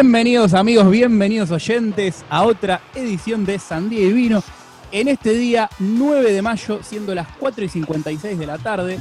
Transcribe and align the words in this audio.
Bienvenidos 0.00 0.54
amigos, 0.54 0.88
bienvenidos 0.92 1.50
oyentes 1.50 2.24
a 2.30 2.44
otra 2.44 2.80
edición 2.94 3.44
de 3.44 3.58
Sandía 3.58 4.06
y 4.06 4.12
Vino. 4.12 4.44
En 4.92 5.08
este 5.08 5.32
día 5.32 5.68
9 5.80 6.32
de 6.32 6.40
mayo, 6.40 6.78
siendo 6.84 7.12
las 7.16 7.26
4 7.36 7.64
y 7.64 7.68
56 7.68 8.38
de 8.38 8.46
la 8.46 8.58
tarde, 8.58 9.00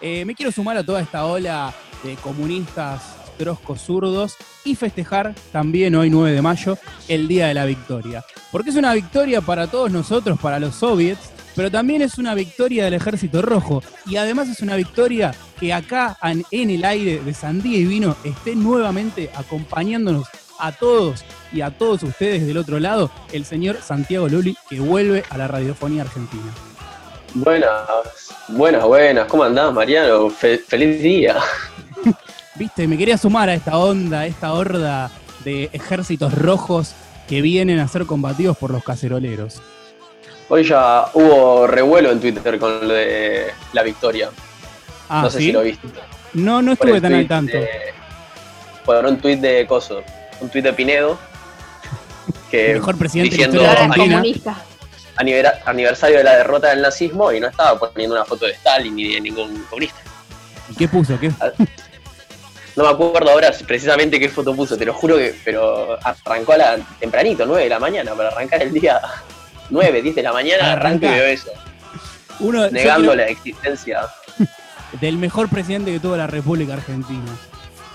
eh, 0.00 0.24
me 0.24 0.34
quiero 0.34 0.50
sumar 0.50 0.78
a 0.78 0.82
toda 0.82 1.02
esta 1.02 1.26
ola 1.26 1.74
de 2.02 2.14
comunistas 2.14 3.14
troscos 3.36 3.82
zurdos 3.82 4.36
y 4.64 4.74
festejar 4.74 5.34
también 5.52 5.94
hoy 5.94 6.08
9 6.08 6.32
de 6.32 6.40
mayo 6.40 6.78
el 7.08 7.28
Día 7.28 7.48
de 7.48 7.52
la 7.52 7.66
Victoria. 7.66 8.24
Porque 8.50 8.70
es 8.70 8.76
una 8.76 8.94
victoria 8.94 9.42
para 9.42 9.66
todos 9.66 9.92
nosotros, 9.92 10.40
para 10.40 10.58
los 10.58 10.76
soviets, 10.76 11.30
pero 11.58 11.72
también 11.72 12.02
es 12.02 12.18
una 12.18 12.36
victoria 12.36 12.84
del 12.84 12.94
Ejército 12.94 13.42
Rojo 13.42 13.82
y 14.06 14.14
además 14.14 14.48
es 14.48 14.60
una 14.60 14.76
victoria 14.76 15.34
que 15.58 15.72
acá 15.72 16.16
en, 16.22 16.70
el 16.70 16.84
aire 16.84 17.18
de 17.18 17.34
Sandía 17.34 17.78
y 17.78 17.84
Vino 17.84 18.14
esté 18.22 18.54
nuevamente 18.54 19.28
acompañándonos 19.34 20.28
a 20.60 20.70
todos 20.70 21.24
y 21.52 21.62
a 21.62 21.72
todos 21.72 22.04
ustedes 22.04 22.46
del 22.46 22.58
otro 22.58 22.78
lado, 22.78 23.10
el 23.32 23.44
señor 23.44 23.78
Santiago 23.82 24.28
Luli, 24.28 24.56
que 24.70 24.78
vuelve 24.78 25.24
a 25.30 25.36
la 25.36 25.48
radiofonía 25.48 26.02
argentina. 26.02 26.54
Buenas, 27.34 27.72
buenas, 28.46 28.84
buenas. 28.84 29.26
¿Cómo 29.26 29.42
andás, 29.42 29.74
Mariano? 29.74 30.30
feliz 30.30 31.02
día. 31.02 31.38
Viste, 32.54 32.86
me 32.86 32.96
quería 32.96 33.18
sumar 33.18 33.48
a 33.48 33.54
esta 33.54 33.78
onda, 33.78 34.20
a 34.20 34.26
esta 34.26 34.52
horda 34.52 35.10
de 35.44 35.70
ejércitos 35.72 36.32
rojos 36.34 36.94
que 37.28 37.42
vienen 37.42 37.80
a 37.80 37.88
ser 37.88 38.06
combatidos 38.06 38.56
por 38.56 38.70
los 38.70 38.84
caceroleros. 38.84 39.60
Hoy 40.50 40.64
ya 40.64 41.06
hubo 41.12 41.66
revuelo 41.66 42.10
en 42.10 42.20
Twitter 42.20 42.58
con 42.58 42.88
lo 42.88 42.94
de 42.94 43.52
la 43.72 43.82
victoria. 43.82 44.30
Ah, 45.08 45.22
no 45.22 45.30
sé 45.30 45.38
si 45.38 45.52
lo 45.52 45.62
viste. 45.62 45.88
No, 46.32 46.62
no 46.62 46.72
estuve 46.72 47.00
tan 47.00 47.14
al 47.14 47.28
tanto. 47.28 47.58
por 48.84 49.04
un 49.04 49.18
tuit 49.18 49.40
de 49.40 49.66
Coso, 49.66 50.02
un 50.40 50.48
tuit 50.48 50.64
de 50.64 50.72
Pinedo. 50.72 51.18
Que 52.50 52.74
mejor 52.74 52.96
presidente 52.96 53.36
diciendo 53.36 53.62
aniversario 55.66 56.18
de 56.18 56.24
la 56.24 56.36
derrota 56.36 56.68
del 56.68 56.80
nazismo 56.80 57.30
y 57.30 57.40
no 57.40 57.48
estaba 57.48 57.78
poniendo 57.78 58.16
una 58.16 58.24
foto 58.24 58.46
de 58.46 58.52
Stalin 58.52 58.94
ni 58.94 59.14
de 59.14 59.20
ningún 59.20 59.64
comunista. 59.64 59.98
¿Y 60.70 60.74
qué 60.74 60.88
puso? 60.88 61.18
¿Qué? 61.20 61.30
Ah, 61.40 61.50
no 62.76 62.84
me 62.84 62.90
acuerdo 62.90 63.30
ahora 63.30 63.52
precisamente 63.66 64.20
qué 64.20 64.28
foto 64.28 64.54
puso, 64.54 64.78
te 64.78 64.84
lo 64.84 64.94
juro 64.94 65.16
que, 65.16 65.34
pero 65.44 65.98
arrancó 66.02 66.52
a 66.52 66.58
la 66.58 66.78
tempranito, 67.00 67.44
9 67.44 67.64
de 67.64 67.68
la 67.68 67.78
mañana, 67.78 68.14
para 68.14 68.28
arrancar 68.28 68.62
el 68.62 68.72
día 68.72 69.00
9, 69.70 70.02
10 70.02 70.14
de 70.14 70.22
la 70.22 70.32
mañana, 70.32 70.72
arranco 70.72 71.06
y 71.06 71.10
veo 71.10 71.26
eso. 71.26 71.50
Uno, 72.40 72.70
negando 72.70 73.14
la 73.14 73.26
existencia. 73.26 74.00
Del 75.00 75.18
mejor 75.18 75.48
presidente 75.48 75.92
que 75.92 76.00
tuvo 76.00 76.16
la 76.16 76.26
República 76.26 76.74
Argentina. 76.74 77.36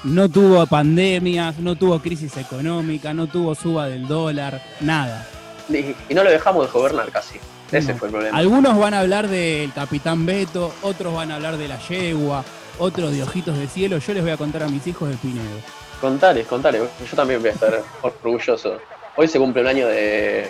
No 0.04 0.28
tuvo 0.30 0.68
pandemias, 0.68 1.58
no 1.60 1.76
tuvo 1.76 2.00
crisis 2.00 2.36
económica, 2.38 3.14
no 3.14 3.28
tuvo 3.28 3.56
suba 3.56 3.88
del 3.88 4.06
dólar, 4.06 4.62
nada. 4.82 5.26
Y, 5.70 6.14
no 6.14 6.26
lo 6.26 6.30
dejamos 6.30 6.68
de 6.68 6.72
gobernar 6.74 7.10
casi. 7.10 7.40
Ese 7.72 7.94
fue 7.96 8.10
el 8.10 8.12
problema. 8.12 8.38
Algunos 8.38 8.78
van 8.78 8.94
a 8.94 9.00
hablar 9.00 9.30
del 9.30 9.72
Capitán 9.72 10.26
Beto, 10.26 10.74
otros 10.82 11.14
van 11.16 11.32
a 11.32 11.36
hablar 11.36 11.58
de 11.58 11.70
la 11.70 11.80
yegua, 11.80 12.44
otros 12.80 13.14
de 13.14 13.24
Ojitos 13.24 13.58
de 13.58 13.68
Cielo. 13.68 13.98
Yo 13.98 14.14
les 14.14 14.24
voy 14.24 14.34
a 14.34 14.38
contar 14.38 14.64
a 14.64 14.68
mis 14.68 14.86
hijos 14.86 15.10
de 15.10 15.16
Pinedo. 15.16 15.58
Contales, 16.02 16.46
contales. 16.48 16.82
Yo 17.10 17.16
también 17.16 17.40
voy 17.40 17.50
a 17.50 17.54
estar 17.54 17.82
orgulloso. 18.02 18.78
Hoy 19.16 19.28
se 19.30 19.40
cumple 19.40 19.62
un 19.62 19.68
año 19.70 19.88
de, 19.88 20.50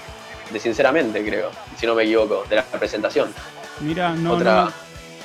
de 0.53 0.59
Sinceramente, 0.59 1.23
creo, 1.25 1.49
si 1.77 1.85
no 1.85 1.95
me 1.95 2.03
equivoco, 2.03 2.45
de 2.49 2.57
la 2.57 2.63
presentación. 2.63 3.29
Mira, 3.81 4.13
no, 4.13 4.33
otra, 4.33 4.69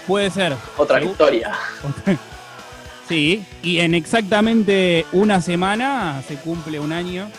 puede 0.07 0.31
ser. 0.31 0.55
Otra 0.77 0.99
victoria. 0.99 1.53
Sí, 3.09 3.43
y 3.63 3.79
en 3.79 3.95
exactamente 3.95 5.07
una 5.13 5.41
semana 5.41 6.21
se 6.29 6.37
cumple 6.37 6.79
un 6.79 6.93
año, 6.93 7.31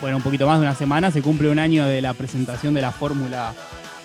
bueno, 0.00 0.16
un 0.16 0.22
poquito 0.22 0.46
más 0.46 0.58
de 0.58 0.64
una 0.64 0.74
semana, 0.74 1.10
se 1.10 1.20
cumple 1.20 1.50
un 1.50 1.58
año 1.58 1.84
de 1.84 2.00
la 2.00 2.14
presentación 2.14 2.72
de 2.72 2.80
la 2.80 2.90
fórmula 2.90 3.52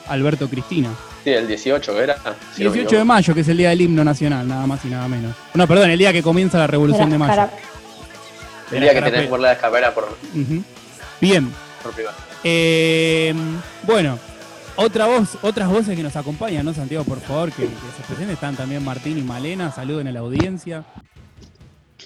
Alberto 0.10 0.50
Cristina. 0.50 0.90
Sí, 1.24 1.30
el 1.30 1.48
18 1.48 2.02
era. 2.02 2.18
18 2.58 2.98
de 2.98 3.04
mayo, 3.06 3.34
que 3.34 3.40
es 3.40 3.48
el 3.48 3.58
día 3.58 3.70
del 3.70 3.80
himno 3.80 4.04
nacional, 4.04 4.46
nada 4.46 4.68
más 4.68 4.84
y 4.84 4.90
nada 4.90 5.08
menos. 5.08 5.34
No, 5.54 5.66
perdón, 5.68 5.90
el 5.90 5.98
día 5.98 6.12
que 6.12 6.22
comienza 6.22 6.58
la 6.58 6.68
revolución 6.68 7.10
de 7.10 7.18
mayo. 7.18 7.48
El 8.70 8.82
día 8.82 8.94
que 8.94 9.02
tenés 9.04 9.28
por 9.28 9.40
la 9.40 9.54
escapera 9.54 9.94
por. 9.94 10.18
Bien. 11.22 11.50
Eh, 12.44 13.34
bueno, 13.84 14.18
otra 14.76 15.06
voz, 15.06 15.38
otras 15.42 15.70
voces 15.70 15.96
que 15.96 16.04
nos 16.04 16.16
acompañan, 16.16 16.66
¿no, 16.66 16.74
Santiago? 16.74 17.04
Por 17.04 17.20
favor, 17.20 17.52
que, 17.52 17.64
se 17.64 18.04
presenten. 18.08 18.32
Están 18.32 18.56
también 18.56 18.84
Martín 18.84 19.18
y 19.18 19.22
Malena. 19.22 19.72
Saluden 19.72 20.08
a 20.08 20.12
la 20.12 20.22
audiencia. 20.22 20.84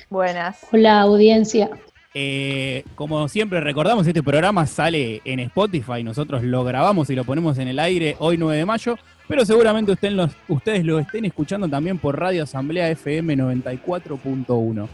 Buenas. 0.10 0.60
Hola, 0.72 1.02
audiencia. 1.02 1.70
Eh, 2.14 2.84
como 2.96 3.28
siempre 3.28 3.62
recordamos, 3.62 4.08
este 4.08 4.24
programa 4.24 4.66
sale 4.66 5.22
en 5.24 5.40
Spotify. 5.40 6.04
Nosotros 6.04 6.44
lo 6.44 6.64
grabamos 6.64 7.10
y 7.10 7.16
lo 7.16 7.24
ponemos 7.24 7.58
en 7.58 7.68
el 7.68 7.80
aire 7.80 8.16
hoy 8.20 8.38
9 8.38 8.58
de 8.58 8.66
mayo. 8.66 8.98
Pero 9.28 9.46
seguramente 9.46 9.92
ustedes 9.92 10.86
lo 10.86 11.00
estén 11.00 11.26
escuchando 11.26 11.68
también 11.68 11.98
por 11.98 12.18
Radio 12.20 12.44
Asamblea 12.44 12.90
FM 12.90 13.36
94.1. 13.38 14.88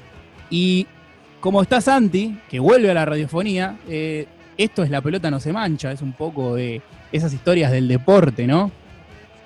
Y 0.50 0.88
como 1.40 1.62
está 1.62 1.82
Santi, 1.82 2.40
que 2.50 2.60
vuelve 2.60 2.90
a 2.90 2.94
la 2.94 3.06
radiofonía, 3.06 3.78
eh, 3.88 4.28
esto 4.58 4.84
es 4.84 4.90
La 4.90 5.02
pelota 5.02 5.30
no 5.32 5.40
se 5.40 5.54
mancha, 5.54 5.92
es 5.92 6.02
un 6.02 6.14
poco 6.14 6.56
de 6.56 6.82
esas 7.12 7.34
historias 7.34 7.72
del 7.72 7.88
deporte, 7.88 8.48
¿no? 8.48 8.72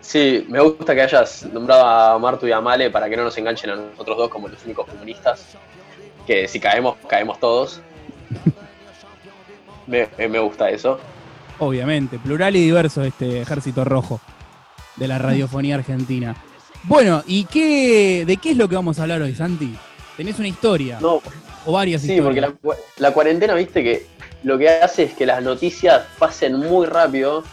Sí, 0.02 0.46
me 0.48 0.62
gusta 0.62 0.96
que 0.96 1.02
hayas 1.02 1.46
nombrado 1.52 1.86
a 1.86 2.18
Martu 2.20 2.48
y 2.48 2.52
a 2.52 2.62
Male 2.62 2.90
para 2.90 3.10
que 3.10 3.18
no 3.18 3.24
nos 3.24 3.38
enganchen 3.38 3.70
a 3.72 3.76
nosotros 3.76 4.18
dos 4.18 4.30
como 4.30 4.48
los 4.48 4.64
únicos 4.64 4.88
comunistas, 4.88 5.58
que 6.26 6.48
si 6.48 6.60
caemos, 6.60 6.96
caemos 7.08 7.40
todos. 7.40 7.82
me, 9.88 10.08
me 10.18 10.40
gusta 10.40 10.70
eso. 10.70 11.00
Obviamente, 11.60 12.20
plural 12.20 12.56
y 12.56 12.62
diverso 12.62 13.04
este 13.04 13.42
ejército 13.42 13.84
rojo 13.84 14.22
de 14.96 15.08
la 15.08 15.18
radiofonía 15.18 15.76
argentina. 15.76 16.36
Bueno, 16.84 17.24
¿y 17.28 17.46
qué, 17.46 18.24
de 18.26 18.38
qué 18.38 18.52
es 18.52 18.58
lo 18.58 18.70
que 18.70 18.76
vamos 18.76 19.00
a 19.00 19.04
hablar 19.04 19.22
hoy, 19.22 19.36
Santi? 19.36 19.76
¿Tenés 20.16 20.40
una 20.40 20.48
historia? 20.48 21.00
No. 21.02 21.22
O 21.66 21.74
varias 21.74 22.02
sí, 22.02 22.22
porque 22.22 22.40
la, 22.40 22.54
la, 22.98 23.12
cuarentena, 23.12 23.54
viste 23.54 23.84
que 23.84 24.06
lo 24.44 24.58
que 24.58 24.70
hace 24.70 25.04
es 25.04 25.14
que 25.14 25.26
las 25.26 25.42
noticias 25.42 26.04
pasen 26.18 26.58
muy 26.58 26.86
rápido. 26.86 27.44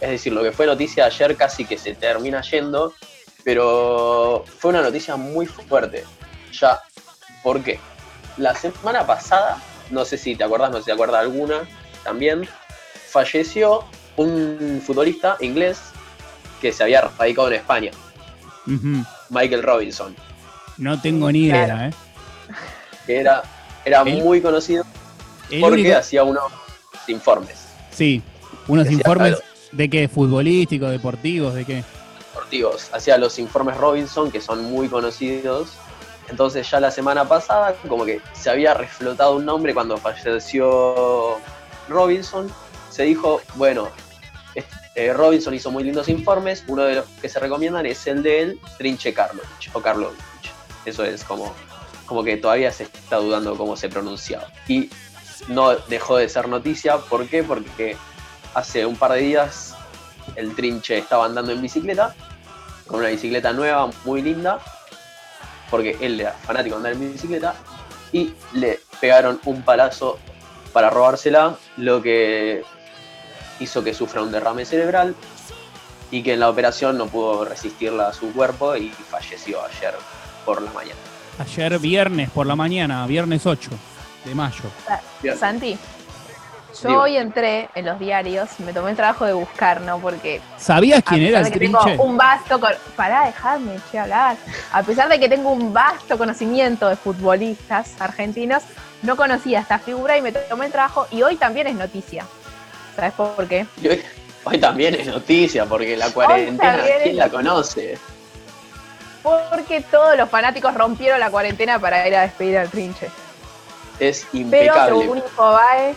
Es 0.00 0.10
decir, 0.10 0.32
lo 0.32 0.42
que 0.42 0.52
fue 0.52 0.66
noticia 0.66 1.06
ayer 1.06 1.36
casi 1.36 1.64
que 1.64 1.78
se 1.78 1.94
termina 1.94 2.42
yendo. 2.42 2.92
Pero 3.44 4.44
fue 4.58 4.70
una 4.70 4.82
noticia 4.82 5.16
muy 5.16 5.46
fuerte. 5.46 6.04
Ya, 6.52 6.80
¿por 7.42 7.62
qué? 7.62 7.78
La 8.36 8.54
semana 8.54 9.06
pasada, 9.06 9.58
no 9.90 10.04
sé 10.04 10.16
si 10.18 10.34
te 10.34 10.44
acuerdas, 10.44 10.70
no 10.70 10.76
sé 10.78 10.82
si 10.82 10.86
te 10.86 10.92
acuerdas 10.92 11.20
alguna, 11.20 11.68
también 12.02 12.48
falleció 13.08 13.84
un 14.16 14.82
futbolista 14.84 15.36
inglés 15.40 15.80
que 16.60 16.72
se 16.72 16.82
había 16.82 17.02
radicado 17.02 17.48
en 17.48 17.54
España. 17.54 17.90
Michael 19.30 19.62
Robinson. 19.62 20.16
No 20.78 21.00
tengo 21.00 21.30
ni 21.30 21.44
idea, 21.44 21.88
¿eh? 21.88 21.92
Era, 23.06 23.42
era 23.84 24.02
muy 24.04 24.40
conocido 24.40 24.84
porque 25.60 25.94
hacía 25.94 26.24
unos 26.24 26.44
informes. 27.08 27.56
Sí, 27.90 28.22
unos 28.66 28.90
informes 28.90 29.38
de 29.72 29.90
qué, 29.90 30.08
futbolísticos, 30.08 30.90
deportivos, 30.90 31.54
de 31.54 31.64
qué. 31.64 31.84
Deportivos. 32.32 32.88
Hacía 32.92 33.18
los 33.18 33.38
informes 33.38 33.76
Robinson, 33.76 34.30
que 34.30 34.40
son 34.40 34.64
muy 34.64 34.88
conocidos. 34.88 35.72
Entonces 36.28 36.68
ya 36.70 36.80
la 36.80 36.90
semana 36.90 37.28
pasada, 37.28 37.74
como 37.88 38.04
que 38.04 38.20
se 38.32 38.50
había 38.50 38.74
reflotado 38.74 39.36
un 39.36 39.44
nombre 39.44 39.74
cuando 39.74 39.96
falleció 39.98 41.36
Robinson. 41.88 42.50
Se 42.90 43.02
dijo, 43.02 43.40
bueno, 43.56 43.88
eh, 44.94 45.12
Robinson 45.12 45.54
hizo 45.54 45.70
muy 45.70 45.84
lindos 45.84 46.08
informes. 46.08 46.64
Uno 46.68 46.84
de 46.84 46.96
los 46.96 47.06
que 47.20 47.28
se 47.28 47.40
recomiendan 47.40 47.84
es 47.86 48.06
el 48.06 48.22
del 48.22 48.58
Trinche 48.78 49.12
Karlovich 49.12 49.70
o 49.72 49.80
Karlovich. 49.80 50.18
Eso 50.84 51.04
es 51.04 51.24
como, 51.24 51.52
como 52.06 52.22
que 52.22 52.36
todavía 52.36 52.70
se 52.70 52.84
está 52.84 53.16
dudando 53.16 53.56
cómo 53.56 53.76
se 53.76 53.88
pronunciaba. 53.88 54.46
Y 54.68 54.88
no 55.48 55.74
dejó 55.88 56.16
de 56.16 56.28
ser 56.28 56.48
noticia. 56.48 56.98
¿Por 56.98 57.26
qué? 57.28 57.42
Porque 57.42 57.96
hace 58.54 58.86
un 58.86 58.96
par 58.96 59.12
de 59.12 59.20
días 59.20 59.74
el 60.36 60.54
trinche 60.54 60.98
estaba 60.98 61.26
andando 61.26 61.52
en 61.52 61.60
bicicleta, 61.60 62.14
con 62.86 63.00
una 63.00 63.08
bicicleta 63.08 63.52
nueva, 63.52 63.90
muy 64.04 64.22
linda, 64.22 64.58
porque 65.70 65.96
él 66.00 66.20
era 66.20 66.32
fanático 66.32 66.78
de 66.78 66.88
andar 66.88 67.02
en 67.02 67.12
bicicleta, 67.12 67.54
y 68.12 68.32
le 68.52 68.80
pegaron 69.00 69.40
un 69.44 69.62
palazo 69.62 70.18
para 70.72 70.90
robársela, 70.90 71.56
lo 71.76 72.00
que 72.00 72.62
hizo 73.60 73.84
que 73.84 73.94
sufra 73.94 74.22
un 74.22 74.32
derrame 74.32 74.64
cerebral 74.64 75.14
y 76.10 76.22
que 76.22 76.34
en 76.34 76.40
la 76.40 76.50
operación 76.50 76.98
no 76.98 77.06
pudo 77.06 77.44
resistirla 77.44 78.08
a 78.08 78.12
su 78.12 78.32
cuerpo 78.32 78.76
y 78.76 78.88
falleció 78.88 79.64
ayer 79.64 79.94
por 80.44 80.62
la 80.62 80.70
mañana. 80.72 80.98
Ayer 81.38 81.78
viernes 81.78 82.30
por 82.30 82.46
la 82.46 82.56
mañana, 82.56 83.06
viernes 83.06 83.46
8 83.46 83.70
de 84.24 84.34
mayo. 84.34 84.64
Santi. 85.38 85.78
Yo 86.82 86.88
Digo. 86.88 87.02
hoy 87.02 87.16
entré 87.16 87.68
en 87.76 87.84
los 87.84 88.00
diarios, 88.00 88.48
me 88.58 88.72
tomé 88.72 88.90
el 88.90 88.96
trabajo 88.96 89.24
de 89.24 89.32
buscar, 89.32 89.80
¿no? 89.80 90.00
Porque 90.00 90.40
¿Sabías 90.56 91.04
quién 91.04 91.22
era 91.22 91.40
el 91.40 91.52
trinche? 91.52 91.78
tengo 91.84 92.02
un 92.02 92.16
vasto 92.16 92.58
con... 92.58 92.72
Pará, 92.96 93.26
dejadme, 93.26 93.76
che, 93.92 93.98
hablar. 93.98 94.36
A 94.72 94.82
pesar 94.82 95.08
de 95.08 95.20
que 95.20 95.28
tengo 95.28 95.52
un 95.52 95.72
vasto 95.72 96.18
conocimiento 96.18 96.88
de 96.88 96.96
futbolistas 96.96 97.92
argentinos, 98.00 98.64
no 99.02 99.16
conocía 99.16 99.60
esta 99.60 99.78
figura 99.78 100.18
y 100.18 100.22
me 100.22 100.32
tomé 100.32 100.66
el 100.66 100.72
trabajo 100.72 101.06
y 101.12 101.22
hoy 101.22 101.36
también 101.36 101.68
es 101.68 101.76
noticia. 101.76 102.26
¿Sabes 102.96 103.12
por 103.12 103.46
qué? 103.46 103.66
Y 103.80 103.88
hoy, 103.88 104.02
hoy 104.42 104.58
también 104.58 104.94
es 104.94 105.06
noticia, 105.06 105.66
porque 105.66 105.96
la 105.96 106.10
cuarentena, 106.10 106.82
¿quién 107.02 107.16
la 107.16 107.28
conoce? 107.28 107.98
Porque 109.22 109.80
todos 109.82 110.16
los 110.16 110.28
fanáticos 110.28 110.74
rompieron 110.74 111.20
la 111.20 111.30
cuarentena 111.30 111.78
para 111.78 112.06
ir 112.06 112.16
a 112.16 112.22
despedir 112.22 112.58
al 112.58 112.68
trinche. 112.68 113.08
Es 113.98 114.26
Pero 114.32 114.42
impecable. 114.44 115.00
según 115.00 115.18
Infobae, 115.18 115.94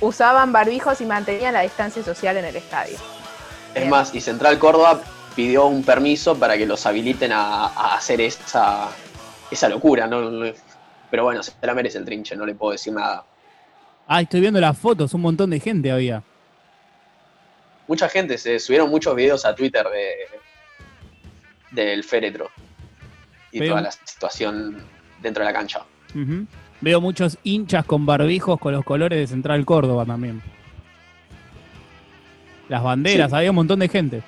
usaban 0.00 0.52
barbijos 0.52 1.00
y 1.00 1.06
mantenían 1.06 1.54
la 1.54 1.60
distancia 1.60 2.02
social 2.02 2.36
en 2.36 2.44
el 2.44 2.56
estadio. 2.56 2.96
Es 3.74 3.74
Bien. 3.74 3.90
más, 3.90 4.14
y 4.14 4.20
Central 4.20 4.58
Córdoba 4.58 5.00
pidió 5.34 5.66
un 5.66 5.82
permiso 5.82 6.36
para 6.36 6.58
que 6.58 6.66
los 6.66 6.84
habiliten 6.84 7.32
a, 7.32 7.66
a 7.66 7.94
hacer 7.94 8.20
esa, 8.20 8.88
esa 9.50 9.68
locura, 9.68 10.06
¿no? 10.06 10.52
Pero 11.10 11.24
bueno, 11.24 11.42
se 11.42 11.52
la 11.62 11.74
merece 11.74 11.98
el 11.98 12.04
trinche, 12.04 12.36
no 12.36 12.44
le 12.44 12.54
puedo 12.54 12.72
decir 12.72 12.92
nada. 12.92 13.24
Ah, 14.06 14.20
estoy 14.20 14.40
viendo 14.40 14.60
las 14.60 14.76
fotos, 14.76 15.14
un 15.14 15.20
montón 15.22 15.50
de 15.50 15.60
gente 15.60 15.90
había. 15.90 16.22
Mucha 17.86 18.08
gente, 18.08 18.36
se 18.38 18.58
subieron 18.58 18.90
muchos 18.90 19.14
videos 19.14 19.44
a 19.44 19.54
Twitter 19.54 19.86
de 19.88 20.14
del 21.70 22.04
féretro 22.04 22.50
y 23.50 23.66
toda 23.66 23.80
la 23.80 23.90
situación 23.90 24.84
dentro 25.22 25.42
de 25.42 25.50
la 25.50 25.58
cancha. 25.58 25.82
Ujú. 26.14 26.46
Veo 26.82 27.00
muchos 27.00 27.38
hinchas 27.44 27.84
con 27.86 28.04
barbijos 28.04 28.58
con 28.60 28.72
los 28.72 28.84
colores 28.84 29.18
de 29.18 29.26
Central 29.26 29.64
Córdoba 29.64 30.04
también. 30.04 30.42
Las 32.68 32.82
banderas, 32.82 33.30
Sí. 33.30 33.36
había 33.36 33.50
un 33.50 33.56
montón 33.56 33.78
de 33.78 33.88
gente. 33.88 34.22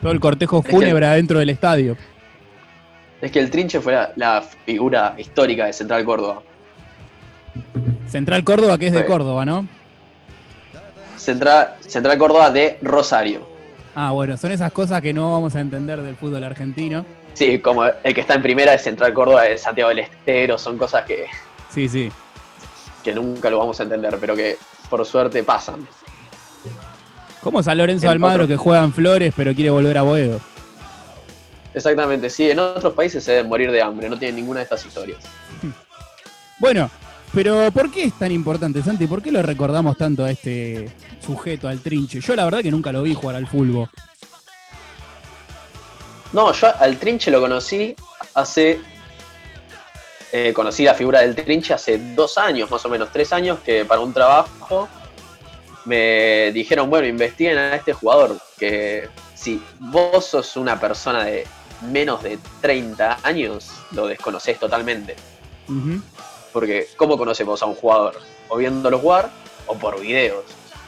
Todo 0.00 0.12
el 0.12 0.20
cortejo 0.20 0.62
que- 0.62 0.70
fúnebre 0.70 1.06
adentro 1.06 1.38
del 1.38 1.50
estadio. 1.50 1.96
Es 3.20 3.30
que 3.30 3.38
el 3.40 3.50
trinche 3.50 3.80
fue 3.80 3.92
la, 3.92 4.12
la 4.16 4.42
figura 4.64 5.14
histórica 5.18 5.66
de 5.66 5.72
Central 5.72 6.04
Córdoba. 6.04 6.42
Central 8.08 8.42
Córdoba, 8.44 8.78
que 8.78 8.86
es 8.88 8.92
de. 8.92 9.04
Córdoba, 9.04 9.44
¿no? 9.44 9.66
Central, 11.16 11.74
Central 11.80 12.18
Córdoba 12.18 12.50
de 12.50 12.78
Rosario. 12.82 13.46
Ah, 13.94 14.10
bueno, 14.10 14.36
son 14.36 14.50
esas 14.52 14.72
cosas 14.72 15.00
que 15.02 15.12
no 15.12 15.32
vamos 15.32 15.54
a 15.54 15.60
entender 15.60 16.00
del 16.02 16.16
fútbol 16.16 16.42
argentino. 16.44 17.04
Sí, 17.34 17.58
como 17.60 17.84
el 17.84 18.14
que 18.14 18.20
está 18.20 18.34
en 18.34 18.42
primera 18.42 18.74
es 18.74 18.82
Central 18.82 19.12
Córdoba 19.14 19.42
de 19.44 19.56
Santiago 19.56 19.90
del 19.90 20.00
Estero, 20.00 20.58
son 20.58 20.76
cosas 20.76 21.04
que, 21.04 21.26
Sí, 21.72 21.88
sí. 21.88 22.10
que 23.02 23.14
nunca 23.14 23.50
lo 23.50 23.58
vamos 23.58 23.80
a 23.80 23.82
entender, 23.84 24.16
pero 24.20 24.36
que 24.36 24.58
por 24.90 25.04
suerte 25.06 25.42
pasan. 25.42 25.86
¿Cómo 27.40 27.60
es 27.60 27.66
San 27.66 27.78
Lorenzo 27.78 28.06
El 28.06 28.12
Almagro 28.12 28.44
otro. 28.44 28.54
que 28.54 28.56
juega 28.56 28.84
en 28.84 28.92
Flores 28.92 29.32
pero 29.36 29.54
quiere 29.54 29.70
volver 29.70 29.98
a 29.98 30.02
Boedo? 30.02 30.40
Exactamente, 31.74 32.30
sí, 32.30 32.50
en 32.50 32.58
otros 32.58 32.92
países 32.92 33.24
se 33.24 33.32
deben 33.32 33.48
morir 33.48 33.70
de 33.72 33.82
hambre, 33.82 34.08
no 34.08 34.18
tienen 34.18 34.36
ninguna 34.36 34.58
de 34.60 34.64
estas 34.64 34.84
historias. 34.86 35.18
Bueno, 36.58 36.88
pero 37.34 37.72
¿por 37.72 37.90
qué 37.90 38.04
es 38.04 38.12
tan 38.16 38.30
importante, 38.30 38.82
Santi? 38.84 39.08
¿Por 39.08 39.20
qué 39.20 39.32
lo 39.32 39.42
recordamos 39.42 39.96
tanto 39.96 40.24
a 40.24 40.30
este 40.30 40.92
sujeto, 41.20 41.66
al 41.66 41.80
trinche? 41.80 42.20
Yo 42.20 42.36
la 42.36 42.44
verdad 42.44 42.60
que 42.62 42.70
nunca 42.70 42.92
lo 42.92 43.02
vi 43.02 43.14
jugar 43.14 43.34
al 43.34 43.48
fútbol. 43.48 43.88
No, 46.32 46.52
yo 46.52 46.68
al 46.78 46.96
Trinche 46.98 47.30
lo 47.30 47.40
conocí 47.40 47.94
hace. 48.34 48.80
Eh, 50.32 50.52
conocí 50.54 50.84
la 50.84 50.94
figura 50.94 51.20
del 51.20 51.34
Trinche 51.34 51.74
hace 51.74 51.98
dos 52.14 52.38
años, 52.38 52.70
más 52.70 52.82
o 52.86 52.88
menos, 52.88 53.10
tres 53.12 53.34
años, 53.34 53.58
que 53.60 53.84
para 53.84 54.00
un 54.00 54.14
trabajo 54.14 54.88
me 55.84 56.50
dijeron, 56.52 56.88
bueno, 56.88 57.06
investiguen 57.06 57.58
a 57.58 57.76
este 57.76 57.92
jugador, 57.92 58.38
que 58.58 59.10
si 59.34 59.62
vos 59.78 60.24
sos 60.24 60.56
una 60.56 60.80
persona 60.80 61.24
de 61.24 61.46
menos 61.90 62.22
de 62.22 62.38
30 62.62 63.18
años, 63.22 63.70
lo 63.90 64.06
desconocés 64.06 64.58
totalmente. 64.58 65.16
Porque, 66.52 66.88
¿cómo 66.96 67.18
conocemos 67.18 67.62
a 67.62 67.66
un 67.66 67.74
jugador? 67.74 68.18
O 68.48 68.56
viéndolo 68.56 68.98
jugar 68.98 69.30
o 69.66 69.74
por 69.74 70.00
videos. 70.00 70.44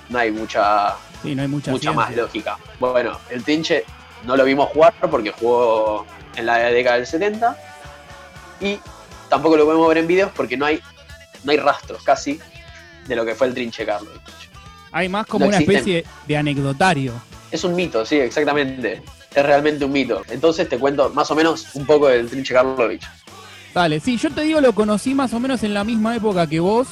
No 0.08 0.18
hay 0.18 0.30
mucha, 0.30 0.96
Sí, 1.22 1.34
no 1.34 1.42
hay 1.42 1.48
mucha, 1.48 1.70
mucha 1.70 1.92
más 1.92 2.14
lógica. 2.16 2.58
Bueno, 2.80 3.18
el 3.30 3.44
Trinche 3.44 3.84
no 4.24 4.36
lo 4.36 4.44
vimos 4.44 4.70
jugar 4.70 4.94
porque 5.10 5.32
jugó 5.32 6.06
en 6.36 6.46
la 6.46 6.58
década 6.70 6.96
del 6.96 7.06
70 7.06 7.56
y 8.60 8.78
tampoco 9.34 9.56
lo 9.56 9.64
podemos 9.64 9.88
ver 9.88 9.98
en 9.98 10.06
videos 10.06 10.30
porque 10.36 10.56
no 10.56 10.64
hay, 10.64 10.80
no 11.42 11.50
hay 11.50 11.58
rastros 11.58 12.04
casi 12.04 12.38
de 13.08 13.16
lo 13.16 13.24
que 13.24 13.34
fue 13.34 13.48
el 13.48 13.54
Trinche 13.54 13.84
Carlos. 13.84 14.12
Hay 14.92 15.08
más 15.08 15.26
como 15.26 15.44
No 15.44 15.48
una 15.48 15.56
existen. 15.58 15.76
especie 15.76 16.04
de 16.28 16.36
anecdotario. 16.36 17.12
Es 17.50 17.64
un 17.64 17.74
mito, 17.74 18.06
sí, 18.06 18.16
exactamente. 18.16 19.02
Es 19.34 19.44
realmente 19.44 19.84
un 19.84 19.90
mito. 19.90 20.22
Entonces 20.30 20.68
te 20.68 20.78
cuento 20.78 21.10
más 21.10 21.28
o 21.32 21.34
menos 21.34 21.66
un 21.74 21.84
poco 21.84 22.06
del 22.06 22.28
Trinche 22.30 22.54
Karlovich. 22.54 23.02
Dale, 23.74 23.98
sí, 23.98 24.16
yo 24.16 24.30
te 24.30 24.42
digo, 24.42 24.60
lo 24.60 24.72
conocí 24.72 25.14
más 25.14 25.34
o 25.34 25.40
menos 25.40 25.64
en 25.64 25.74
la 25.74 25.82
misma 25.82 26.14
época 26.14 26.46
que 26.46 26.60
vos, 26.60 26.86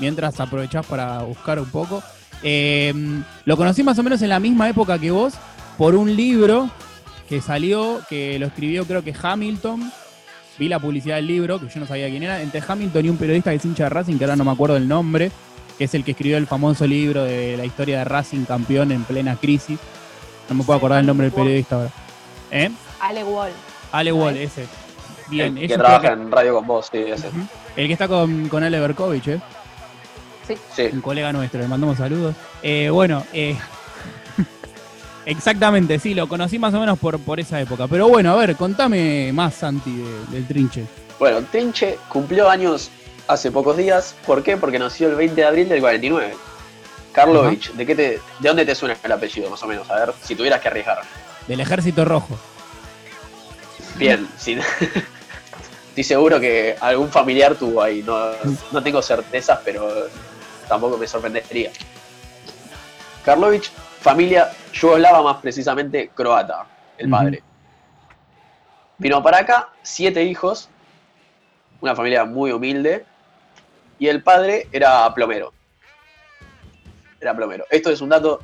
mientras 0.00 0.40
aprovechás 0.40 0.84
para 0.86 1.20
buscar 1.20 1.60
un 1.60 1.70
poco. 1.70 2.02
Eh, 2.42 2.92
lo 3.44 3.56
conocí 3.56 3.84
más 3.84 3.96
o 4.00 4.02
menos 4.02 4.20
en 4.22 4.30
la 4.30 4.40
misma 4.40 4.68
época 4.68 4.98
que 4.98 5.12
vos 5.12 5.34
por 5.78 5.94
un 5.94 6.16
libro 6.16 6.68
que 7.28 7.40
salió, 7.40 8.00
que 8.08 8.40
lo 8.40 8.46
escribió 8.46 8.84
creo 8.84 9.04
que 9.04 9.14
Hamilton. 9.22 9.92
Vi 10.58 10.68
la 10.68 10.78
publicidad 10.78 11.16
del 11.16 11.26
libro, 11.26 11.60
que 11.60 11.68
yo 11.68 11.80
no 11.80 11.86
sabía 11.86 12.08
quién 12.08 12.22
era, 12.22 12.40
entre 12.40 12.62
Hamilton 12.66 13.04
y 13.04 13.08
un 13.10 13.16
periodista 13.16 13.50
que 13.50 13.56
es 13.56 13.64
hincha 13.64 13.84
de 13.84 13.90
Racing, 13.90 14.16
que 14.16 14.24
ahora 14.24 14.36
no 14.36 14.44
me 14.44 14.52
acuerdo 14.52 14.76
el 14.76 14.88
nombre, 14.88 15.30
que 15.76 15.84
es 15.84 15.94
el 15.94 16.04
que 16.04 16.12
escribió 16.12 16.38
el 16.38 16.46
famoso 16.46 16.86
libro 16.86 17.24
de 17.24 17.56
la 17.56 17.64
historia 17.64 17.98
de 17.98 18.04
Racing 18.04 18.44
campeón 18.44 18.92
en 18.92 19.04
plena 19.04 19.36
crisis. 19.36 19.78
No 20.48 20.54
me 20.54 20.64
puedo 20.64 20.78
acordar 20.78 21.00
el 21.00 21.06
nombre 21.06 21.26
del 21.26 21.34
periodista 21.34 21.76
ahora. 21.76 21.90
¿Eh? 22.50 22.70
Ale 23.00 23.24
Wall. 23.24 23.50
Ale 23.92 24.12
Wall, 24.12 24.36
ese. 24.36 24.66
Bien, 25.28 25.58
el 25.58 25.68
que 25.68 25.76
trabaja 25.76 26.12
en 26.12 26.30
radio 26.30 26.54
con 26.54 26.66
vos, 26.66 26.88
sí, 26.90 26.98
ese. 26.98 27.28
Ujú. 27.28 27.40
El 27.76 27.86
que 27.88 27.92
está 27.92 28.08
con, 28.08 28.48
con 28.48 28.62
Ale 28.62 28.80
Berkovich, 28.80 29.28
¿eh? 29.28 29.40
Sí. 30.74 30.82
un 30.92 31.00
colega 31.00 31.32
nuestro, 31.32 31.60
le 31.60 31.66
mandamos 31.66 31.98
saludos. 31.98 32.34
Eh, 32.62 32.88
bueno, 32.88 33.24
eh, 33.32 33.56
exactamente, 35.26 35.98
sí, 35.98 36.14
lo 36.14 36.28
conocí 36.28 36.58
más 36.58 36.72
o 36.74 36.80
menos 36.80 36.98
por, 36.98 37.18
por 37.20 37.38
esa 37.38 37.60
época. 37.60 37.86
Pero 37.88 38.08
bueno, 38.08 38.32
a 38.32 38.36
ver, 38.36 38.56
contame 38.56 39.30
más, 39.32 39.54
Santi, 39.54 39.94
de- 39.94 40.24
del 40.30 40.46
trinche. 40.46 40.86
Bueno, 41.18 41.42
Trinche 41.50 41.98
cumplió 42.08 42.48
años 42.50 42.90
hace 43.28 43.50
pocos 43.50 43.76
días. 43.76 44.14
¿Por 44.26 44.42
qué? 44.42 44.56
Porque 44.56 44.78
nació 44.78 45.08
el 45.08 45.14
20 45.16 45.34
de 45.40 45.46
abril 45.46 45.68
del 45.68 45.80
49. 45.80 46.34
Karlovich, 47.12 47.72
¿de, 47.72 47.86
qué 47.86 47.94
te, 47.94 48.02
¿de 48.40 48.48
dónde 48.48 48.66
te 48.66 48.74
suena 48.74 48.94
el 49.02 49.12
apellido, 49.12 49.48
más 49.48 49.62
o 49.62 49.66
menos? 49.66 49.88
A 49.90 49.94
ver, 49.96 50.12
si 50.22 50.34
tuvieras 50.34 50.60
que 50.60 50.68
arriesgar. 50.68 51.00
Del 51.48 51.60
Ejército 51.60 52.04
Rojo. 52.04 52.38
Bien, 53.96 54.28
sí. 54.38 54.58
estoy 55.88 56.04
seguro 56.04 56.38
que 56.38 56.76
algún 56.80 57.08
familiar 57.10 57.54
tuvo 57.54 57.80
ahí. 57.82 58.02
No, 58.02 58.32
no 58.70 58.82
tengo 58.82 59.00
certezas, 59.00 59.58
pero 59.64 59.88
tampoco 60.68 60.98
me 60.98 61.06
sorprendería. 61.06 61.70
Karlovich, 63.24 63.70
familia 64.06 64.52
yugoslava, 64.72 65.20
más 65.20 65.38
precisamente 65.38 66.10
croata, 66.14 66.64
el 66.96 67.10
padre. 67.10 67.42
Vino 68.98 69.20
para 69.20 69.38
acá, 69.38 69.70
siete 69.82 70.22
hijos, 70.22 70.68
una 71.80 71.94
familia 71.96 72.24
muy 72.24 72.52
humilde, 72.52 73.04
y 73.98 74.06
el 74.06 74.22
padre 74.22 74.68
era 74.70 75.12
plomero. 75.12 75.52
Era 77.20 77.34
plomero. 77.34 77.64
Esto 77.68 77.90
es 77.90 78.00
un 78.00 78.10
dato 78.10 78.40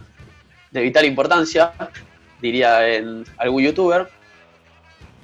de 0.72 0.80
vital 0.80 1.04
importancia, 1.04 1.72
diría 2.40 2.88
en 2.88 3.24
algún 3.38 3.62
youtuber, 3.62 4.08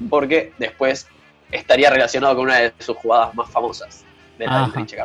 porque 0.09 0.52
después 0.59 1.09
estaría 1.50 1.90
relacionado 1.90 2.37
con 2.37 2.45
una 2.45 2.59
de 2.59 2.73
sus 2.78 2.97
jugadas 2.97 3.35
más 3.35 3.50
famosas 3.50 4.04
de 4.38 4.47
la 4.47 4.52
del 4.52 4.62
Ajá. 4.62 4.73
Trinche. 4.73 4.97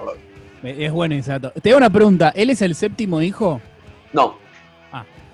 Eh, 0.63 0.85
Es 0.85 0.91
bueno 0.91 1.15
ese 1.15 1.31
dato. 1.31 1.51
Te 1.59 1.69
hago 1.71 1.77
una 1.77 1.89
pregunta, 1.89 2.31
¿él 2.35 2.51
es 2.51 2.61
el 2.61 2.75
séptimo 2.75 3.19
hijo? 3.19 3.59
No, 4.11 4.42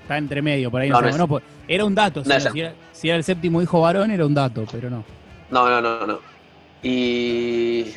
Está 0.10 0.18
entre 0.18 0.42
medio, 0.42 0.72
por 0.72 0.82
ahí 0.82 0.90
no, 0.90 1.00
No, 1.00 1.08
es. 1.08 1.28
Pues, 1.28 1.44
era 1.68 1.86
un 1.86 1.94
dato, 1.94 2.24
No 2.26 2.34
era, 2.34 2.74
si 2.92 3.10
era 3.10 3.18
el 3.18 3.24
séptimo 3.24 3.62
hijo 3.62 3.80
varón 3.82 4.10
era 4.10 4.26
un 4.26 4.34
dato, 4.34 4.66
pero 4.72 4.90
no. 4.90 5.04
no, 5.52 5.70
no, 5.70 5.80
no, 5.80 6.08
no. 6.08 6.20
Y. 6.82 7.94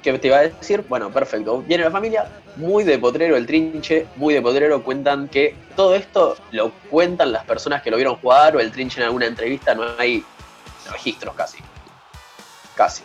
¿Qué 0.00 0.16
te 0.20 0.28
iba 0.28 0.36
a 0.36 0.42
decir? 0.42 0.84
Bueno, 0.88 1.10
perfecto. 1.10 1.60
Viene 1.66 1.82
la 1.82 1.90
familia, 1.90 2.28
muy 2.54 2.84
de 2.84 2.96
potrero 3.00 3.36
el 3.36 3.44
trinche, 3.44 4.06
muy 4.14 4.34
de 4.34 4.40
potrero. 4.40 4.84
Cuentan 4.84 5.26
que 5.26 5.56
todo 5.74 5.96
esto 5.96 6.36
lo 6.52 6.70
cuentan 6.90 7.32
las 7.32 7.44
personas 7.44 7.82
que 7.82 7.90
lo 7.90 7.96
vieron 7.96 8.14
jugar 8.14 8.54
o 8.54 8.60
el 8.60 8.70
trinche 8.70 9.00
en 9.00 9.06
alguna 9.06 9.26
entrevista, 9.26 9.74
no 9.74 9.82
hay 9.98 10.24
registros 10.92 11.34
casi. 11.34 11.58
Casi. 12.76 13.02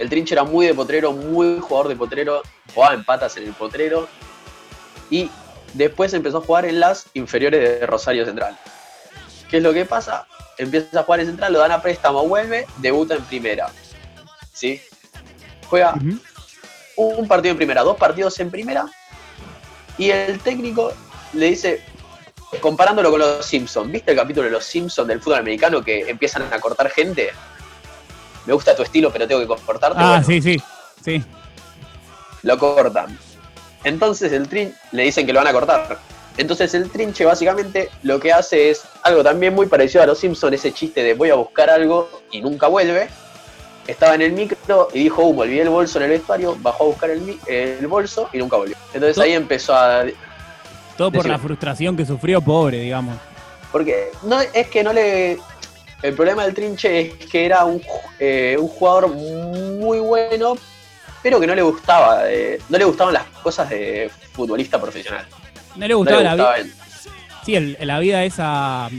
El 0.00 0.10
trinche 0.10 0.34
era 0.34 0.42
muy 0.42 0.66
de 0.66 0.74
potrero, 0.74 1.12
muy 1.12 1.60
jugador 1.60 1.86
de 1.86 1.94
potrero, 1.94 2.42
jugaba 2.74 2.94
en 2.94 3.04
patas 3.04 3.36
en 3.36 3.44
el 3.44 3.52
potrero. 3.52 4.08
Y 5.10 5.30
después 5.74 6.14
empezó 6.14 6.38
a 6.38 6.40
jugar 6.40 6.64
en 6.64 6.80
las 6.80 7.06
inferiores 7.14 7.80
de 7.80 7.86
Rosario 7.86 8.24
Central. 8.24 8.56
¿Qué 9.50 9.58
es 9.58 9.62
lo 9.62 9.72
que 9.72 9.84
pasa? 9.84 10.26
Empieza 10.58 11.00
a 11.00 11.02
jugar 11.02 11.20
en 11.20 11.26
Central, 11.26 11.52
lo 11.52 11.58
dan 11.58 11.72
a 11.72 11.82
préstamo, 11.82 12.26
vuelve, 12.26 12.66
debuta 12.78 13.14
en 13.14 13.22
primera. 13.24 13.68
¿Sí? 14.52 14.80
Juega 15.68 15.94
un 16.96 17.28
partido 17.28 17.52
en 17.52 17.56
primera, 17.56 17.82
dos 17.82 17.96
partidos 17.96 18.38
en 18.38 18.50
primera 18.50 18.86
Y 19.98 20.10
el 20.10 20.38
técnico 20.38 20.92
le 21.32 21.46
dice, 21.46 21.82
comparándolo 22.60 23.10
con 23.10 23.20
los 23.20 23.44
Simpsons, 23.44 23.90
¿viste 23.90 24.12
el 24.12 24.16
capítulo 24.16 24.46
de 24.46 24.52
los 24.52 24.64
Simpsons 24.64 25.08
del 25.08 25.20
fútbol 25.20 25.38
americano 25.38 25.82
que 25.82 26.08
empiezan 26.08 26.42
a 26.52 26.60
cortar 26.60 26.90
gente? 26.90 27.32
Me 28.46 28.52
gusta 28.52 28.76
tu 28.76 28.82
estilo, 28.82 29.10
pero 29.10 29.26
tengo 29.26 29.40
que 29.40 29.62
cortarte. 29.64 29.98
Ah, 30.00 30.20
Bueno, 30.20 30.26
sí, 30.26 30.40
sí, 30.40 30.62
sí. 31.02 31.24
Lo 32.42 32.58
cortan. 32.58 33.18
Entonces 33.84 34.32
el 34.32 34.48
trin 34.48 34.74
le 34.92 35.04
dicen 35.04 35.26
que 35.26 35.32
lo 35.32 35.40
van 35.40 35.48
a 35.48 35.52
cortar. 35.52 35.98
Entonces 36.36 36.74
el 36.74 36.90
trinche 36.90 37.24
básicamente 37.24 37.90
lo 38.02 38.18
que 38.18 38.32
hace 38.32 38.70
es 38.70 38.82
algo 39.02 39.22
también 39.22 39.54
muy 39.54 39.66
parecido 39.66 40.02
a 40.02 40.06
los 40.06 40.18
Simpsons, 40.18 40.54
ese 40.54 40.72
chiste 40.72 41.02
de 41.02 41.14
voy 41.14 41.30
a 41.30 41.34
buscar 41.36 41.70
algo 41.70 42.08
y 42.32 42.40
nunca 42.40 42.66
vuelve. 42.66 43.08
Estaba 43.86 44.14
en 44.14 44.22
el 44.22 44.32
micro 44.32 44.88
y 44.94 45.00
dijo, 45.04 45.22
uh, 45.22 45.34
me 45.34 45.42
olvidé 45.42 45.62
el 45.62 45.68
bolso 45.68 45.98
en 45.98 46.04
el 46.04 46.10
vestuario, 46.10 46.56
bajó 46.60 46.84
a 46.84 46.86
buscar 46.88 47.10
el, 47.10 47.20
mi- 47.20 47.38
el 47.46 47.86
bolso 47.86 48.28
y 48.32 48.38
nunca 48.38 48.56
volvió. 48.56 48.74
Entonces 48.94 49.18
ahí 49.22 49.32
empezó 49.32 49.74
a... 49.74 50.04
Todo 50.96 51.12
por 51.12 51.26
la 51.26 51.38
frustración 51.38 51.96
que 51.96 52.06
sufrió, 52.06 52.40
pobre, 52.40 52.78
digamos. 52.80 53.16
Porque 53.70 54.10
no 54.22 54.40
es 54.40 54.68
que 54.68 54.82
no 54.82 54.92
le... 54.92 55.38
El 56.02 56.14
problema 56.14 56.44
del 56.44 56.54
trinche 56.54 57.00
es 57.00 57.14
que 57.26 57.46
era 57.46 57.64
un, 57.64 57.80
eh, 58.18 58.56
un 58.58 58.68
jugador 58.68 59.08
muy 59.08 59.98
bueno, 60.00 60.54
pero 61.24 61.40
que 61.40 61.46
no 61.46 61.54
le 61.54 61.62
gustaba, 61.62 62.30
eh, 62.30 62.58
no 62.68 62.76
le 62.76 62.84
gustaban 62.84 63.14
las 63.14 63.24
cosas 63.42 63.70
de 63.70 64.10
futbolista 64.34 64.78
profesional. 64.78 65.26
No 65.74 65.86
le 65.88 65.94
No 65.94 65.98
gustaba 65.98 66.22
la 66.22 66.34
vida. 66.34 66.56
el- 66.58 66.72
Sí, 67.46 67.56
el- 67.56 67.78
la 67.80 67.98
vida 67.98 68.22
esa 68.24 68.90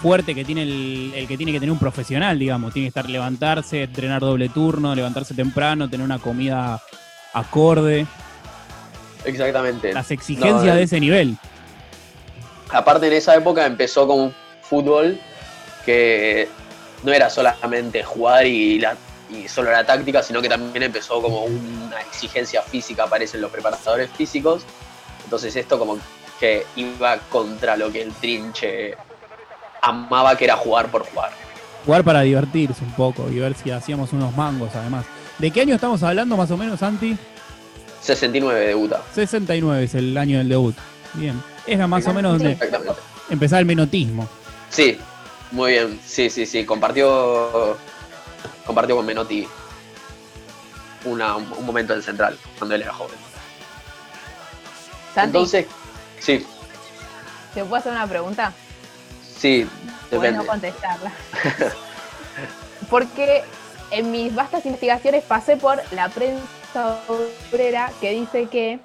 fuerte 0.00 0.34
que 0.34 0.42
tiene 0.42 0.62
el, 0.62 1.12
el 1.14 1.28
que 1.28 1.36
tiene 1.36 1.52
que 1.52 1.60
tener 1.60 1.70
un 1.70 1.78
profesional, 1.78 2.38
digamos. 2.38 2.72
Tiene 2.72 2.86
que 2.86 2.88
estar 2.88 3.08
levantarse, 3.10 3.82
entrenar 3.82 4.22
doble 4.22 4.48
turno, 4.48 4.94
levantarse 4.94 5.34
temprano, 5.34 5.88
tener 5.90 6.04
una 6.04 6.18
comida 6.18 6.80
acorde. 7.34 8.06
Exactamente. 9.26 9.92
Las 9.92 10.10
exigencias 10.10 10.64
No, 10.64 10.74
de 10.76 10.82
ese 10.82 10.98
nivel. 10.98 11.36
Aparte 12.70 13.06
en 13.08 13.12
esa 13.12 13.34
época 13.34 13.66
empezó 13.66 14.06
con 14.06 14.18
un 14.20 14.34
fútbol 14.62 15.20
que 15.84 16.48
no 17.02 17.12
era 17.12 17.28
solamente 17.28 18.02
jugar 18.02 18.46
y, 18.46 18.78
la, 18.78 18.96
y 19.32 19.48
solo 19.48 19.70
la 19.70 19.84
táctica, 19.84 20.22
sino 20.22 20.40
que 20.42 20.48
también 20.48 20.82
empezó 20.84 21.20
como 21.20 21.44
una 21.44 22.00
exigencia 22.00 22.62
física, 22.62 23.04
aparecen 23.04 23.40
los 23.40 23.50
preparadores 23.50 24.10
físicos. 24.10 24.62
Entonces 25.24 25.54
esto 25.56 25.78
como 25.78 25.98
que 26.38 26.66
iba 26.76 27.18
contra 27.28 27.76
lo 27.76 27.92
que 27.92 28.02
el 28.02 28.12
trinche 28.12 28.96
amaba, 29.82 30.36
que 30.36 30.44
era 30.44 30.56
jugar 30.56 30.90
por 30.90 31.04
jugar. 31.06 31.30
Jugar 31.84 32.04
para 32.04 32.20
divertirse 32.22 32.84
un 32.84 32.92
poco 32.92 33.28
y 33.30 33.38
ver 33.38 33.54
si 33.54 33.70
hacíamos 33.70 34.12
unos 34.12 34.36
mangos 34.36 34.70
además. 34.74 35.04
¿De 35.38 35.50
qué 35.50 35.62
año 35.62 35.74
estamos 35.74 36.02
hablando 36.02 36.36
más 36.36 36.50
o 36.50 36.56
menos, 36.56 36.80
Santi? 36.80 37.16
69 38.02 38.66
debuta. 38.66 39.02
69 39.14 39.84
es 39.84 39.94
el 39.94 40.16
año 40.16 40.38
del 40.38 40.48
debut. 40.48 40.76
Bien. 41.14 41.40
Era 41.66 41.86
más 41.86 42.06
o 42.06 42.14
menos 42.14 42.38
donde 42.38 42.58
empezaba 43.28 43.60
el 43.60 43.66
menotismo. 43.66 44.28
Sí, 44.70 44.98
muy 45.50 45.72
bien. 45.72 46.00
Sí, 46.04 46.30
sí, 46.30 46.46
sí. 46.46 46.64
Compartió, 46.64 47.76
compartió 48.70 48.94
con 48.94 49.04
Menotti 49.04 49.48
una- 51.04 51.34
un 51.36 51.66
momento 51.66 51.92
en 51.92 52.02
central 52.02 52.38
cuando 52.56 52.76
él 52.76 52.82
era 52.82 52.92
joven. 52.92 53.16
Santi, 55.12 55.26
Entonces, 55.26 55.66
sí, 56.20 56.46
¿te 57.52 57.62
puedo 57.64 57.76
hacer 57.76 57.90
una 57.92 58.06
pregunta? 58.06 58.52
sí, 59.36 59.68
depende. 60.08 60.38
Bueno, 60.38 60.46
contestarla. 60.46 61.10
Porque 62.90 63.42
en 63.90 64.12
mis 64.12 64.32
vastas 64.32 64.64
investigaciones 64.64 65.24
pasé 65.24 65.56
por 65.56 65.82
la 65.92 66.08
prensa 66.10 67.00
obrera 67.08 67.90
que 68.00 68.12
dice 68.12 68.46
que 68.46 68.78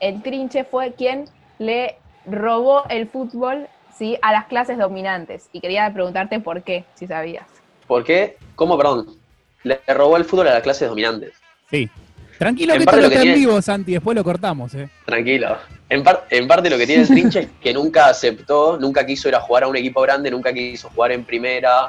el 0.00 0.22
trinche 0.22 0.64
fue 0.64 0.94
quien 0.94 1.28
le 1.58 1.98
robó 2.24 2.84
el 2.88 3.06
fútbol 3.08 3.68
¿sí? 3.98 4.16
a 4.22 4.32
las 4.32 4.46
clases 4.46 4.78
dominantes. 4.78 5.50
Y 5.52 5.60
quería 5.60 5.92
preguntarte 5.92 6.40
por 6.40 6.62
qué, 6.62 6.86
si 6.94 7.06
sabías. 7.06 7.46
¿Por 7.86 8.02
qué? 8.04 8.38
¿Cómo, 8.54 8.76
perdón? 8.78 9.25
Le 9.66 9.80
robó 9.88 10.16
el 10.16 10.24
fútbol 10.24 10.48
a 10.48 10.54
las 10.54 10.62
clases 10.62 10.88
dominantes. 10.88 11.32
Sí. 11.70 11.90
Tranquilo 12.38 12.74
En 12.74 12.78
que 12.78 12.84
esto 12.84 12.96
lo 13.00 13.08
que 13.08 13.14
está 13.16 13.26
en 13.28 13.34
vivo, 13.34 13.60
Santi. 13.62 13.92
Después 13.94 14.14
lo 14.14 14.22
cortamos, 14.22 14.74
eh. 14.74 14.88
Tranquilo. 15.04 15.56
En, 15.88 16.04
par- 16.04 16.26
en 16.30 16.46
parte 16.46 16.70
lo 16.70 16.76
que 16.78 16.86
tiene 16.86 17.02
el 17.02 17.08
trinche 17.08 17.38
es 17.40 17.48
que 17.60 17.72
nunca 17.72 18.06
aceptó, 18.08 18.76
nunca 18.78 19.04
quiso 19.06 19.28
ir 19.28 19.34
a 19.34 19.40
jugar 19.40 19.64
a 19.64 19.68
un 19.68 19.76
equipo 19.76 20.02
grande, 20.02 20.30
nunca 20.30 20.52
quiso 20.52 20.90
jugar 20.90 21.12
en 21.12 21.24
primera, 21.24 21.88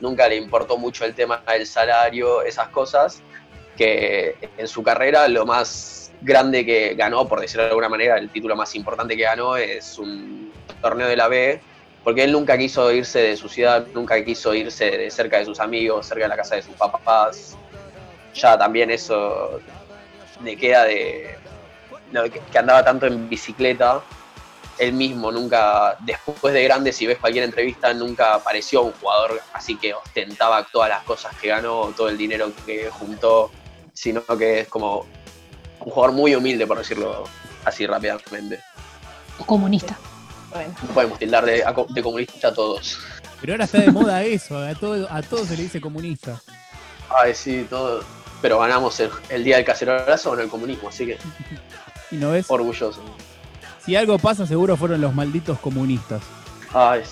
nunca 0.00 0.28
le 0.28 0.36
importó 0.36 0.78
mucho 0.78 1.04
el 1.04 1.14
tema 1.14 1.42
del 1.52 1.66
salario, 1.66 2.42
esas 2.42 2.68
cosas, 2.68 3.20
que 3.76 4.36
en 4.56 4.68
su 4.68 4.82
carrera 4.82 5.26
lo 5.28 5.44
más 5.44 6.12
grande 6.20 6.64
que 6.64 6.94
ganó, 6.94 7.26
por 7.28 7.40
decirlo 7.40 7.64
de 7.64 7.70
alguna 7.70 7.88
manera, 7.88 8.18
el 8.18 8.30
título 8.30 8.54
más 8.56 8.74
importante 8.74 9.16
que 9.16 9.22
ganó 9.24 9.56
es 9.56 9.98
un 9.98 10.52
torneo 10.80 11.08
de 11.08 11.16
la 11.16 11.28
B, 11.28 11.60
porque 12.08 12.24
él 12.24 12.32
nunca 12.32 12.56
quiso 12.56 12.90
irse 12.90 13.18
de 13.18 13.36
su 13.36 13.50
ciudad, 13.50 13.86
nunca 13.92 14.24
quiso 14.24 14.54
irse 14.54 14.90
de 14.92 15.10
cerca 15.10 15.40
de 15.40 15.44
sus 15.44 15.60
amigos, 15.60 16.06
cerca 16.06 16.24
de 16.24 16.28
la 16.30 16.36
casa 16.38 16.54
de 16.54 16.62
sus 16.62 16.74
papás. 16.74 17.54
Ya 18.32 18.56
también 18.56 18.90
eso 18.90 19.60
le 20.42 20.56
queda 20.56 20.84
de, 20.84 21.36
que, 22.50 22.58
andaba 22.58 22.82
tanto 22.82 23.04
en 23.04 23.28
bicicleta, 23.28 24.00
él 24.78 24.94
mismo 24.94 25.30
nunca, 25.30 25.98
después 26.00 26.54
de 26.54 26.64
grande, 26.64 26.94
si 26.94 27.06
ves 27.06 27.18
cualquier 27.18 27.44
entrevista, 27.44 27.92
nunca 27.92 28.38
pareció 28.38 28.84
un 28.84 28.92
jugador 28.92 29.42
así 29.52 29.76
que 29.76 29.92
ostentaba 29.92 30.66
todas 30.72 30.88
las 30.88 31.02
cosas 31.02 31.36
que 31.36 31.48
ganó, 31.48 31.92
todo 31.94 32.08
el 32.08 32.16
dinero 32.16 32.50
que 32.64 32.88
juntó, 32.88 33.50
sino 33.92 34.22
que 34.22 34.60
es 34.60 34.68
como 34.68 35.04
un 35.80 35.90
jugador 35.90 36.12
muy 36.12 36.34
humilde, 36.34 36.66
por 36.66 36.78
decirlo 36.78 37.24
así 37.66 37.86
rápidamente. 37.86 38.60
comunista. 39.44 39.98
Bueno, 40.50 40.74
No 40.82 40.88
podemos 40.94 41.18
tildar 41.18 41.44
de, 41.44 41.64
de 41.90 42.02
comunista 42.02 42.48
a 42.48 42.54
todos. 42.54 42.98
Pero 43.40 43.52
ahora 43.52 43.64
está 43.64 43.78
de 43.80 43.90
moda 43.92 44.22
eso. 44.24 44.58
A 44.58 44.74
todo, 44.74 45.06
a 45.10 45.22
todo 45.22 45.44
se 45.44 45.56
le 45.56 45.64
dice 45.64 45.80
comunista. 45.80 46.40
Ay, 47.10 47.34
sí, 47.34 47.66
todo. 47.68 48.02
Pero 48.42 48.58
ganamos 48.58 48.98
el, 49.00 49.10
el 49.30 49.44
día 49.44 49.56
del 49.56 49.64
cacerolazo 49.64 50.30
con 50.30 50.40
el 50.40 50.48
comunismo, 50.48 50.88
así 50.88 51.06
que 51.06 51.18
Y 52.10 52.16
no 52.16 52.30
ves. 52.32 52.46
orgulloso. 52.48 53.00
Si 53.84 53.96
algo 53.96 54.18
pasa, 54.18 54.46
seguro 54.46 54.76
fueron 54.76 55.00
los 55.00 55.14
malditos 55.14 55.58
comunistas. 55.58 56.22
Ay, 56.72 57.02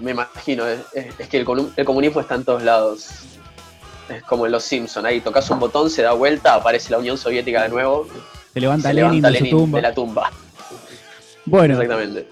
me 0.00 0.10
imagino, 0.12 0.66
es, 0.66 0.80
es- 0.94 1.14
es 1.18 1.28
que 1.28 1.38
el, 1.38 1.46
comu- 1.46 1.72
el 1.76 1.84
comunismo 1.84 2.20
está 2.20 2.34
en 2.36 2.44
todos 2.44 2.62
lados. 2.62 3.08
Es 4.08 4.22
como 4.22 4.46
en 4.46 4.52
los 4.52 4.64
Simpsons, 4.64 5.04
ahí 5.04 5.20
tocas 5.20 5.48
un 5.50 5.58
botón, 5.58 5.90
se 5.90 6.02
da 6.02 6.12
vuelta, 6.12 6.54
aparece 6.54 6.90
la 6.90 6.98
Unión 6.98 7.18
Soviética 7.18 7.62
de 7.62 7.68
nuevo, 7.68 8.06
Se 8.54 8.60
levanta 8.60 8.88
se 8.88 8.94
Lenin 8.94 9.10
levanta 9.22 9.28
de 9.30 9.38
su 9.38 9.44
Lenin 9.44 9.58
tumba. 9.58 9.78
de 9.78 9.82
la 9.82 9.94
tumba. 9.94 10.32
Bueno, 11.44 11.74
Exactamente. 11.74 12.28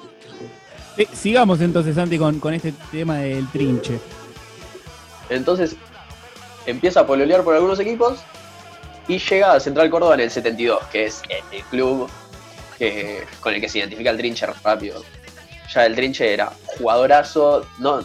Eh, 0.97 1.09
sigamos 1.12 1.61
entonces, 1.61 1.95
Santi, 1.95 2.19
con, 2.19 2.41
con 2.41 2.55
este 2.55 2.73
tema 2.91 3.19
del 3.19 3.47
trinche. 3.50 3.99
Entonces 5.29 5.76
empieza 6.67 7.00
a 7.00 7.07
pololear 7.07 7.43
por 7.43 7.55
algunos 7.55 7.79
equipos 7.81 8.21
y 9.09 9.19
llega 9.19 9.53
a 9.53 9.61
Central 9.61 9.91
Córdoba 9.91 10.15
en 10.15 10.21
el 10.21 10.31
72, 10.31 10.85
que 10.91 11.07
es 11.07 11.23
el 11.31 11.62
club 11.65 12.09
que, 12.79 13.25
con 13.41 13.55
el 13.55 13.61
que 13.61 13.69
se 13.69 13.79
identifica 13.79 14.11
el 14.11 14.17
trinche 14.17 14.47
rápido. 14.65 15.03
Ya 15.73 15.87
el 15.87 15.95
trinche 15.95 16.33
era 16.33 16.53
jugadorazo, 16.67 17.67
no, 17.79 18.00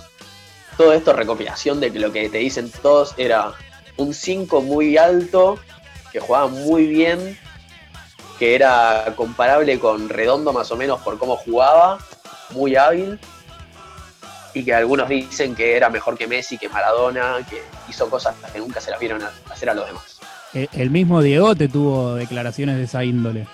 todo 0.77 0.93
esto 0.93 1.13
recopilación 1.13 1.79
de 1.79 1.89
lo 1.91 2.11
que 2.11 2.29
te 2.29 2.39
dicen 2.39 2.71
todos 2.81 3.13
era 3.17 3.53
un 3.97 4.13
5 4.13 4.61
muy 4.61 4.97
alto, 4.97 5.59
que 6.11 6.19
jugaba 6.19 6.47
muy 6.47 6.87
bien, 6.87 7.37
que 8.39 8.55
era 8.55 9.13
comparable 9.15 9.79
con 9.79 10.09
Redondo 10.09 10.53
más 10.53 10.71
o 10.71 10.77
menos 10.77 11.01
por 11.01 11.17
cómo 11.17 11.35
jugaba, 11.35 11.99
muy 12.53 12.75
hábil, 12.75 13.19
y 14.53 14.63
que 14.65 14.73
algunos 14.73 15.07
dicen 15.07 15.55
que 15.55 15.77
era 15.77 15.89
mejor 15.89 16.17
que 16.17 16.27
Messi, 16.27 16.57
que 16.57 16.67
Maradona, 16.69 17.37
que 17.49 17.61
hizo 17.89 18.09
cosas 18.09 18.35
que 18.51 18.59
nunca 18.59 18.81
se 18.81 18.91
las 18.91 18.99
vieron 18.99 19.23
a- 19.23 19.31
hacer 19.49 19.69
a 19.69 19.73
los 19.73 19.85
demás. 19.87 20.19
Eh, 20.53 20.67
El 20.73 20.89
mismo 20.89 21.21
Diego 21.21 21.55
te 21.55 21.69
tuvo 21.69 22.15
declaraciones 22.15 22.75
de 22.77 22.83
esa 22.83 23.03
índole. 23.05 23.47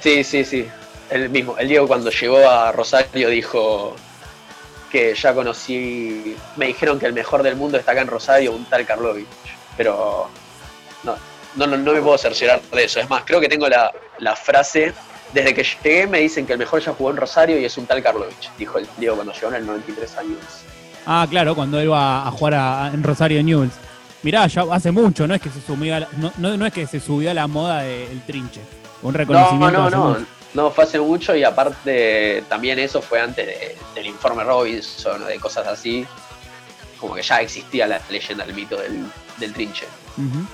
Sí, 0.00 0.24
sí, 0.24 0.44
sí. 0.44 0.68
El 1.08 1.30
mismo. 1.30 1.56
El 1.56 1.68
Diego 1.68 1.86
cuando 1.86 2.10
llegó 2.10 2.48
a 2.48 2.72
Rosario 2.72 3.28
dijo 3.28 3.94
que 4.90 5.14
ya 5.14 5.32
conocí, 5.34 6.36
me 6.56 6.66
dijeron 6.66 6.98
que 6.98 7.06
el 7.06 7.12
mejor 7.12 7.44
del 7.44 7.54
mundo 7.54 7.78
está 7.78 7.92
acá 7.92 8.00
en 8.00 8.08
Rosario, 8.08 8.52
un 8.52 8.64
tal 8.64 8.84
Karlovich. 8.84 9.26
Pero 9.76 10.28
no, 11.04 11.16
no, 11.54 11.66
no, 11.68 11.76
no 11.76 11.92
me 11.92 12.00
puedo 12.02 12.18
cerciorar 12.18 12.60
de 12.62 12.82
eso. 12.84 12.98
Es 12.98 13.08
más, 13.08 13.22
creo 13.24 13.40
que 13.40 13.48
tengo 13.48 13.68
la, 13.68 13.92
la 14.18 14.34
frase, 14.34 14.92
desde 15.34 15.54
que 15.54 15.64
llegué 15.64 16.06
me 16.06 16.18
dicen 16.20 16.46
que 16.46 16.52
el 16.54 16.58
mejor 16.58 16.80
ya 16.80 16.92
jugó 16.92 17.10
en 17.10 17.16
Rosario 17.16 17.58
y 17.58 17.64
es 17.64 17.76
un 17.76 17.86
tal 17.86 18.02
Karlovich, 18.02 18.50
dijo 18.58 18.78
el 18.78 18.86
Diego 18.96 19.16
cuando 19.16 19.32
llegó 19.32 19.48
en 19.48 19.54
el 19.56 19.66
93 19.66 20.16
años. 20.18 20.38
Ah, 21.06 21.26
claro, 21.28 21.54
cuando 21.54 21.78
va 21.90 22.26
a 22.26 22.30
jugar 22.30 22.54
a- 22.54 22.90
en 22.92 23.02
Rosario 23.02 23.42
News. 23.42 23.70
Mirá, 24.22 24.46
ya 24.48 24.64
hace 24.72 24.90
mucho, 24.90 25.26
no 25.26 25.34
es 25.34 25.40
que 25.42 25.50
se 25.50 25.60
subió 25.60 25.94
a 25.94 26.00
la, 26.00 26.08
no, 26.16 26.32
no- 26.38 26.56
no 26.56 26.66
es 26.66 26.72
que 26.72 26.86
se 26.86 26.98
subió 27.00 27.30
a 27.30 27.34
la 27.34 27.46
moda 27.46 27.82
del 27.82 28.22
trinche. 28.26 28.60
Un 29.02 29.12
No, 29.12 29.18
reconocimiento. 29.18 29.78
no, 29.78 29.90
no. 29.90 30.08
mucho. 30.10 30.26
No, 30.54 30.70
fue 30.70 30.84
hace 30.84 30.98
mucho 30.98 31.36
y 31.36 31.44
aparte 31.44 32.42
también 32.48 32.78
eso 32.78 33.02
fue 33.02 33.20
antes 33.20 33.46
de- 33.46 33.76
del 33.94 34.06
informe 34.06 34.42
Robinson 34.42 35.22
o 35.22 35.26
de 35.26 35.38
cosas 35.38 35.66
así. 35.66 36.06
Como 36.98 37.14
que 37.14 37.22
ya 37.22 37.40
existía 37.42 37.86
la 37.86 38.00
leyenda, 38.08 38.44
el 38.44 38.54
mito 38.54 38.76
del, 38.76 39.04
del 39.36 39.52
trinche. 39.52 39.84
Ujú. 40.16 40.46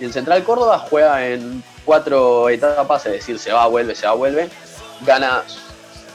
Y 0.00 0.04
en 0.04 0.12
Central 0.12 0.42
Córdoba 0.44 0.78
juega 0.78 1.26
en 1.26 1.62
cuatro 1.84 2.48
etapas, 2.48 3.04
es 3.06 3.12
decir, 3.12 3.38
se 3.38 3.52
va, 3.52 3.66
vuelve, 3.66 3.94
se 3.94 4.06
va, 4.06 4.14
vuelve. 4.14 4.48
Gana, 5.02 5.42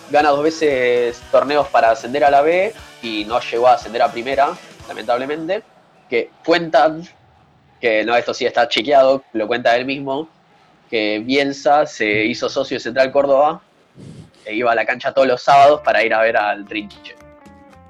gana 0.10 0.30
dos 0.30 0.44
veces 0.44 1.22
torneos 1.32 1.68
para 1.68 1.92
ascender 1.92 2.24
a 2.24 2.32
la 2.32 2.42
B 2.42 2.74
y 3.04 3.26
no 3.26 3.40
llegó 3.40 3.68
a 3.68 3.74
ascender 3.74 4.02
a 4.02 4.12
primera, 4.12 4.50
lamentablemente. 4.88 5.62
Que 6.10 6.32
cuentan, 6.44 7.08
que 7.80 8.04
no, 8.04 8.16
esto 8.16 8.34
sí 8.34 8.46
está 8.46 8.68
chequeado, 8.68 9.24
lo 9.34 9.48
cuenta 9.48 9.76
él 9.76 9.86
mismo, 9.86 10.30
que 10.90 11.20
Bielsa 11.24 11.86
se 11.86 12.26
hizo 12.26 12.50
socio 12.50 12.78
de 12.78 12.82
Central 12.82 13.12
Córdoba 13.12 13.62
e 14.46 14.56
iba 14.56 14.72
a 14.72 14.76
la 14.76 14.86
cancha 14.86 15.14
todos 15.14 15.28
los 15.28 15.42
sábados 15.42 15.82
para 15.82 16.04
ir 16.04 16.14
a 16.14 16.22
ver 16.22 16.38
al 16.38 16.66
Trinche. 16.66 17.25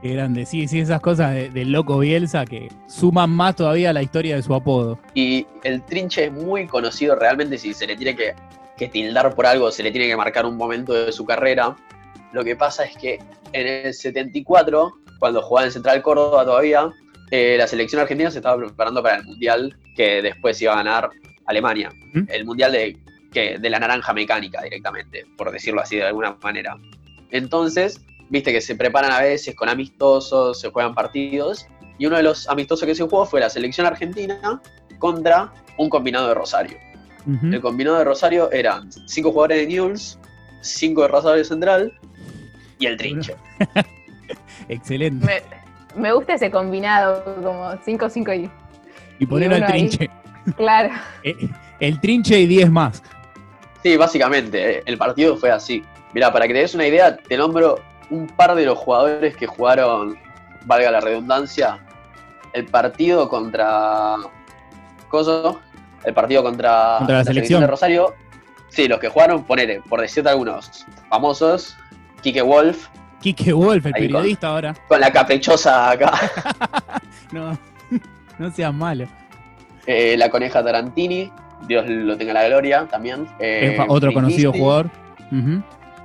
Qué 0.05 0.13
grande, 0.13 0.45
sí, 0.45 0.67
sí, 0.67 0.81
esas 0.81 1.01
cosas 1.01 1.33
de- 1.33 1.49
del 1.49 1.71
loco 1.71 1.97
Bielsa 1.97 2.45
que 2.45 2.67
suman 2.85 3.31
más 3.31 3.55
todavía 3.55 3.89
a 3.89 3.93
la 3.93 4.03
historia 4.03 4.35
de 4.35 4.43
su 4.43 4.53
apodo. 4.53 4.99
Y 5.15 5.47
el 5.63 5.81
Trinche 5.81 6.25
es 6.25 6.31
muy 6.31 6.67
conocido 6.67 7.15
realmente 7.15 7.57
si 7.57 7.73
se 7.73 7.87
le 7.87 7.95
tiene 7.95 8.15
que, 8.15 8.35
que 8.77 8.87
tildar 8.87 9.33
por 9.33 9.47
algo, 9.47 9.71
se 9.71 9.81
le 9.81 9.89
tiene 9.89 10.05
que 10.07 10.15
marcar 10.15 10.45
un 10.45 10.57
momento 10.57 10.93
de 10.93 11.11
su 11.11 11.25
carrera. 11.25 11.75
Lo 12.33 12.43
que 12.43 12.55
pasa 12.55 12.83
es 12.85 12.95
que 12.95 13.17
en 13.51 13.65
el 13.65 13.95
74, 13.95 14.93
cuando 15.17 15.41
jugaba 15.41 15.65
en 15.65 15.71
Central 15.71 16.03
Córdoba 16.03 16.45
todavía, 16.45 16.87
eh, 17.31 17.55
la 17.57 17.65
selección 17.65 17.99
argentina 17.99 18.29
se 18.29 18.37
estaba 18.37 18.57
preparando 18.63 19.01
para 19.01 19.15
el 19.17 19.23
Mundial 19.25 19.75
que 19.95 20.21
después 20.21 20.61
iba 20.61 20.73
a 20.73 20.83
ganar 20.83 21.09
Alemania. 21.47 21.89
¿Mm? 22.13 22.25
El 22.27 22.45
Mundial 22.45 22.73
de, 22.73 22.95
que, 23.31 23.57
de 23.57 23.69
la 23.71 23.79
naranja 23.79 24.13
mecánica 24.13 24.61
directamente, 24.61 25.25
por 25.35 25.51
decirlo 25.51 25.81
así 25.81 25.95
de 25.95 26.03
alguna 26.03 26.37
manera. 26.43 26.77
Entonces, 27.31 27.99
viste 28.29 28.51
que 28.51 28.61
se 28.61 28.75
preparan 28.75 29.11
a 29.11 29.19
veces 29.21 29.55
con 29.55 29.69
amistosos, 29.69 30.59
se 30.59 30.69
juegan 30.71 30.93
partidos, 30.93 31.67
y 31.97 32.05
uno 32.05 32.17
de 32.17 32.23
los 32.23 32.47
amistosos 32.49 32.85
que 32.85 32.95
se 32.95 33.03
jugó 33.03 33.25
fue 33.25 33.39
la 33.39 33.49
selección 33.49 33.87
argentina 33.87 34.61
contra 34.99 35.53
un 35.77 35.89
combinado 35.89 36.27
de 36.27 36.33
Rosario. 36.33 36.77
El 37.27 37.59
combinado 37.59 37.97
de 37.97 38.03
Rosario 38.03 38.51
eran 38.51 38.91
cinco 39.07 39.31
jugadores 39.31 39.57
de 39.57 39.67
Newell's, 39.67 40.19
cinco 40.61 41.01
de 41.01 41.07
Rosario 41.07 41.43
Central 41.43 41.91
y 42.77 42.85
el 42.85 42.97
Trinche. 42.97 43.35
Excelente. 44.69 45.25
Me, 45.25 46.01
me 46.01 46.13
gusta 46.13 46.35
ese 46.35 46.51
combinado, 46.51 47.23
como 47.41 47.71
5, 47.83 48.09
5 48.09 48.33
y. 48.33 48.51
Y 49.19 49.25
poner 49.25 49.51
y 49.51 49.55
al 49.55 49.63
ahí. 49.63 49.69
trinche. 49.71 50.09
Claro. 50.57 50.89
Eh, 51.23 51.35
El 51.79 51.99
trinche 51.99 52.39
y 52.39 52.45
10 52.47 52.69
más. 52.69 53.01
Sí, 53.81 53.97
básicamente, 53.97 54.77
eh, 54.77 54.83
el 54.85 54.97
partido 54.97 55.35
fue 55.37 55.51
así. 55.51 55.83
Mira, 56.13 56.31
para 56.31 56.47
que 56.47 56.53
te 56.53 56.59
des 56.59 56.75
una 56.75 56.85
idea, 56.87 57.17
te 57.17 57.37
nombro 57.37 57.79
un 58.09 58.27
par 58.27 58.55
de 58.55 58.65
los 58.65 58.77
jugadores 58.77 59.35
que 59.35 59.47
jugaron, 59.47 60.17
valga 60.65 60.91
la 60.91 60.99
redundancia, 61.01 61.79
el 62.53 62.65
partido 62.65 63.27
contra. 63.29 64.15
Coso, 65.09 65.59
el 66.03 66.13
partido 66.13 66.43
contra, 66.43 66.95
Contra 66.99 67.17
la 67.19 67.23
selección. 67.23 67.61
de 67.61 67.67
Rosario. 67.67 68.13
Sí, 68.69 68.87
los 68.87 68.99
que 68.99 69.07
jugaron, 69.09 69.43
ponele, 69.43 69.81
por 69.87 70.01
decirte 70.01 70.29
algunos 70.29 70.85
famosos, 71.09 71.77
Quique 72.21 72.41
Wolf, 72.41 72.87
Quique 73.21 73.53
Wolf, 73.53 73.85
el 73.85 73.91
con- 73.93 74.01
periodista 74.01 74.47
ahora. 74.49 74.75
con 74.87 74.99
la 74.99 75.11
caprichosa 75.11 75.91
acá, 75.91 76.11
No, 77.31 77.57
no 78.39 78.51
seas 78.51 78.73
malo. 78.73 79.07
eh, 79.85 80.15
la 80.17 80.29
coneja 80.29 80.63
Tarantini, 80.63 81.31
Dios 81.67 81.85
lo 81.87 82.17
tenga 82.17 82.33
la 82.33 82.45
gloria 82.47 82.85
también. 82.89 83.27
eh, 83.39 83.77
otro 83.87 84.11
conocido 84.13 84.51
jugador. 84.51 84.89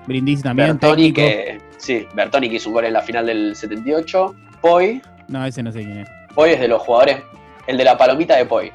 Brindisi 0.06 0.42
también, 0.42 0.78
Bertoni, 0.78 1.12
que, 1.12 1.60
sí, 1.76 2.06
Bertoni 2.14 2.48
que 2.48 2.56
hizo 2.56 2.68
un 2.68 2.74
gol 2.74 2.84
en 2.84 2.92
la 2.92 3.02
final 3.02 3.26
del 3.26 3.54
78. 3.54 4.34
Poi, 4.60 5.00
No, 5.28 5.44
ese 5.44 5.62
no 5.62 5.72
sé 5.72 5.80
quién 5.80 5.98
es. 5.98 6.08
Poi 6.34 6.52
es 6.52 6.60
de 6.60 6.68
los 6.68 6.82
jugadores, 6.82 7.22
el 7.66 7.76
de 7.76 7.84
la 7.84 7.96
palomita 7.96 8.36
de 8.36 8.44
Poi. 8.44 8.72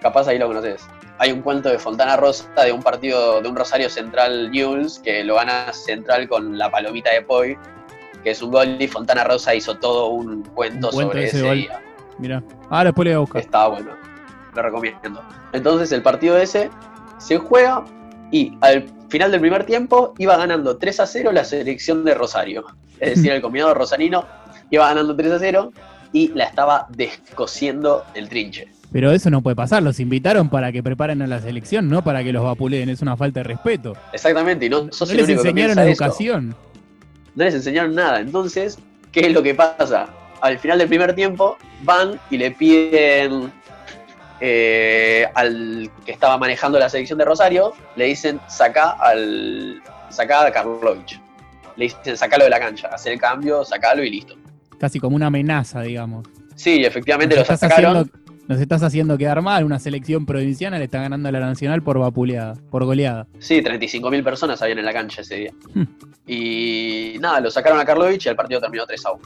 Capaz 0.00 0.28
ahí 0.28 0.38
lo 0.38 0.46
conoces. 0.46 0.86
Hay 1.18 1.32
un 1.32 1.42
cuento 1.42 1.68
de 1.68 1.78
Fontana 1.78 2.16
Rosa 2.16 2.48
de 2.64 2.72
un 2.72 2.82
partido 2.82 3.40
de 3.40 3.48
un 3.48 3.56
Rosario 3.56 3.88
Central 3.88 4.50
Newell's 4.50 4.98
que 4.98 5.22
lo 5.22 5.36
gana 5.36 5.72
Central 5.72 6.28
con 6.28 6.58
la 6.58 6.70
palomita 6.70 7.12
de 7.12 7.22
Poi, 7.22 7.56
que 8.22 8.30
es 8.30 8.42
un 8.42 8.50
gol 8.50 8.76
y 8.80 8.88
Fontana 8.88 9.24
Rosa 9.24 9.54
hizo 9.54 9.76
todo 9.76 10.08
un 10.08 10.42
cuento, 10.42 10.88
Un 10.88 10.94
cuento 10.94 11.12
sobre 11.12 11.24
ese 11.26 11.50
día. 11.52 11.80
Mira. 12.18 12.42
Ahora 12.70 12.84
después 12.84 13.04
le 13.04 13.10
voy 13.12 13.16
a 13.16 13.20
buscar. 13.20 13.42
Estaba 13.42 13.68
bueno. 13.68 13.90
Lo 14.54 14.62
recomiendo. 14.62 15.22
Entonces 15.52 15.92
el 15.92 16.02
partido 16.02 16.36
ese 16.38 16.70
se 17.18 17.38
juega 17.38 17.84
y 18.34 18.52
al 18.62 18.84
final 19.10 19.30
del 19.30 19.40
primer 19.40 19.64
tiempo 19.64 20.12
iba 20.18 20.36
ganando 20.36 20.76
3 20.76 20.98
a 20.98 21.06
0 21.06 21.30
la 21.30 21.44
selección 21.44 22.04
de 22.04 22.14
Rosario. 22.14 22.64
Es 22.98 23.10
decir, 23.10 23.30
el 23.30 23.40
combinado 23.46 23.72
rosarino 23.74 24.26
iba 24.70 24.88
ganando 24.88 25.14
3 25.14 25.30
a 25.34 25.38
0 25.38 25.72
y 26.12 26.32
la 26.34 26.46
estaba 26.46 26.88
descosiendo 26.90 28.02
el 28.14 28.28
trinche. 28.28 28.66
Pero 28.90 29.12
eso 29.12 29.30
no 29.30 29.40
puede 29.40 29.54
pasar. 29.54 29.84
Los 29.84 30.00
invitaron 30.00 30.48
para 30.48 30.72
que 30.72 30.82
preparen 30.82 31.22
a 31.22 31.28
la 31.28 31.40
selección, 31.40 31.88
no 31.88 32.02
para 32.02 32.24
que 32.24 32.32
los 32.32 32.42
vapuleen. 32.42 32.88
Es 32.88 33.02
una 33.02 33.16
falta 33.16 33.38
de 33.38 33.44
respeto. 33.44 33.92
Exactamente, 34.12 34.66
y 34.66 34.68
no 34.68 34.90
sos 34.90 35.08
No 35.08 35.12
el 35.12 35.18
les 35.18 35.26
único 35.28 35.42
que 35.44 35.48
enseñaron 35.50 35.78
eso. 35.78 35.88
educación. 35.88 36.56
No 37.36 37.44
les 37.44 37.54
enseñaron 37.54 37.94
nada. 37.94 38.18
Entonces, 38.18 38.80
¿qué 39.12 39.20
es 39.28 39.32
lo 39.32 39.44
que 39.44 39.54
pasa? 39.54 40.08
Al 40.40 40.58
final 40.58 40.78
del 40.80 40.88
primer 40.88 41.14
tiempo 41.14 41.56
van 41.84 42.18
y 42.30 42.36
le 42.38 42.50
piden 42.50 43.52
eh, 44.40 45.26
al 45.34 45.90
que 46.04 46.12
estaba 46.12 46.36
manejando 46.38 46.78
la 46.78 46.88
selección 46.88 47.18
de 47.18 47.24
Rosario, 47.24 47.72
le 47.96 48.06
dicen 48.06 48.40
saca 48.48 48.90
al 48.90 49.82
saca 50.10 50.46
a 50.46 50.52
Karlovich. 50.52 51.20
Le 51.76 51.84
dicen 51.84 52.16
sacalo 52.16 52.44
de 52.44 52.50
la 52.50 52.60
cancha, 52.60 52.88
hacer 52.88 53.12
el 53.12 53.20
cambio, 53.20 53.64
sacalo 53.64 54.02
y 54.02 54.10
listo. 54.10 54.34
Casi 54.78 55.00
como 55.00 55.16
una 55.16 55.26
amenaza, 55.26 55.82
digamos. 55.82 56.26
Sí, 56.56 56.84
efectivamente 56.84 57.36
Nos 57.36 57.48
lo 57.48 57.56
sacaron. 57.56 57.96
haciendo, 57.96 58.18
nos 58.46 58.60
estás 58.60 58.82
haciendo 58.82 59.18
quedar 59.18 59.40
mal. 59.42 59.64
Una 59.64 59.78
selección 59.78 60.26
provinciana 60.26 60.78
le 60.78 60.84
está 60.84 61.00
ganando 61.00 61.28
a 61.28 61.32
la 61.32 61.40
nacional 61.40 61.82
por 61.82 61.98
vapuleada, 61.98 62.54
por 62.70 62.84
goleada. 62.84 63.26
Sí, 63.38 63.60
35.000 63.60 64.22
personas 64.22 64.62
habían 64.62 64.78
en 64.78 64.84
la 64.84 64.92
cancha 64.92 65.22
ese 65.22 65.36
día. 65.36 65.52
Hmm. 65.72 65.84
Y 66.26 67.16
nada, 67.20 67.40
lo 67.40 67.50
sacaron 67.50 67.80
a 67.80 67.84
Karlovich 67.84 68.26
y 68.26 68.28
el 68.28 68.36
partido 68.36 68.60
terminó 68.60 68.86
3 68.86 69.06
a 69.06 69.12
1. 69.12 69.22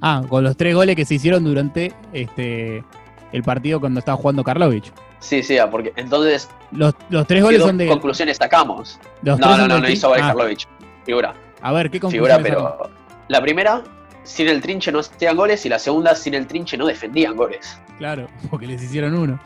Ah, 0.00 0.22
con 0.28 0.44
los 0.44 0.56
tres 0.56 0.74
goles 0.74 0.96
que 0.96 1.04
se 1.04 1.14
hicieron 1.14 1.44
durante 1.44 1.92
este 2.12 2.84
el 3.34 3.42
partido 3.42 3.80
cuando 3.80 3.98
estaba 3.98 4.16
jugando 4.16 4.44
Karlovich. 4.44 4.92
Sí, 5.18 5.42
sí, 5.42 5.58
ah, 5.58 5.68
porque 5.68 5.92
entonces, 5.96 6.48
Los, 6.70 6.94
los 7.10 7.26
tres 7.26 7.38
¿qué 7.40 7.42
goles 7.42 7.62
son 7.62 7.76
de. 7.76 7.86
conclusiones 7.88 8.36
sacamos? 8.36 8.98
No, 9.22 9.36
no, 9.36 9.66
no, 9.68 9.80
no 9.80 9.88
hizo 9.88 10.08
goles 10.08 10.22
Ah, 10.24 10.28
Karlovich. 10.28 10.68
Figura. 11.04 11.34
A 11.60 11.72
ver, 11.72 11.90
¿qué 11.90 11.98
figura, 11.98 12.36
conclusiones 12.36 12.62
sacamos? 12.62 12.88
pero 12.88 13.04
la 13.28 13.40
primera, 13.42 13.82
sin 14.22 14.48
el 14.48 14.60
trinche 14.60 14.92
no 14.92 15.00
hacían 15.00 15.36
goles 15.36 15.66
y 15.66 15.68
la 15.68 15.78
segunda, 15.78 16.14
sin 16.14 16.34
el 16.34 16.46
trinche 16.46 16.76
no 16.76 16.86
defendían 16.86 17.36
goles. 17.36 17.78
Claro, 17.98 18.28
porque 18.50 18.66
les 18.66 18.82
hicieron 18.82 19.14
uno. 19.16 19.38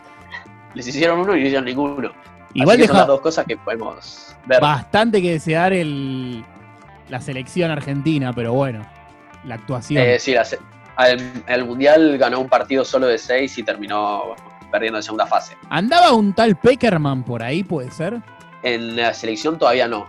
Les 0.74 0.87
hicieron 0.87 1.20
uno 1.20 1.35
y 1.35 1.40
no 1.40 1.46
hicieron 1.46 1.64
ninguno. 1.64 2.11
Igual 2.55 2.74
Así 2.77 2.83
que 2.83 2.88
son 2.88 2.96
las 2.98 3.07
dos 3.07 3.20
cosas 3.20 3.46
que 3.46 3.57
podemos 3.57 4.35
ver. 4.46 4.61
bastante 4.61 5.22
que 5.22 5.33
desear 5.33 5.72
el, 5.72 6.44
la 7.09 7.20
selección 7.20 7.70
argentina, 7.70 8.33
pero 8.35 8.53
bueno, 8.53 8.85
la 9.44 9.55
actuación. 9.57 10.03
Eh, 10.03 10.18
sí, 10.18 10.35
la 10.35 10.44
al, 10.99 11.19
el 11.47 11.65
Mundial 11.65 12.19
ganó 12.19 12.41
un 12.41 12.49
partido 12.49 12.85
solo 12.85 13.07
de 13.07 13.17
seis 13.19 13.57
y 13.57 13.63
terminó 13.63 14.35
perdiendo 14.71 14.99
en 14.99 15.03
segunda 15.03 15.27
fase. 15.27 15.57
¿Andaba 15.71 16.13
un 16.13 16.33
tal 16.35 16.57
Peckerman 16.57 17.23
por 17.25 17.43
ahí, 17.43 17.63
puede 17.65 17.91
ser? 17.91 18.21
En 18.63 18.97
la 18.97 19.15
selección 19.15 19.57
todavía 19.59 19.89
no, 19.89 20.07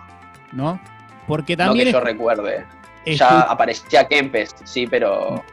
¿No? 0.51 0.79
Porque 1.27 1.55
no 1.55 1.65
también 1.65 1.85
que 1.85 1.91
yo 1.93 1.99
recuerde. 1.99 2.65
Ya 3.05 3.41
aparecía 3.41 4.07
Kempes, 4.07 4.53
sí, 4.65 4.87
pero 4.87 5.43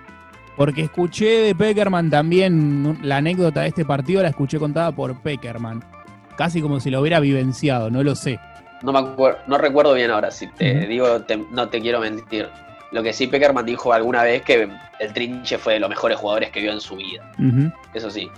porque 0.57 0.81
escuché 0.83 1.27
de 1.43 1.55
Peckerman 1.55 2.09
también 2.09 2.99
la 3.03 3.19
anécdota 3.19 3.61
de 3.61 3.69
este 3.69 3.85
partido, 3.85 4.23
la 4.23 4.29
escuché 4.31 4.59
contada 4.59 4.91
por 4.91 5.21
Peckerman. 5.21 5.85
Casi 6.37 6.63
como 6.63 6.81
si 6.81 6.91
lo 6.91 7.01
hubiera 7.03 7.21
vivenciado, 7.21 7.91
no 7.91 8.03
lo 8.03 8.15
sé. 8.15 8.41
no 8.83 8.93
me 8.93 8.99
acuerdo, 9.01 9.39
no 9.47 9.59
recuerdo 9.59 9.93
bien 9.95 10.11
ahora. 10.11 10.31
Si 10.31 10.47
te 10.49 10.87
digo, 10.87 11.21
te- 11.23 11.45
no 11.51 11.69
te 11.69 11.81
quiero 11.81 12.01
mentir. 12.01 12.49
Lo 12.93 13.03
que 13.03 13.13
sí 13.13 13.27
Peckerman 13.27 13.67
dijo 13.67 13.93
alguna 13.93 14.23
vez 14.23 14.43
que 14.43 14.69
el 15.01 15.13
Trinche 15.13 15.59
fue 15.59 15.75
de 15.75 15.81
los 15.81 15.89
mejores 15.91 16.17
jugadores 16.19 16.51
que 16.51 16.61
vio 16.61 16.73
en 16.73 16.81
su 16.81 16.97
vida. 16.97 17.31
Eso 17.95 18.11
sí. 18.11 18.31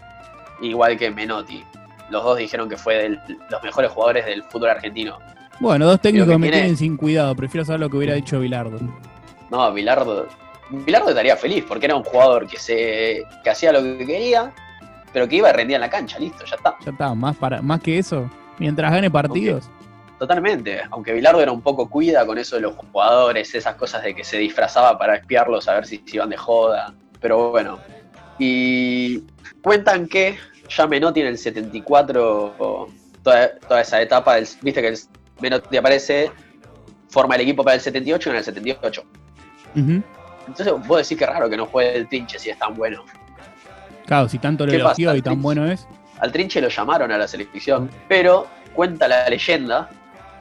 Igual 0.63 0.97
que 0.97 1.11
Menotti. 1.11 1.63
Los 2.11 2.25
dos 2.25 2.39
dijeron 2.39 2.69
que 2.69 2.77
fue 2.77 2.95
de 2.97 3.09
los 3.51 3.63
mejores 3.63 3.91
jugadores 3.91 4.25
del 4.27 4.43
fútbol 4.45 4.71
argentino. 4.71 5.19
Bueno, 5.61 5.87
dos 5.87 6.01
técnicos 6.01 6.29
que 6.31 6.39
me 6.39 6.47
tiene- 6.47 6.57
tienen 6.59 6.77
sin 6.77 6.97
cuidado. 6.97 7.35
Prefiero 7.35 7.65
saber 7.65 7.81
lo 7.81 7.91
que 7.91 7.97
hubiera 7.99 8.15
dicho 8.15 8.41
Bilardo. 8.41 8.79
No, 9.51 9.73
Bilardo. 9.73 10.27
Bilardo 10.71 11.11
estaría 11.11 11.37
feliz 11.37 11.65
porque 11.69 11.87
era 11.87 11.97
un 11.97 12.05
jugador 12.05 12.47
que 12.47 12.59
se. 12.59 13.25
que 13.45 13.51
hacía 13.51 13.73
lo 13.73 13.83
que 13.83 13.99
quería, 14.07 14.53
pero 15.13 15.29
que 15.29 15.37
iba 15.37 15.51
y 15.51 15.53
rendía 15.53 15.77
en 15.77 15.81
la 15.83 15.91
cancha, 15.91 16.19
listo, 16.19 16.45
ya 16.47 16.57
está. 16.57 16.77
Ya 16.85 16.91
está, 16.93 17.15
más, 17.15 17.37
para, 17.37 17.61
más 17.63 17.81
que 17.81 17.99
eso. 17.99 18.31
Mientras 18.59 18.91
gane 18.91 19.11
partidos. 19.11 19.71
Totalmente. 20.19 20.83
Aunque 20.91 21.13
Bilardo 21.13 21.41
era 21.41 21.53
un 21.53 21.63
poco 21.63 21.89
cuida 21.89 22.27
con 22.27 22.39
eso 22.39 22.57
de 22.57 22.63
los 22.63 22.75
jugadores, 22.75 23.55
esas 23.55 23.77
cosas 23.77 24.03
de 24.03 24.15
que 24.15 24.25
se 24.25 24.37
disfrazaba 24.39 24.99
para 24.99 25.15
espiarlos 25.17 25.69
a 25.69 25.75
ver 25.75 25.87
si 25.87 26.03
se 26.07 26.17
iban 26.17 26.29
de 26.31 26.37
joda. 26.37 26.93
Pero 27.21 27.51
bueno. 27.51 27.79
Y 28.39 29.23
cuentan 29.63 30.07
que 30.09 30.37
ya 30.69 30.87
Menotti 30.87 31.21
en 31.21 31.29
el 31.29 31.39
74, 31.39 32.89
toda, 33.23 33.59
toda 33.59 33.81
esa 33.81 34.01
etapa, 34.03 34.35
del- 34.37 34.49
viste 34.63 34.81
que 34.81 34.89
el 34.89 34.99
Menotti 35.41 35.77
aparece, 35.77 36.31
forma 37.09 37.37
el 37.37 37.43
equipo 37.43 37.63
para 37.65 37.75
el 37.77 37.81
78 37.81 38.29
y 38.29 38.33
en 38.33 38.39
el 38.39 38.45
78. 38.45 39.03
Ujú. 39.77 40.03
Entonces 40.47 40.75
vos 40.87 40.99
decís 41.03 41.19
que 41.19 41.27
raro 41.27 41.49
que 41.49 41.57
no 41.57 41.67
juegue 41.67 41.97
el 41.97 42.09
Trinche 42.09 42.39
si 42.39 42.51
es 42.51 42.59
tan 42.59 42.75
bueno. 42.75 43.05
Claro, 44.07 44.29
si 44.29 44.39
tanto 44.39 44.65
lo 44.65 44.71
¿Qué 44.71 44.77
elogió 44.79 45.15
y 45.15 45.23
tan 45.23 45.43
bueno 45.43 45.67
es. 45.71 45.87
Al 46.21 46.33
Trinche 46.33 46.61
lo 46.61 46.69
llamaron 46.69 47.13
a 47.13 47.19
la 47.19 47.29
selección, 47.29 47.91
pero 48.09 48.47
cuenta 48.75 49.07
la 49.09 49.29
leyenda, 49.29 49.91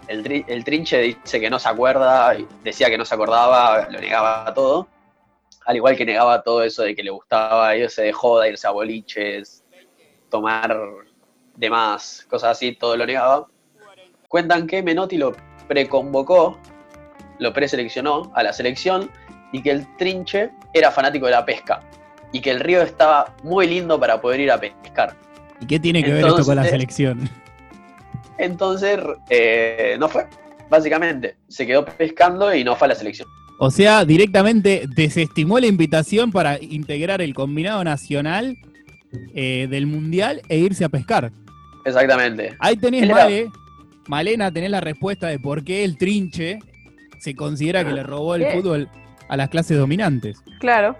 el, 0.08 0.24
tri- 0.24 0.46
el 0.48 0.64
trinche 0.64 1.00
dice 1.00 1.40
que 1.40 1.50
no 1.50 1.60
se 1.60 1.70
acuerda, 1.70 2.36
decía 2.64 2.90
que 2.90 2.98
no 2.98 3.06
se 3.06 3.16
acordaba, 3.16 3.88
lo 3.90 4.00
negaba 4.00 4.54
todo, 4.54 4.88
al 5.66 5.76
igual 5.76 5.96
que 5.96 6.06
negaba 6.06 6.42
todo 6.44 6.64
eso 6.64 6.84
de 6.84 6.96
que 6.96 7.04
le 7.04 7.10
gustaba 7.10 7.76
irse 7.76 8.02
de 8.04 8.14
joda, 8.14 8.48
irse 8.48 8.68
a 8.68 8.72
boliches, 8.72 9.64
tomar 10.30 10.78
de 11.56 11.70
más, 11.70 12.26
cosas 12.30 12.52
así, 12.52 12.74
todo 12.74 12.96
lo 12.96 13.06
negaba. 13.06 13.48
Cuentan 14.28 14.68
que 14.68 14.84
Menotti 14.84 15.18
lo 15.18 15.36
preconvocó, 15.68 16.58
lo 17.40 17.54
preseleccionó 17.54 18.32
a 18.36 18.44
la 18.44 18.54
selección 18.54 19.10
y 19.52 19.62
que 19.62 19.72
el 19.72 19.98
trinche 19.98 20.52
era 20.74 20.92
fanático 20.92 21.26
de 21.26 21.32
la 21.32 21.46
pesca 21.46 21.82
y 22.32 22.42
que 22.42 22.52
el 22.52 22.60
río 22.60 22.82
estaba 22.82 23.34
muy 23.44 23.68
lindo 23.68 24.00
para 24.00 24.20
poder 24.20 24.42
ir 24.42 24.52
a 24.52 24.60
pescar. 24.60 25.16
¿Y 25.60 25.66
qué 25.66 25.80
tiene 25.80 26.04
que 26.04 26.12
ver 26.14 26.26
esto 26.26 26.46
con 26.46 26.56
la 26.56 26.64
selección? 26.72 27.30
Entonces, 28.38 29.00
eh, 29.30 29.96
no 30.00 30.10
fue, 30.10 30.28
básicamente. 30.70 31.36
Se 31.48 31.66
quedó 31.66 31.86
pescando 31.86 32.54
y 32.54 32.64
no 32.64 32.76
fue 32.76 32.86
a 32.88 32.90
la 32.90 32.96
selección. 32.96 33.28
O 33.60 33.72
sea, 33.72 34.06
directamente 34.06 34.84
desestimó 34.96 35.60
la 35.60 35.66
invitación 35.68 36.32
para 36.32 36.62
integrar 36.62 37.22
el 37.22 37.34
combinado 37.34 37.84
nacional 37.84 38.56
eh, 39.34 39.68
del 39.70 39.88
mundial 39.88 40.42
e 40.48 40.58
irse 40.58 40.86
a 40.86 40.90
pescar. 40.90 41.32
Exactamente. 41.86 42.56
Ahí 42.60 42.76
tenés, 42.78 43.04
Él 43.04 43.10
era- 43.12 43.24
Male, 43.24 43.48
Malena, 44.08 44.52
tenés 44.52 44.70
la 44.70 44.82
respuesta 44.82 45.28
de 45.28 45.40
por 45.40 45.64
qué 45.64 45.84
el 45.84 45.98
trinche 45.98 46.60
se 47.20 47.34
considera 47.36 47.84
que 47.84 47.94
le 47.94 48.04
robó 48.04 48.36
el 48.36 48.44
¿Qué? 48.44 48.52
fútbol 48.52 48.90
a 49.28 49.36
las 49.38 49.50
clases 49.50 49.78
dominantes. 49.78 50.38
Claro. 50.60 50.96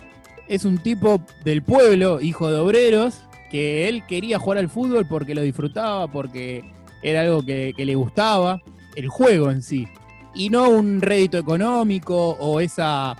Es 0.48 0.66
un 0.66 0.78
tipo 0.80 1.22
del 1.46 1.62
pueblo, 1.62 2.20
hijo 2.22 2.50
de 2.50 2.58
obreros, 2.58 3.22
que 3.52 3.88
él 3.88 4.04
quería 4.08 4.40
jugar 4.40 4.58
al 4.58 4.70
fútbol 4.70 5.06
porque 5.08 5.36
lo 5.36 5.42
disfrutaba, 5.42 6.08
porque 6.12 6.64
era 7.10 7.22
algo 7.22 7.44
que, 7.46 7.74
que 7.76 7.86
le 7.86 7.96
gustaba, 7.96 8.62
el 8.96 9.08
juego 9.08 9.52
en 9.52 9.62
sí. 9.62 9.88
Y 10.34 10.50
no 10.50 10.70
un 10.70 11.02
rédito 11.02 11.38
económico 11.38 12.32
o 12.40 12.60
esa 12.60 13.16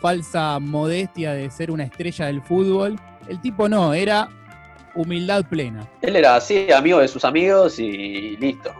falsa 0.00 0.58
modestia 0.60 1.32
de 1.32 1.50
ser 1.50 1.70
una 1.70 1.84
estrella 1.84 2.26
del 2.26 2.42
fútbol. 2.42 2.98
El 3.28 3.40
tipo 3.40 3.68
no, 3.68 3.92
era 3.94 4.28
humildad 4.94 5.44
plena. 5.46 5.86
Él 6.02 6.16
era 6.16 6.36
así, 6.36 6.70
amigo 6.72 6.98
de 7.00 7.08
sus 7.08 7.24
amigos 7.24 7.78
y 7.78 8.36
listo. 8.36 8.72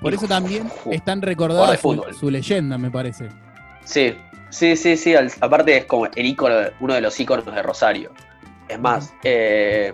Por 0.00 0.14
eso 0.14 0.26
también 0.26 0.68
ju- 0.68 0.92
es 0.92 1.04
tan 1.04 1.20
jugador 1.20 1.28
recordada 1.28 1.70
de 1.72 2.14
su, 2.14 2.28
leyenda, 2.30 2.76
me 2.76 2.90
parece. 2.90 3.28
Sí, 3.84 4.14
sí, 4.50 4.76
sí, 4.76 4.96
sí. 4.96 5.14
Aparte 5.40 5.76
es 5.76 5.84
como 5.84 6.06
el 6.06 6.26
ícono, 6.26 6.56
uno 6.80 6.94
de 6.94 7.00
los 7.00 7.18
íconos 7.20 7.44
de 7.46 7.62
Rosario. 7.62 8.10
Es 8.68 8.80
más, 8.80 9.14
eh, 9.22 9.92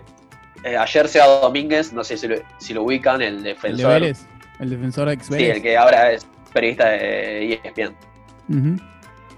eh, 0.63 0.77
ayer 0.77 1.07
Seba 1.07 1.25
Domínguez, 1.41 1.93
no 1.93 2.03
sé 2.03 2.17
si 2.17 2.27
lo, 2.27 2.35
si 2.57 2.73
lo 2.73 2.83
ubican, 2.83 3.21
el 3.21 3.37
El 3.37 3.43
de 3.43 3.49
defensor. 3.49 3.93
Vélez, 3.93 4.25
el 4.59 4.69
defensor 4.69 5.09
ex 5.09 5.27
sí, 5.27 5.45
el 5.45 5.61
que 5.61 5.77
ahora 5.77 6.11
es 6.11 6.25
periodista 6.53 6.89
de 6.89 7.53
ESPN. 7.63 7.95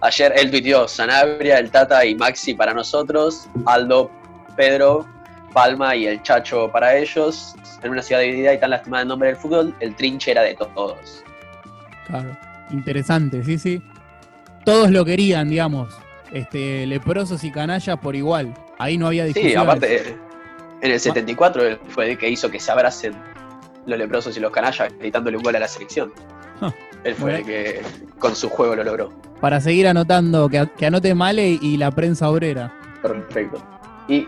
Ayer 0.02 0.34
él 0.36 0.50
tuiteó 0.50 0.88
Sanabria, 0.88 1.60
el 1.60 1.70
Tata 1.70 2.04
y 2.06 2.16
Maxi 2.16 2.54
para 2.56 2.74
nosotros, 2.74 3.48
Aldo, 3.66 4.10
Pedro, 4.56 5.06
Palma 5.54 5.96
y 5.96 6.08
el 6.08 6.22
Chacho 6.24 6.72
para 6.72 6.96
ellos. 6.98 7.56
En 7.84 7.92
una 7.92 8.02
ciudad 8.02 8.22
dividida 8.22 8.54
y 8.54 8.60
tan 8.60 8.70
lastimada 8.72 9.02
en 9.04 9.08
nombre 9.10 9.30
del 9.30 9.38
fútbol, 9.38 9.76
el 9.80 9.96
trinche 9.96 10.32
era 10.32 10.42
de 10.44 10.56
todos. 10.56 11.24
Claro, 12.08 12.36
interesante, 12.72 13.44
sí, 13.44 13.58
sí. 13.60 13.82
Todos 14.66 14.92
lo 14.92 15.04
querían, 15.04 15.50
digamos, 15.50 15.94
este, 16.32 16.86
leprosos 16.86 17.44
y 17.44 17.52
canallas 17.52 17.98
por 18.00 18.16
igual. 18.16 18.54
Ahí 18.78 18.98
no 18.98 19.08
había 19.08 19.24
Sí, 19.28 19.34
discusiones. 19.34 19.58
aparte, 19.68 20.18
en 20.82 20.92
el 20.92 21.00
74 21.00 21.66
él 21.66 21.80
fue 21.90 22.12
el 22.12 22.18
que 22.18 22.30
hizo 22.30 22.50
que 22.50 22.60
se 22.60 22.72
abracen 22.72 23.14
los 23.86 23.98
leprosos 23.98 24.36
y 24.38 24.40
los 24.40 24.52
canallas 24.52 24.92
gritándole 25.00 25.38
un 25.38 25.44
gol 25.44 25.56
a 25.56 25.60
la 25.60 25.68
selección. 25.68 26.12
Él 27.04 27.16
fue 27.16 27.38
el 27.38 27.46
que 27.46 27.82
con 28.20 28.36
su 28.36 28.48
juego 28.50 28.76
lo 28.76 28.84
logró. 28.84 29.10
Para 29.40 29.60
seguir 29.60 29.88
anotando, 29.88 30.48
que, 30.50 30.68
que 30.78 30.86
anote 30.86 31.16
Male 31.16 31.58
y 31.60 31.78
la 31.78 31.90
prensa 31.90 32.30
obrera. 32.30 32.72
Perfecto. 33.02 33.60
Y 34.08 34.28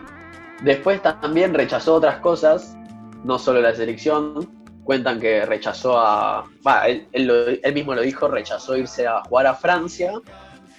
después 0.63 0.99
también 1.03 1.53
rechazó 1.53 1.93
otras 1.95 2.17
cosas, 2.17 2.75
no 3.23 3.37
solo 3.37 3.61
la 3.61 3.75
selección. 3.75 4.49
Cuentan 4.83 5.19
que 5.19 5.45
rechazó 5.45 5.99
a. 5.99 6.45
Va, 6.67 6.87
él, 6.87 7.07
él 7.11 7.25
lo- 7.27 7.47
él 7.47 7.73
mismo 7.73 7.93
lo 7.93 8.01
dijo, 8.01 8.27
rechazó 8.27 8.75
irse 8.75 9.05
a 9.07 9.21
jugar 9.21 9.45
a 9.47 9.53
Francia. 9.53 10.11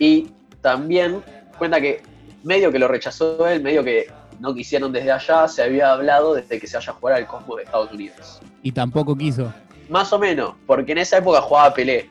Y 0.01 0.33
también 0.61 1.23
cuenta 1.57 1.81
que 1.81 2.03
medio 2.43 2.73
que 2.73 2.79
lo 2.81 2.89
rechazó 2.89 3.47
él, 3.47 3.63
medio 3.63 3.85
que 3.85 4.09
no 4.41 4.55
quisieron 4.55 4.93
desde 4.93 5.13
allá, 5.13 5.49
se 5.49 5.63
había 5.63 5.93
hablado 5.93 6.35
desde 6.35 6.59
que 6.59 6.67
se 6.67 6.77
vaya 6.77 6.93
a 6.93 6.95
jugar 6.95 7.17
al 7.17 7.27
Cosmo 7.27 7.57
de 7.57 7.65
Estados 7.65 7.93
Unidos. 7.93 8.41
Y 8.63 8.73
tampoco 8.73 9.17
quiso. 9.17 9.53
Más 9.89 10.13
o 10.13 10.19
menos, 10.19 10.55
porque 10.67 10.93
en 10.93 10.99
esa 10.99 11.19
época 11.19 11.41
jugaba 11.41 11.75
Pelé. 11.75 12.09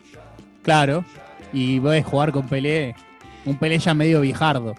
Claro. 0.62 1.04
Y 1.52 1.80
ves 1.80 2.06
jugar 2.06 2.32
con 2.32 2.48
Pelé. 2.48 2.96
Un 3.46 3.58
Pelé 3.58 3.78
ya 3.80 3.94
medio 3.94 4.22
viejardo. 4.22 4.76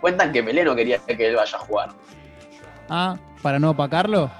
Cuentan 0.00 0.32
que 0.32 0.42
Pelé 0.42 0.64
no 0.64 0.74
quería 0.74 0.98
que 0.98 1.28
él 1.28 1.36
vaya 1.36 1.56
a 1.56 1.60
jugar. 1.60 1.90
Ah, 2.88 3.16
para 3.42 3.58
no 3.58 3.70
opacarlo. 3.70 4.30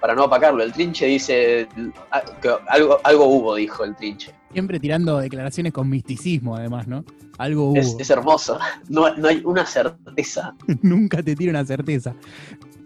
Para 0.00 0.14
no 0.14 0.24
opacarlo, 0.24 0.62
el 0.62 0.72
trinche 0.72 1.06
dice. 1.06 1.66
ah, 2.10 2.22
que 2.40 2.54
algo, 2.68 3.00
algo 3.02 3.24
hubo, 3.26 3.54
dijo 3.54 3.84
el 3.84 3.96
trinche. 3.96 4.32
Siempre 4.54 4.80
tirando 4.80 5.18
declaraciones 5.18 5.72
con 5.72 5.90
misticismo, 5.90 6.56
además, 6.56 6.86
¿no? 6.88 7.04
Algo 7.38 7.70
hubo. 7.70 7.76
Es, 7.76 7.94
es 7.98 8.08
hermoso. 8.08 8.58
No, 8.88 9.14
no 9.16 9.28
hay 9.28 9.42
una 9.44 9.66
certeza. 9.66 10.54
Nunca 10.82 11.22
te 11.22 11.34
tiro 11.36 11.50
una 11.50 11.64
certeza. 11.66 12.14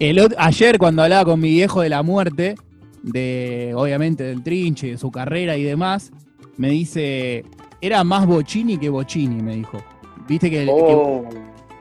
El 0.01 0.35
ayer 0.39 0.79
cuando 0.79 1.03
hablaba 1.03 1.25
con 1.27 1.39
mi 1.41 1.51
viejo 1.51 1.83
de 1.83 1.91
la 1.91 2.03
muerte, 2.03 2.55
de 3.03 3.73
obviamente 3.77 4.25
del 4.25 4.43
trinche, 4.43 4.89
de 4.93 4.99
su 4.99 5.11
carrera 5.11 5.57
y 5.57 5.63
demás, 5.63 6.11
me 6.57 6.71
dice, 6.71 7.45
era 7.81 8.03
más 8.03 8.27
Bocini 8.27 8.79
que 8.79 8.89
Bocini, 8.89 9.43
me 9.43 9.55
dijo. 9.57 9.79
Viste 10.27 10.51
que, 10.51 10.67
Oh, 10.71 11.29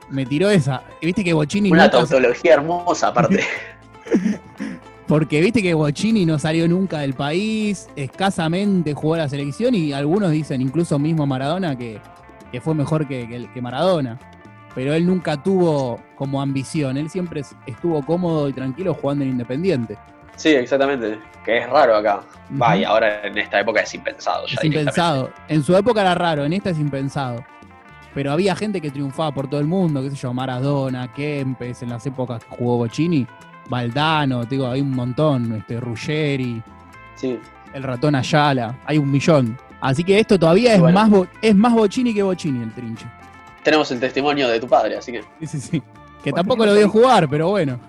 me 0.09 0.25
tiró 0.25 0.49
esa. 0.49 0.83
Viste 1.01 1.23
que 1.23 1.33
Bocini 1.33 1.71
una 1.71 1.83
nunca- 1.85 1.97
tautología 1.99 2.53
hermosa, 2.55 3.07
aparte. 3.07 3.41
porque 5.07 5.39
viste 5.41 5.61
que 5.61 5.73
Bocini 5.73 6.25
no 6.25 6.37
salió 6.37 6.67
nunca 6.67 6.99
del 6.99 7.13
país, 7.13 7.87
escasamente 7.95 8.93
jugó 8.93 9.13
a 9.15 9.19
la 9.19 9.29
selección 9.29 9.73
y 9.75 9.93
algunos 9.93 10.31
dicen, 10.31 10.61
incluso 10.61 10.99
mismo 10.99 11.25
Maradona, 11.25 11.77
que, 11.77 11.99
que 12.51 12.61
fue 12.61 12.73
mejor 12.75 13.07
que, 13.07 13.27
que- 13.27 13.49
que 13.53 13.61
Maradona. 13.61 14.19
Pero 14.75 14.93
él 14.93 15.05
nunca 15.07 15.41
tuvo 15.41 15.99
como 16.15 16.41
ambición, 16.41 16.97
él 16.97 17.09
siempre 17.09 17.39
es- 17.41 17.55
estuvo 17.65 18.03
cómodo 18.05 18.47
y 18.49 18.53
tranquilo 18.53 18.93
jugando 18.93 19.23
en 19.23 19.31
Independiente. 19.31 19.97
Sí, 20.35 20.49
exactamente. 20.49 21.17
Que 21.43 21.57
es 21.59 21.69
raro 21.69 21.95
acá. 21.95 22.19
Va, 22.61 22.71
Ujú. 22.73 22.79
y 22.79 22.83
ahora 22.83 23.25
en 23.25 23.37
esta 23.39 23.59
época 23.59 23.81
es 23.81 23.93
impensado. 23.95 24.45
Ya 24.45 24.55
Es 24.59 24.63
impensado. 24.65 25.31
En 25.47 25.63
su 25.63 25.75
época 25.75 26.01
era 26.01 26.13
raro, 26.13 26.45
en 26.45 26.53
esta 26.53 26.69
es 26.69 26.77
impensado. 26.79 27.43
Pero 28.13 28.31
había 28.31 28.55
gente 28.55 28.79
que 28.81 28.91
triunfaba 28.91 29.31
por 29.31 29.47
todo 29.49 29.59
el 29.59 29.65
mundo, 29.67 30.01
qué 30.03 30.09
sé 30.11 30.15
yo, 30.15 30.33
Maradona, 30.33 31.11
Kempes, 31.13 31.81
en 31.81 31.89
las 31.89 32.05
épocas 32.05 32.43
que 32.43 32.55
jugó 32.55 32.77
Bocini, 32.77 33.25
Valdano, 33.69 34.43
te 34.45 34.55
digo, 34.55 34.67
hay 34.67 34.81
un 34.81 34.91
montón, 34.91 35.53
este, 35.57 35.79
Ruggeri, 35.79 36.61
Sí. 37.15 37.39
el 37.73 37.83
ratón 37.83 38.15
Ayala, 38.15 38.75
hay 38.85 38.97
un 38.97 39.09
millón. 39.11 39.57
Así 39.81 40.03
que 40.03 40.19
esto 40.19 40.39
todavía 40.39 40.73
es, 40.73 40.79
Bueno. 40.79 40.99
más, 40.99 41.09
Bo- 41.09 41.27
es 41.41 41.55
más 41.55 41.73
Bocini 41.73 42.13
que 42.13 42.23
Bocini 42.23 42.63
el 42.63 42.73
trinche. 42.73 43.05
Tenemos 43.63 43.91
el 43.91 43.99
testimonio 43.99 44.47
de 44.47 44.59
tu 44.59 44.67
padre, 44.67 44.97
así 44.97 45.11
que. 45.11 45.21
Sí, 45.41 45.47
sí, 45.47 45.59
sí. 45.59 45.79
Que 46.23 46.31
Bueno, 46.31 46.35
tampoco 46.37 46.65
lo 46.65 46.73
vio 46.73 46.89
jugar, 46.89 47.27
pero 47.29 47.49
bueno. 47.49 47.79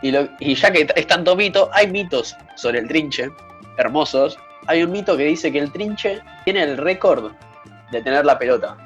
Y, 0.00 0.10
lo- 0.10 0.28
y 0.40 0.54
ya 0.54 0.70
que 0.72 0.86
es 0.94 1.06
tanto 1.06 1.36
mito, 1.36 1.68
hay 1.72 1.90
mitos 1.90 2.36
sobre 2.56 2.78
el 2.80 2.88
trinche, 2.88 3.30
hermosos. 3.76 4.38
Hay 4.66 4.82
un 4.82 4.90
mito 4.92 5.16
que 5.16 5.24
dice 5.24 5.50
que 5.52 5.58
el 5.58 5.70
trinche 5.72 6.20
tiene 6.44 6.62
el 6.62 6.76
récord 6.76 7.32
de 7.90 8.02
tener 8.02 8.24
la 8.24 8.38
pelota 8.38 8.76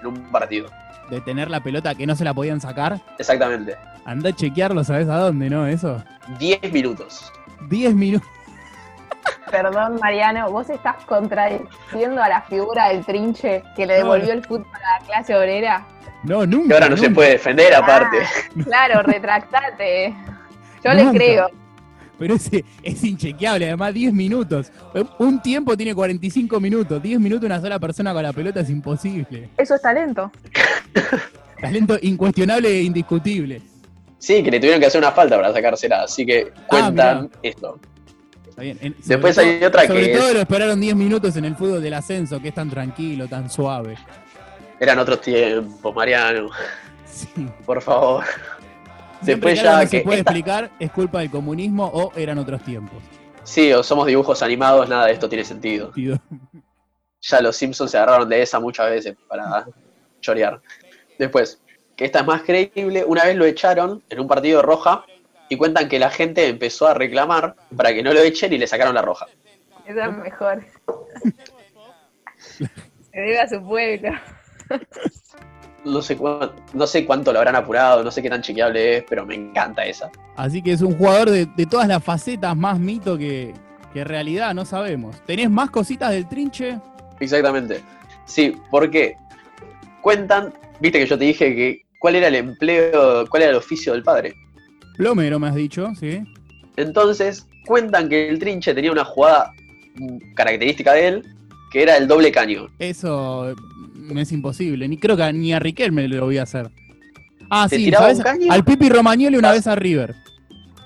en 0.00 0.06
un 0.08 0.22
partido. 0.32 0.68
De 1.10 1.20
tener 1.20 1.50
la 1.50 1.60
pelota 1.60 1.94
que 1.94 2.06
no 2.06 2.16
se 2.16 2.24
la 2.24 2.34
podían 2.34 2.60
sacar. 2.60 3.00
Exactamente. 3.18 3.76
Anda 4.06 4.30
a 4.30 4.32
chequearlo, 4.32 4.84
¿sabes 4.84 5.08
a 5.08 5.18
dónde, 5.18 5.50
no? 5.50 5.66
Eso. 5.66 6.00
10 6.38 6.72
minutos. 6.72 7.32
10 7.68 7.92
minutos. 7.92 8.28
Perdón, 9.50 9.98
Mariano, 10.00 10.48
vos 10.50 10.70
estás 10.70 11.04
contradiciendo 11.06 12.22
a 12.22 12.28
la 12.28 12.42
figura 12.42 12.88
del 12.90 13.04
trinche 13.04 13.64
que 13.74 13.84
le 13.84 13.94
devolvió 13.94 14.32
el 14.32 14.44
fútbol 14.44 14.66
a 14.72 15.00
la 15.00 15.06
clase 15.06 15.34
obrera. 15.34 15.84
No, 16.22 16.46
nunca. 16.46 16.68
Que 16.68 16.74
ahora 16.74 16.88
no 16.88 16.96
se 16.96 17.10
puede 17.10 17.32
defender, 17.32 17.74
aparte. 17.74 18.18
Ah, 18.22 18.62
claro, 18.64 19.02
retractate. 19.02 20.14
Yo 20.84 20.94
le 20.94 21.10
creo. 21.10 21.50
Pero 22.16 22.34
ese 22.34 22.64
es 22.84 23.02
inchequeable, 23.02 23.66
además 23.66 23.92
10 23.92 24.12
minutos. 24.12 24.70
Un 25.18 25.42
tiempo 25.42 25.76
tiene 25.76 25.96
45 25.96 26.60
minutos. 26.60 27.02
10 27.02 27.18
minutos 27.18 27.44
una 27.44 27.60
sola 27.60 27.80
persona 27.80 28.12
con 28.12 28.22
la 28.22 28.32
pelota 28.32 28.60
es 28.60 28.70
imposible. 28.70 29.50
Eso 29.56 29.74
es 29.74 29.82
talento. 29.82 30.30
Talento 31.60 31.98
incuestionable 32.02 32.68
e 32.68 32.82
indiscutible. 32.82 33.62
Sí, 34.18 34.42
que 34.42 34.50
le 34.50 34.58
tuvieron 34.58 34.80
que 34.80 34.86
hacer 34.86 35.00
una 35.00 35.12
falta 35.12 35.36
para 35.36 35.52
sacársela, 35.52 36.02
así 36.04 36.24
que 36.24 36.52
cuentan 36.66 37.30
esto. 37.42 37.78
Está 38.48 38.62
bien. 38.62 38.78
En- 38.80 38.94
sobre 38.94 39.06
Después 39.08 39.36
todo- 39.36 39.44
hay 39.44 39.64
otra 39.64 39.86
Sobre 39.86 40.06
que 40.12 40.16
todo 40.18 40.28
es- 40.28 40.34
lo 40.34 40.40
esperaron 40.40 40.80
10 40.80 40.96
minutos 40.96 41.36
en 41.36 41.44
el 41.44 41.54
fútbol 41.56 41.82
del 41.82 41.94
ascenso, 41.94 42.40
que 42.40 42.48
es 42.48 42.54
tan 42.54 42.70
tranquilo, 42.70 43.28
tan 43.28 43.50
suave. 43.50 43.96
Eran 44.80 44.98
otros 44.98 45.20
tiempos, 45.20 45.94
Mariano, 45.94 46.48
Sí. 47.06 47.28
por 47.64 47.82
favor. 47.82 48.24
Siempre 49.22 49.50
Después 49.52 49.54
que 49.58 49.64
ya 49.64 49.72
no 49.76 49.80
se 49.82 49.88
que 49.98 50.00
puede 50.04 50.18
esta- 50.18 50.30
explicar, 50.30 50.70
es 50.78 50.90
culpa 50.90 51.20
del 51.20 51.30
comunismo 51.30 51.86
o 51.86 52.12
eran 52.16 52.38
otros 52.38 52.62
tiempos. 52.62 53.02
Sí, 53.44 53.72
o 53.72 53.82
somos 53.82 54.06
dibujos 54.06 54.42
animados, 54.42 54.88
nada 54.88 55.06
de 55.06 55.12
esto 55.12 55.28
tiene 55.28 55.44
sentido. 55.44 55.92
Ya 57.22 57.40
los 57.40 57.56
Simpsons 57.56 57.90
se 57.90 57.96
agarraron 57.96 58.28
de 58.28 58.42
esa 58.42 58.60
muchas 58.60 58.90
veces 58.90 59.16
para 59.28 59.66
chorear. 60.20 60.60
Después, 61.18 61.60
que 61.96 62.04
esta 62.04 62.20
es 62.20 62.26
más 62.26 62.42
creíble, 62.42 63.04
una 63.04 63.24
vez 63.24 63.36
lo 63.36 63.46
echaron 63.46 64.02
en 64.10 64.20
un 64.20 64.28
partido 64.28 64.58
de 64.58 64.66
roja 64.66 65.04
y 65.48 65.56
cuentan 65.56 65.88
que 65.88 65.98
la 65.98 66.10
gente 66.10 66.46
empezó 66.46 66.86
a 66.86 66.94
reclamar 66.94 67.56
para 67.74 67.92
que 67.94 68.02
no 68.02 68.12
lo 68.12 68.20
echen 68.20 68.52
y 68.52 68.58
le 68.58 68.66
sacaron 68.66 68.94
la 68.94 69.02
roja. 69.02 69.26
Esa 69.86 70.06
es 70.06 70.16
mejor. 70.16 70.64
Se 72.38 73.20
debe 73.20 73.38
a 73.40 73.48
su 73.48 73.66
pueblo. 73.66 74.10
No 75.84 76.02
sé, 76.02 76.18
no 76.74 76.86
sé 76.86 77.06
cuánto 77.06 77.32
lo 77.32 77.38
habrán 77.38 77.54
apurado, 77.54 78.02
no 78.02 78.10
sé 78.10 78.20
qué 78.20 78.28
tan 78.28 78.42
chequeable 78.42 78.98
es, 78.98 79.04
pero 79.08 79.24
me 79.24 79.36
encanta 79.36 79.86
esa. 79.86 80.10
Así 80.36 80.60
que 80.60 80.72
es 80.72 80.82
un 80.82 80.98
jugador 80.98 81.30
de, 81.30 81.46
de 81.46 81.66
todas 81.66 81.86
las 81.86 82.02
facetas, 82.02 82.56
más 82.56 82.78
mito 82.80 83.16
que, 83.16 83.54
que 83.94 84.02
realidad, 84.02 84.52
no 84.52 84.64
sabemos. 84.64 85.22
¿Tenés 85.24 85.48
más 85.48 85.70
cositas 85.70 86.10
del 86.10 86.28
trinche? 86.28 86.78
Exactamente. 87.20 87.80
Sí, 88.24 88.56
porque 88.70 89.16
cuentan, 90.02 90.52
viste 90.80 90.98
que 90.98 91.06
yo 91.06 91.16
te 91.16 91.24
dije 91.24 91.54
que 91.54 91.85
cuál 92.06 92.14
era 92.14 92.28
el 92.28 92.36
empleo, 92.36 93.26
cuál 93.28 93.42
era 93.42 93.50
el 93.50 93.56
oficio 93.56 93.92
del 93.92 94.04
padre. 94.04 94.32
Plomero, 94.96 95.40
me 95.40 95.48
has 95.48 95.56
dicho, 95.56 95.90
¿sí? 95.98 96.22
Entonces, 96.76 97.48
cuentan 97.66 98.08
que 98.08 98.28
el 98.28 98.38
trinche 98.38 98.72
tenía 98.74 98.92
una 98.92 99.04
jugada 99.04 99.50
característica 100.36 100.92
de 100.92 101.08
él, 101.08 101.22
que 101.72 101.82
era 101.82 101.96
el 101.96 102.06
doble 102.06 102.30
caño. 102.30 102.68
Eso 102.78 103.52
mm, 103.96 104.18
es 104.18 104.30
imposible. 104.30 104.86
Ni 104.86 104.98
creo 104.98 105.16
que 105.16 105.32
ni 105.32 105.52
a 105.52 105.58
Riquelme 105.58 106.06
lo 106.06 106.26
voy 106.26 106.38
a 106.38 106.44
hacer. 106.44 106.70
Ah, 107.50 107.66
¿Te 107.68 107.74
sí, 107.76 107.90
¿sabes? 107.90 108.20
Al 108.50 108.64
Pipi 108.64 108.88
Romagnoli 108.88 109.36
una 109.36 109.50
Ah. 109.50 109.54
vez 109.54 109.66
a 109.66 109.74
River. 109.74 110.14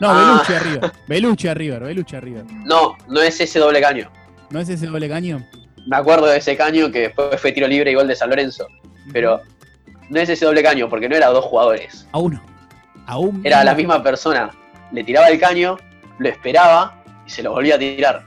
No, 0.00 0.08
Ah. 0.10 0.42
Belucci 0.48 0.54
a 0.54 0.58
River. 0.72 0.92
Belucci 1.06 1.48
a 1.48 1.54
River, 1.54 1.82
Belucci 1.82 2.16
a 2.16 2.20
River. 2.20 2.44
No, 2.64 2.96
no 3.08 3.20
es 3.20 3.38
ese 3.42 3.58
doble 3.58 3.82
caño. 3.82 4.10
¿No 4.48 4.58
es 4.58 4.70
ese 4.70 4.86
doble 4.86 5.06
caño? 5.06 5.46
Me 5.86 5.96
acuerdo 5.98 6.24
de 6.28 6.38
ese 6.38 6.56
caño 6.56 6.90
que 6.90 7.00
después 7.00 7.38
fue 7.38 7.52
tiro 7.52 7.68
libre 7.68 7.90
y 7.90 7.94
gol 7.94 8.08
de 8.08 8.16
San 8.16 8.30
Lorenzo. 8.30 8.66
Pero 9.12 9.40
no 10.10 10.20
es 10.20 10.28
ese 10.28 10.44
doble 10.44 10.62
caño, 10.62 10.88
porque 10.88 11.08
no 11.08 11.16
era 11.16 11.28
dos 11.28 11.44
jugadores. 11.44 12.06
A 12.12 12.18
uno. 12.18 12.42
A 13.06 13.18
un. 13.18 13.40
Era 13.44 13.64
la 13.64 13.74
misma 13.74 14.02
persona. 14.02 14.50
Le 14.92 15.04
tiraba 15.04 15.28
el 15.28 15.40
caño, 15.40 15.78
lo 16.18 16.28
esperaba 16.28 17.02
y 17.26 17.30
se 17.30 17.42
lo 17.42 17.52
volvía 17.52 17.76
a 17.76 17.78
tirar. 17.78 18.22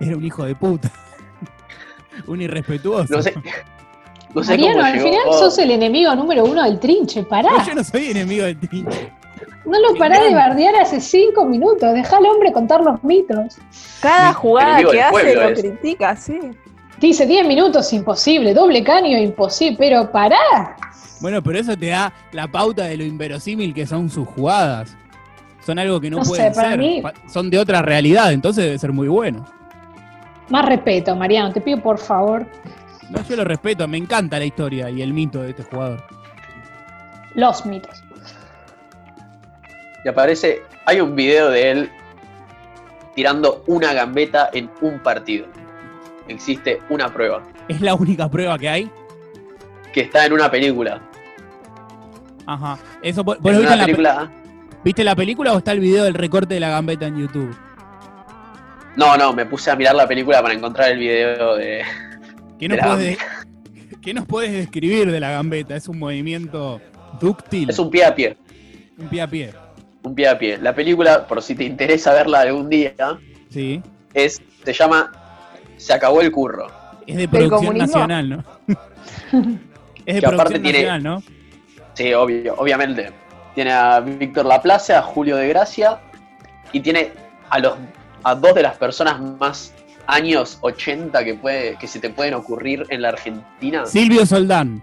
Era 0.00 0.16
un 0.16 0.24
hijo 0.24 0.44
de 0.44 0.54
puta. 0.54 0.90
un 2.26 2.40
irrespetuoso. 2.40 3.14
No 3.14 3.22
sé. 3.22 3.34
No 4.34 4.42
sé 4.42 4.52
Mariano, 4.52 4.76
cómo 4.76 4.86
al 4.86 4.92
llegó. 4.94 5.08
final 5.08 5.22
sos 5.38 5.58
el 5.58 5.70
enemigo 5.70 6.14
número 6.14 6.44
uno 6.44 6.64
del 6.64 6.80
trinche, 6.80 7.22
pará. 7.22 7.50
No, 7.50 7.66
yo 7.66 7.74
no 7.74 7.84
soy 7.84 8.06
enemigo 8.06 8.44
del 8.46 8.58
trinche. 8.58 9.12
No 9.66 9.78
lo 9.78 9.94
pará 9.96 10.20
de 10.22 10.34
bardear 10.34 10.74
hace 10.76 11.00
cinco 11.00 11.44
minutos, 11.44 11.92
dejá 11.92 12.16
al 12.16 12.26
hombre 12.26 12.50
contar 12.52 12.80
los 12.80 13.04
mitos. 13.04 13.58
Cada 14.00 14.32
jugada 14.32 14.82
que 14.82 15.02
hace 15.02 15.34
lo 15.34 15.48
es. 15.48 15.60
critica, 15.60 16.16
sí. 16.16 16.38
Dice 16.98 17.26
10 17.26 17.46
minutos, 17.48 17.92
imposible, 17.92 18.54
doble 18.54 18.84
caño, 18.84 19.18
imposible, 19.18 19.76
pero 19.76 20.10
pará. 20.12 20.76
Bueno, 21.22 21.42
pero 21.42 21.58
eso 21.58 21.76
te 21.76 21.86
da 21.88 22.12
la 22.32 22.48
pauta 22.48 22.84
de 22.84 22.96
lo 22.96 23.04
inverosímil 23.04 23.72
que 23.72 23.86
son 23.86 24.10
sus 24.10 24.26
jugadas. 24.28 24.96
Son 25.64 25.78
algo 25.78 26.00
que 26.00 26.10
no, 26.10 26.18
No 26.18 26.24
sé, 26.24 26.30
pueden 26.30 26.52
para 26.52 26.70
ser. 26.70 26.78
mí- 26.78 27.02
Son 27.28 27.48
de 27.48 27.58
otra 27.58 27.80
realidad, 27.82 28.32
entonces 28.32 28.64
debe 28.64 28.78
ser 28.78 28.92
muy 28.92 29.08
bueno. 29.08 29.46
Más 30.50 30.66
respeto, 30.66 31.14
Mariano, 31.16 31.52
te 31.52 31.60
pido 31.60 31.80
por 31.80 31.98
favor. 31.98 32.44
No, 33.10 33.22
yo 33.22 33.36
lo 33.36 33.44
respeto, 33.44 33.86
me 33.86 33.96
encanta 33.98 34.38
la 34.38 34.44
historia 34.44 34.90
y 34.90 35.00
el 35.02 35.12
mito 35.14 35.40
de 35.42 35.50
este 35.50 35.62
jugador. 35.62 36.02
Los 37.34 37.64
mitos. 37.64 38.02
Y 40.04 40.08
aparece. 40.08 40.62
Hay 40.84 41.00
un 41.00 41.14
video 41.14 41.48
de 41.50 41.70
él 41.70 41.90
tirando 43.14 43.62
una 43.68 43.92
gambeta 43.92 44.50
en 44.52 44.68
un 44.80 44.98
partido. 44.98 45.46
Existe 46.26 46.80
una 46.90 47.08
prueba. 47.12 47.42
Es 47.68 47.80
la 47.80 47.94
única 47.94 48.28
prueba 48.28 48.58
que 48.58 48.68
hay. 48.68 48.90
Que 49.92 50.00
está 50.00 50.26
en 50.26 50.32
una 50.32 50.50
película. 50.50 51.00
Ajá. 52.46 52.78
Eso, 53.02 53.22
¿vos 53.24 53.38
viste, 53.40 53.62
la, 53.64 53.70
pe- 53.76 53.80
película. 53.84 54.30
viste 54.84 55.04
la 55.04 55.14
película 55.16 55.52
o 55.52 55.58
está 55.58 55.72
el 55.72 55.80
video 55.80 56.04
del 56.04 56.14
recorte 56.14 56.54
de 56.54 56.60
la 56.60 56.70
gambeta 56.70 57.06
en 57.06 57.18
YouTube? 57.20 57.54
No, 58.96 59.16
no, 59.16 59.32
me 59.32 59.46
puse 59.46 59.70
a 59.70 59.76
mirar 59.76 59.94
la 59.94 60.06
película 60.06 60.42
para 60.42 60.54
encontrar 60.54 60.90
el 60.90 60.98
video 60.98 61.56
de. 61.56 61.82
¿Qué 62.58 62.68
nos, 62.68 62.76
De 62.78 62.82
puedes, 62.84 63.18
¿Qué 64.02 64.14
nos 64.14 64.26
puedes 64.26 64.52
describir 64.52 65.10
de 65.10 65.18
la 65.20 65.30
gambeta? 65.30 65.74
Es 65.76 65.88
un 65.88 65.98
movimiento 65.98 66.80
dúctil, 67.20 67.70
Es 67.70 67.78
un 67.78 67.90
pie 67.90 68.04
a 68.04 68.14
pie. 68.14 68.36
un 68.98 69.08
pie 69.08 69.22
a 69.22 69.26
pie. 69.26 69.54
Un 70.02 70.14
pie 70.14 70.28
a 70.28 70.38
pie. 70.38 70.58
La 70.58 70.74
película, 70.74 71.26
por 71.26 71.42
si 71.42 71.54
te 71.54 71.64
interesa 71.64 72.12
verla 72.12 72.40
algún 72.40 72.68
día, 72.68 72.92
Sí. 73.48 73.80
es, 74.14 74.42
se 74.64 74.72
llama 74.72 75.10
Se 75.76 75.92
acabó 75.92 76.20
el 76.20 76.30
curro. 76.30 76.66
Es 77.06 77.16
de 77.16 77.28
producción 77.28 77.78
nacional, 77.78 78.28
¿no? 78.28 78.44
es 80.06 80.14
de 80.14 80.20
Que 80.20 80.26
aparte 80.26 80.36
producción 80.36 80.62
tiene- 80.62 80.78
nacional, 80.86 81.02
¿no? 81.02 81.22
Sí, 81.94 82.12
obvio, 82.14 82.54
obviamente. 82.56 83.10
Tiene 83.54 83.72
a 83.72 84.00
Víctor 84.00 84.46
Laplace, 84.46 84.94
a 84.94 85.02
Julio 85.02 85.36
de 85.36 85.48
Gracia 85.48 86.00
y 86.72 86.80
tiene 86.80 87.12
a 87.50 87.58
los 87.58 87.74
a 88.24 88.34
dos 88.34 88.54
de 88.54 88.62
las 88.62 88.76
personas 88.78 89.20
más 89.38 89.74
años 90.06 90.58
80 90.60 91.24
que 91.24 91.34
puede 91.34 91.76
que 91.76 91.86
se 91.86 92.00
te 92.00 92.10
pueden 92.10 92.34
ocurrir 92.34 92.86
en 92.88 93.02
la 93.02 93.10
Argentina. 93.10 93.84
Silvio 93.86 94.24
Soldán. 94.24 94.82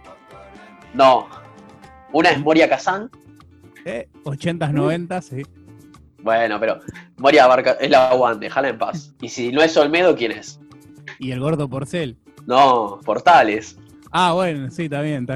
No. 0.94 1.28
Una 2.12 2.32
es 2.32 2.40
Moria 2.40 2.70
Kazán. 2.70 3.10
¿eh? 3.86 4.08
80s, 4.24 4.72
90s, 4.72 5.22
sí. 5.22 5.44
Bueno, 6.22 6.60
pero 6.60 6.80
Moria 7.18 7.48
Barca 7.48 7.78
es 7.80 7.90
la 7.90 8.14
One, 8.14 8.40
déjala 8.40 8.70
en 8.70 8.78
paz. 8.78 9.14
Y 9.22 9.30
si 9.30 9.52
no 9.52 9.62
es 9.62 9.76
Olmedo, 9.78 10.16
¿quién 10.16 10.34
es? 10.34 10.60
Y 11.18 11.32
el 11.32 11.40
gordo 11.40 11.70
Porcel. 11.70 12.18
No, 12.46 13.00
Portales. 13.06 13.78
Ah, 14.12 14.34
bueno, 14.34 14.70
sí, 14.72 14.86
está 14.86 15.02
bien. 15.02 15.28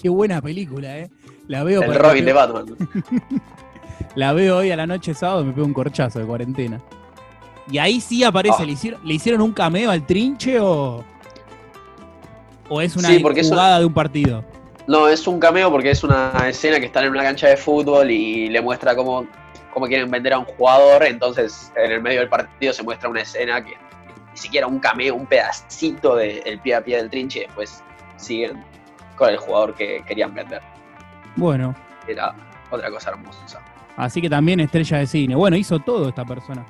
Qué 0.00 0.08
buena 0.08 0.40
película, 0.40 0.98
¿eh? 0.98 1.10
La 1.48 1.64
veo, 1.64 1.82
El 1.82 1.94
Robin 1.94 2.24
de 2.24 2.32
Batman. 2.32 2.66
la 4.14 4.32
veo 4.32 4.58
hoy 4.58 4.70
a 4.70 4.76
la 4.76 4.86
noche 4.86 5.14
sábado 5.14 5.42
y 5.42 5.46
me 5.46 5.52
pego 5.52 5.66
un 5.66 5.72
corchazo 5.74 6.18
de 6.20 6.26
cuarentena. 6.26 6.80
Y 7.70 7.78
ahí 7.78 8.00
sí 8.00 8.22
aparece, 8.24 8.62
Ah. 8.62 8.64
¿le, 8.64 8.72
hicieron, 8.72 9.00
¿le 9.04 9.14
hicieron 9.14 9.42
un 9.42 9.52
cameo 9.52 9.90
al 9.90 10.06
trinche 10.06 10.58
o, 10.60 11.04
o 12.68 12.80
es 12.80 12.96
una 12.96 13.08
Sí, 13.08 13.22
jugada 13.22 13.78
de 13.80 13.84
un 13.84 13.92
partido? 13.92 14.44
No, 14.86 15.06
es 15.08 15.26
un 15.26 15.38
cameo 15.38 15.70
porque 15.70 15.90
es 15.90 16.02
una 16.02 16.32
escena 16.48 16.80
que 16.80 16.86
están 16.86 17.04
en 17.04 17.10
una 17.10 17.22
cancha 17.22 17.48
de 17.48 17.56
fútbol 17.58 18.10
y 18.10 18.48
le 18.48 18.60
muestra 18.62 18.96
cómo, 18.96 19.26
cómo 19.74 19.86
quieren 19.86 20.10
vender 20.10 20.32
a 20.32 20.38
un 20.38 20.46
jugador. 20.46 21.04
Entonces, 21.04 21.70
en 21.76 21.92
el 21.92 22.00
medio 22.00 22.20
del 22.20 22.28
partido 22.30 22.72
se 22.72 22.82
muestra 22.82 23.08
una 23.10 23.20
escena 23.20 23.62
que 23.62 23.72
ni 24.32 24.38
siquiera 24.38 24.66
un 24.66 24.78
cameo, 24.78 25.14
un 25.14 25.26
pedacito 25.26 26.16
del 26.16 26.58
pie 26.60 26.74
a 26.74 26.80
pie 26.82 26.96
del 26.96 27.10
trinche. 27.10 27.40
Y 27.40 27.42
después 27.42 27.82
siguen 28.16 28.64
con 29.18 29.28
el 29.28 29.36
jugador 29.36 29.74
que 29.74 30.02
querían 30.06 30.32
vender. 30.34 30.62
Bueno, 31.36 31.74
Era 32.06 32.34
otra 32.70 32.90
cosa 32.90 33.10
hermosa. 33.10 33.60
así 33.96 34.20
que 34.22 34.30
también 34.30 34.60
estrella 34.60 34.98
de 34.98 35.06
cine. 35.06 35.34
Bueno, 35.34 35.56
hizo 35.56 35.78
todo 35.80 36.08
esta 36.08 36.24
persona. 36.24 36.64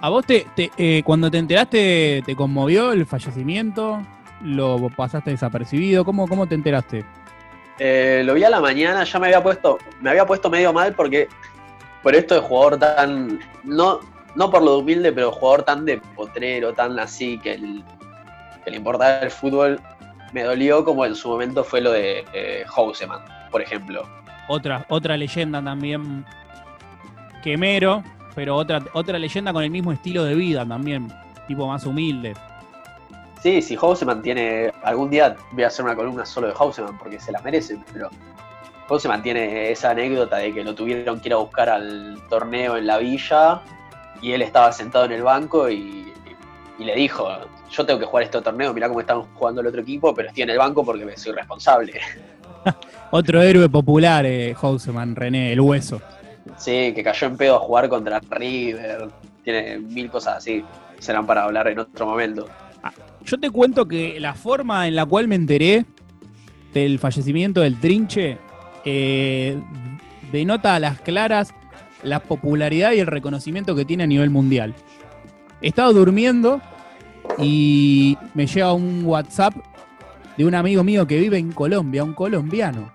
¿A 0.00 0.08
vos 0.10 0.26
te, 0.26 0.46
te- 0.54 0.70
eh, 0.76 1.02
cuando 1.04 1.30
te 1.30 1.38
enteraste 1.38 2.22
te 2.26 2.36
conmovió 2.36 2.92
el 2.92 3.06
fallecimiento? 3.06 4.02
¿Lo 4.42 4.90
pasaste 4.94 5.30
desapercibido? 5.30 6.04
¿Cómo, 6.04 6.28
cómo 6.28 6.46
te 6.46 6.54
enteraste? 6.54 7.04
Eh, 7.78 8.22
lo 8.24 8.34
vi 8.34 8.44
a 8.44 8.50
la 8.50 8.60
mañana, 8.60 9.04
ya 9.04 9.18
me 9.18 9.26
había 9.26 9.42
puesto, 9.42 9.78
me 10.00 10.10
había 10.10 10.26
puesto 10.26 10.50
medio 10.50 10.72
mal 10.72 10.92
porque 10.94 11.28
por 12.02 12.14
esto 12.14 12.34
de 12.34 12.40
jugador 12.40 12.78
tan, 12.78 13.38
no, 13.64 14.00
no 14.34 14.50
por 14.50 14.62
lo 14.62 14.72
de 14.72 14.78
humilde, 14.78 15.12
pero 15.12 15.32
jugador 15.32 15.62
tan 15.62 15.84
de 15.84 15.98
potrero, 16.14 16.72
tan 16.74 16.98
así, 16.98 17.38
que, 17.38 17.54
el- 17.54 17.82
que 18.64 18.70
le 18.70 18.76
importaba 18.76 19.18
el 19.20 19.30
fútbol, 19.30 19.80
me 20.32 20.42
dolió 20.42 20.84
como 20.84 21.04
en 21.04 21.14
su 21.14 21.28
momento 21.28 21.64
fue 21.64 21.80
lo 21.80 21.92
de 21.92 22.24
eh, 22.32 22.64
Houseman, 22.68 23.20
por 23.50 23.62
ejemplo. 23.62 24.06
Otra, 24.48 24.84
otra 24.88 25.16
leyenda 25.16 25.62
también. 25.62 26.24
Quemero, 27.42 28.02
pero 28.34 28.56
otra, 28.56 28.82
otra 28.92 29.18
leyenda 29.18 29.52
con 29.52 29.62
el 29.62 29.70
mismo 29.70 29.92
estilo 29.92 30.24
de 30.24 30.34
vida 30.34 30.66
también. 30.66 31.12
Tipo 31.46 31.66
más 31.66 31.84
humilde. 31.86 32.34
Sí, 33.42 33.62
si 33.62 33.76
Houseman 33.76 34.22
tiene, 34.22 34.72
algún 34.82 35.10
día 35.10 35.36
voy 35.52 35.64
a 35.64 35.68
hacer 35.68 35.84
una 35.84 35.94
columna 35.94 36.26
solo 36.26 36.48
de 36.48 36.54
Houseman 36.54 36.98
porque 36.98 37.20
se 37.20 37.30
la 37.30 37.40
merece, 37.42 37.78
pero 37.92 38.10
Houseman 38.88 39.22
tiene 39.22 39.70
esa 39.70 39.90
anécdota 39.90 40.38
de 40.38 40.52
que 40.52 40.64
lo 40.64 40.74
tuvieron 40.74 41.20
que 41.20 41.28
ir 41.28 41.34
a 41.34 41.36
buscar 41.36 41.68
al 41.68 42.20
torneo 42.28 42.76
en 42.76 42.86
la 42.86 42.98
villa 42.98 43.60
y 44.20 44.32
él 44.32 44.42
estaba 44.42 44.72
sentado 44.72 45.04
en 45.04 45.12
el 45.12 45.22
banco 45.22 45.68
y, 45.70 46.12
y 46.78 46.84
le 46.84 46.94
dijo, 46.94 47.28
yo 47.76 47.84
tengo 47.84 48.00
que 48.00 48.06
jugar 48.06 48.24
este 48.24 48.40
torneo, 48.40 48.72
mirá 48.72 48.88
cómo 48.88 49.00
estamos 49.00 49.26
jugando 49.34 49.60
el 49.60 49.66
otro 49.66 49.80
equipo, 49.80 50.14
pero 50.14 50.28
estoy 50.28 50.44
en 50.44 50.50
el 50.50 50.58
banco 50.58 50.84
porque 50.84 51.16
soy 51.16 51.32
responsable. 51.32 52.00
Otro 53.10 53.40
héroe 53.40 53.68
popular, 53.68 54.26
eh, 54.26 54.54
Houseman, 54.54 55.14
René, 55.14 55.52
el 55.52 55.60
hueso. 55.60 56.00
Sí, 56.56 56.92
que 56.94 57.02
cayó 57.04 57.28
en 57.28 57.36
pedo 57.36 57.56
a 57.56 57.58
jugar 57.58 57.88
contra 57.88 58.20
River, 58.30 59.08
tiene 59.44 59.78
mil 59.78 60.10
cosas 60.10 60.38
así, 60.38 60.64
serán 60.98 61.26
para 61.26 61.44
hablar 61.44 61.68
en 61.68 61.78
otro 61.78 62.06
momento. 62.06 62.48
Yo 63.24 63.38
te 63.38 63.50
cuento 63.50 63.86
que 63.86 64.18
la 64.20 64.34
forma 64.34 64.88
en 64.88 64.96
la 64.96 65.04
cual 65.04 65.28
me 65.28 65.34
enteré 65.34 65.84
del 66.72 66.98
fallecimiento 66.98 67.60
del 67.60 67.78
Trinche, 67.78 68.38
eh, 68.84 69.58
denota 70.32 70.74
a 70.74 70.80
las 70.80 71.00
claras 71.00 71.52
la 72.02 72.20
popularidad 72.20 72.92
y 72.92 73.00
el 73.00 73.06
reconocimiento 73.06 73.74
que 73.74 73.84
tiene 73.84 74.04
a 74.04 74.06
nivel 74.06 74.30
mundial. 74.30 74.74
Estaba 75.60 75.92
durmiendo 75.92 76.60
y 77.38 78.16
me 78.34 78.46
llega 78.46 78.72
un 78.72 79.04
WhatsApp 79.04 79.54
de 80.36 80.44
un 80.44 80.54
amigo 80.54 80.84
mío 80.84 81.06
que 81.06 81.18
vive 81.18 81.38
en 81.38 81.52
Colombia, 81.52 82.04
un 82.04 82.14
colombiano. 82.14 82.92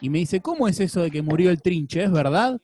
Y 0.00 0.10
me 0.10 0.18
dice, 0.18 0.40
¿cómo 0.40 0.66
es 0.66 0.80
eso 0.80 1.02
de 1.02 1.10
que 1.10 1.22
murió 1.22 1.50
el 1.50 1.62
trinche? 1.62 2.02
¿Es 2.02 2.10
verdad? 2.10 2.60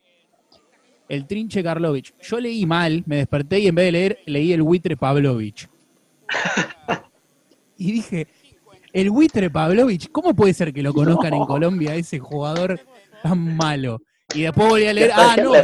El 1.08 1.26
trinche 1.26 1.62
Karlovich. 1.62 2.14
Yo 2.20 2.40
leí 2.40 2.66
mal, 2.66 3.02
me 3.06 3.16
desperté 3.16 3.60
y 3.60 3.68
en 3.68 3.74
vez 3.74 3.86
de 3.86 3.92
leer, 3.92 4.18
leí 4.26 4.52
el 4.52 4.62
buitre 4.62 4.96
Pavlovich. 4.96 5.68
y 7.78 7.92
dije, 7.92 8.26
el 8.92 9.10
buitre 9.10 9.50
Pavlovich, 9.50 10.10
¿cómo 10.10 10.34
puede 10.34 10.52
ser 10.52 10.72
que 10.72 10.82
lo 10.82 10.92
conozcan 10.92 11.34
en 11.34 11.44
Colombia, 11.44 11.94
ese 11.94 12.18
jugador 12.18 12.80
tan 13.22 13.56
malo? 13.56 14.02
Y 14.34 14.42
después 14.42 14.68
volví 14.68 14.86
a 14.86 14.92
leer, 14.92 15.12
ah, 15.14 15.36
no, 15.42 15.54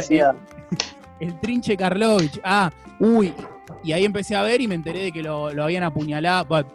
el, 1.19 1.39
trinche 1.39 1.77
Karlovich. 1.77 2.39
Ah, 2.43 2.71
uy. 2.99 3.33
Y 3.83 3.91
ahí 3.91 4.05
empecé 4.05 4.35
a 4.35 4.43
ver 4.43 4.61
y 4.61 4.67
me 4.67 4.75
enteré 4.75 4.99
de 4.99 5.11
que 5.11 5.23
lo, 5.23 5.47
habían 5.47 5.83
apuñalado. 5.83 6.65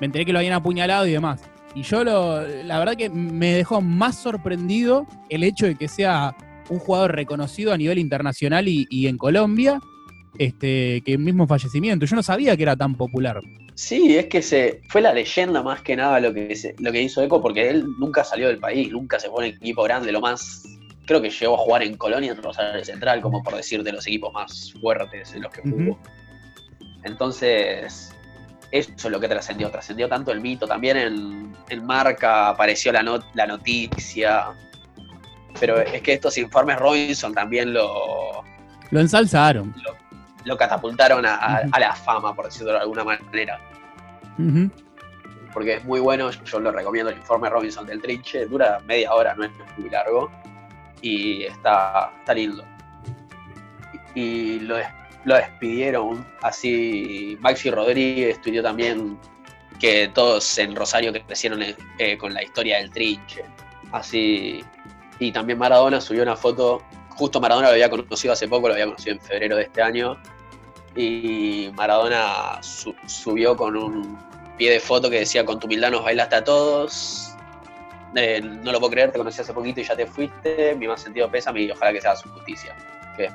me 0.00 0.06
enteré 0.06 0.24
que 0.24 0.32
lo 0.32 0.38
habían 0.38 0.54
apuñalado 0.54 1.06
y 1.06 1.12
demás. 1.12 1.40
Y 1.74 1.82
yo, 1.82 2.04
lo, 2.04 2.42
la 2.42 2.78
verdad 2.78 2.96
que 2.96 3.08
me 3.08 3.54
dejó 3.54 3.80
más 3.80 4.16
sorprendido 4.16 5.06
el 5.30 5.42
hecho 5.42 5.66
de 5.66 5.74
que 5.74 5.88
sea 5.88 6.36
un 6.68 6.78
jugador 6.78 7.14
reconocido 7.14 7.72
a 7.72 7.76
nivel 7.76 7.98
internacional 7.98 8.68
y, 8.68 9.06
en 9.06 9.18
Colombia 9.18 9.80
este, 10.38 11.02
que 11.04 11.12
el 11.12 11.18
mismo 11.18 11.46
fallecimiento. 11.46 12.06
Yo 12.06 12.16
no 12.16 12.22
sabía 12.22 12.56
que 12.56 12.62
era 12.62 12.76
tan 12.76 12.94
popular. 12.94 13.40
Sí, 13.74 14.16
es 14.16 14.26
que 14.26 14.42
se 14.42 14.82
fue 14.88 15.00
la 15.00 15.14
leyenda 15.14 15.62
más 15.62 15.80
que 15.80 15.96
nada 15.96 16.20
lo 16.20 16.32
que, 16.32 16.54
lo 16.78 16.92
que 16.92 17.02
hizo 17.02 17.22
Eco, 17.22 17.40
porque 17.40 17.70
él 17.70 17.86
nunca 17.98 18.22
salió 18.22 18.48
del 18.48 18.58
país, 18.58 18.90
nunca 18.92 19.18
se 19.18 19.30
pone 19.30 19.48
en 19.48 19.56
equipo 19.56 19.82
grande, 19.82 20.12
lo 20.12 20.20
más 20.20 20.62
creo 21.06 21.20
que 21.20 21.30
llegó 21.30 21.54
a 21.54 21.58
jugar 21.58 21.82
en 21.82 21.96
Colonia, 21.96 22.32
en 22.32 22.42
Rosario 22.42 22.84
Central, 22.84 23.20
como 23.20 23.42
por 23.42 23.56
decir, 23.56 23.82
de 23.82 23.92
los 23.92 24.06
equipos 24.06 24.32
más 24.32 24.72
fuertes 24.80 25.34
en 25.34 25.42
los 25.42 25.52
que 25.52 25.62
jugó. 25.62 25.98
Entonces, 27.04 28.14
eso 28.70 28.90
es 28.96 29.04
lo 29.04 29.20
que 29.20 29.28
trascendió. 29.28 29.70
Trascendió 29.70 30.08
tanto 30.08 30.32
el 30.32 30.40
mito. 30.40 30.66
También 30.66 30.96
en, 31.68 31.86
Marca 31.86 32.48
apareció 32.48 32.92
la, 32.92 33.02
la 33.34 33.46
noticia. 33.46 34.46
Pero 35.60 35.80
es 35.80 36.00
que 36.02 36.14
estos 36.14 36.38
informes 36.38 36.78
Robinson 36.78 37.34
también 37.34 37.72
lo. 37.72 38.42
Lo 38.90 39.00
ensalzaron. 39.00 39.74
Lo, 40.44 40.56
catapultaron 40.56 41.24
a, 41.24 41.62
la 41.78 41.94
fama, 41.94 42.34
por 42.34 42.46
decirlo 42.46 42.72
de 42.72 42.78
alguna 42.78 43.04
manera. 43.04 43.60
Porque 45.52 45.74
es 45.74 45.84
muy 45.84 46.00
bueno, 46.00 46.30
yo 46.30 46.60
lo 46.60 46.72
recomiendo, 46.72 47.10
el 47.10 47.18
informe 47.18 47.50
Robinson 47.50 47.86
del 47.86 48.00
Trinche. 48.00 48.46
Dura 48.46 48.80
media 48.86 49.12
hora, 49.12 49.34
no 49.34 49.44
es 49.44 49.50
muy 49.76 49.90
largo 49.90 50.30
y 51.02 51.44
está, 51.44 52.12
está 52.20 52.32
lindo. 52.32 52.64
Y 54.14 54.60
lo, 54.60 54.76
lo 55.24 55.36
despidieron 55.36 56.26
así. 56.42 57.36
Maxi 57.40 57.70
Rodríguez 57.70 58.36
estudió 58.36 58.62
también 58.62 59.18
que 59.80 60.08
todos 60.08 60.58
en 60.58 60.76
Rosario 60.76 61.12
crecieron 61.12 61.62
eh, 61.98 62.18
con 62.18 62.32
la 62.34 62.42
historia 62.42 62.78
del 62.78 62.90
trinche. 62.90 63.44
Así. 63.90 64.64
Y 65.18 65.32
también 65.32 65.58
Maradona 65.58 66.00
subió 66.00 66.22
una 66.22 66.36
foto. 66.36 66.82
Justo 67.10 67.40
Maradona 67.40 67.68
lo 67.68 67.74
había 67.74 67.90
conocido 67.90 68.32
hace 68.32 68.48
poco, 68.48 68.68
lo 68.68 68.74
había 68.74 68.86
conocido 68.86 69.14
en 69.16 69.20
febrero 69.20 69.56
de 69.56 69.62
este 69.64 69.82
año. 69.82 70.16
Y 70.96 71.70
Maradona 71.74 72.60
subió 72.62 73.56
con 73.56 73.76
un 73.76 74.18
pie 74.56 74.72
de 74.72 74.80
foto 74.80 75.08
que 75.10 75.20
decía: 75.20 75.44
Con 75.44 75.60
tu 75.60 75.66
humildad 75.66 75.90
nos 75.90 76.04
bailaste 76.04 76.36
a 76.36 76.44
todos 76.44 77.32
eh, 78.14 78.40
no 78.42 78.72
lo 78.72 78.78
puedo 78.78 78.92
creer, 78.92 79.10
te 79.10 79.18
conocí 79.18 79.40
hace 79.40 79.54
poquito 79.54 79.80
y 79.80 79.84
ya 79.84 79.96
te 79.96 80.06
fuiste, 80.06 80.74
mi 80.74 80.86
más 80.86 81.00
sentido 81.00 81.30
pésame 81.30 81.62
y 81.62 81.70
ojalá 81.70 81.92
que 81.92 82.00
sea 82.00 82.14
su 82.14 82.28
justicia. 82.30 82.76
Que, 83.16 83.28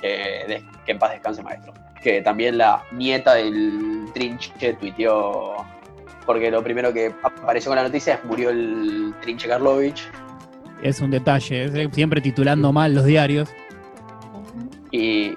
que, 0.00 0.64
en 0.86 0.98
paz 0.98 1.12
descanse, 1.12 1.42
maestro. 1.42 1.72
Que 2.02 2.22
también 2.22 2.58
la 2.58 2.82
nieta 2.92 3.34
del 3.34 4.06
Trinche 4.14 4.74
tuiteó, 4.74 5.56
porque 6.26 6.50
lo 6.50 6.62
primero 6.62 6.92
que 6.92 7.14
apareció 7.22 7.70
con 7.70 7.76
la 7.76 7.82
noticia 7.82 8.14
es 8.14 8.24
murió 8.24 8.50
el 8.50 9.14
Trinche 9.20 9.48
Karlovich. 9.48 10.08
Es 10.82 11.00
un 11.00 11.10
detalle, 11.10 11.90
siempre 11.92 12.20
titulando 12.20 12.72
mal 12.72 12.94
los 12.94 13.04
diarios. 13.04 13.50
Y 14.90 15.34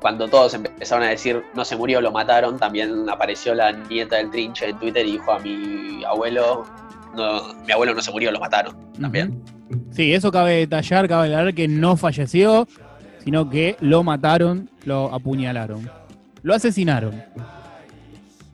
cuando 0.00 0.26
todos 0.28 0.54
empezaron 0.54 1.04
a 1.04 1.08
decir 1.08 1.44
no 1.54 1.64
se 1.64 1.76
murió, 1.76 2.00
lo 2.00 2.10
mataron, 2.10 2.58
también 2.58 3.08
apareció 3.08 3.54
la 3.54 3.72
nieta 3.72 4.16
del 4.16 4.30
Trinche 4.30 4.70
en 4.70 4.78
Twitter 4.78 5.06
y 5.06 5.12
dijo 5.12 5.32
a 5.32 5.38
mi 5.38 6.02
abuelo, 6.04 6.64
mi 7.66 7.72
abuelo 7.72 7.94
no 7.94 8.00
se 8.00 8.10
murió, 8.10 8.32
lo 8.32 8.40
mataron 8.40 8.74
también. 9.00 9.42
Sí, 9.90 10.14
eso 10.14 10.32
cabe 10.32 10.54
detallar, 10.54 11.08
cabe 11.08 11.26
aclarar 11.26 11.54
que 11.54 11.68
no 11.68 11.96
falleció, 11.96 12.66
sino 13.24 13.48
que 13.48 13.76
lo 13.80 14.02
mataron, 14.02 14.70
lo 14.84 15.12
apuñalaron. 15.12 15.90
Lo 16.42 16.54
asesinaron. 16.54 17.22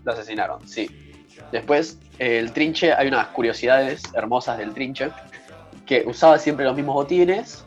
Lo 0.05 0.13
asesinaron, 0.13 0.67
sí. 0.67 0.89
Después, 1.53 1.99
el 2.19 2.53
trinche, 2.53 2.93
hay 2.93 3.09
unas 3.09 3.29
curiosidades 3.29 4.03
hermosas 4.15 4.59
del 4.59 4.73
trinche, 4.73 5.11
que 5.85 6.05
usaba 6.07 6.39
siempre 6.39 6.65
los 6.65 6.75
mismos 6.75 6.95
botines, 6.95 7.65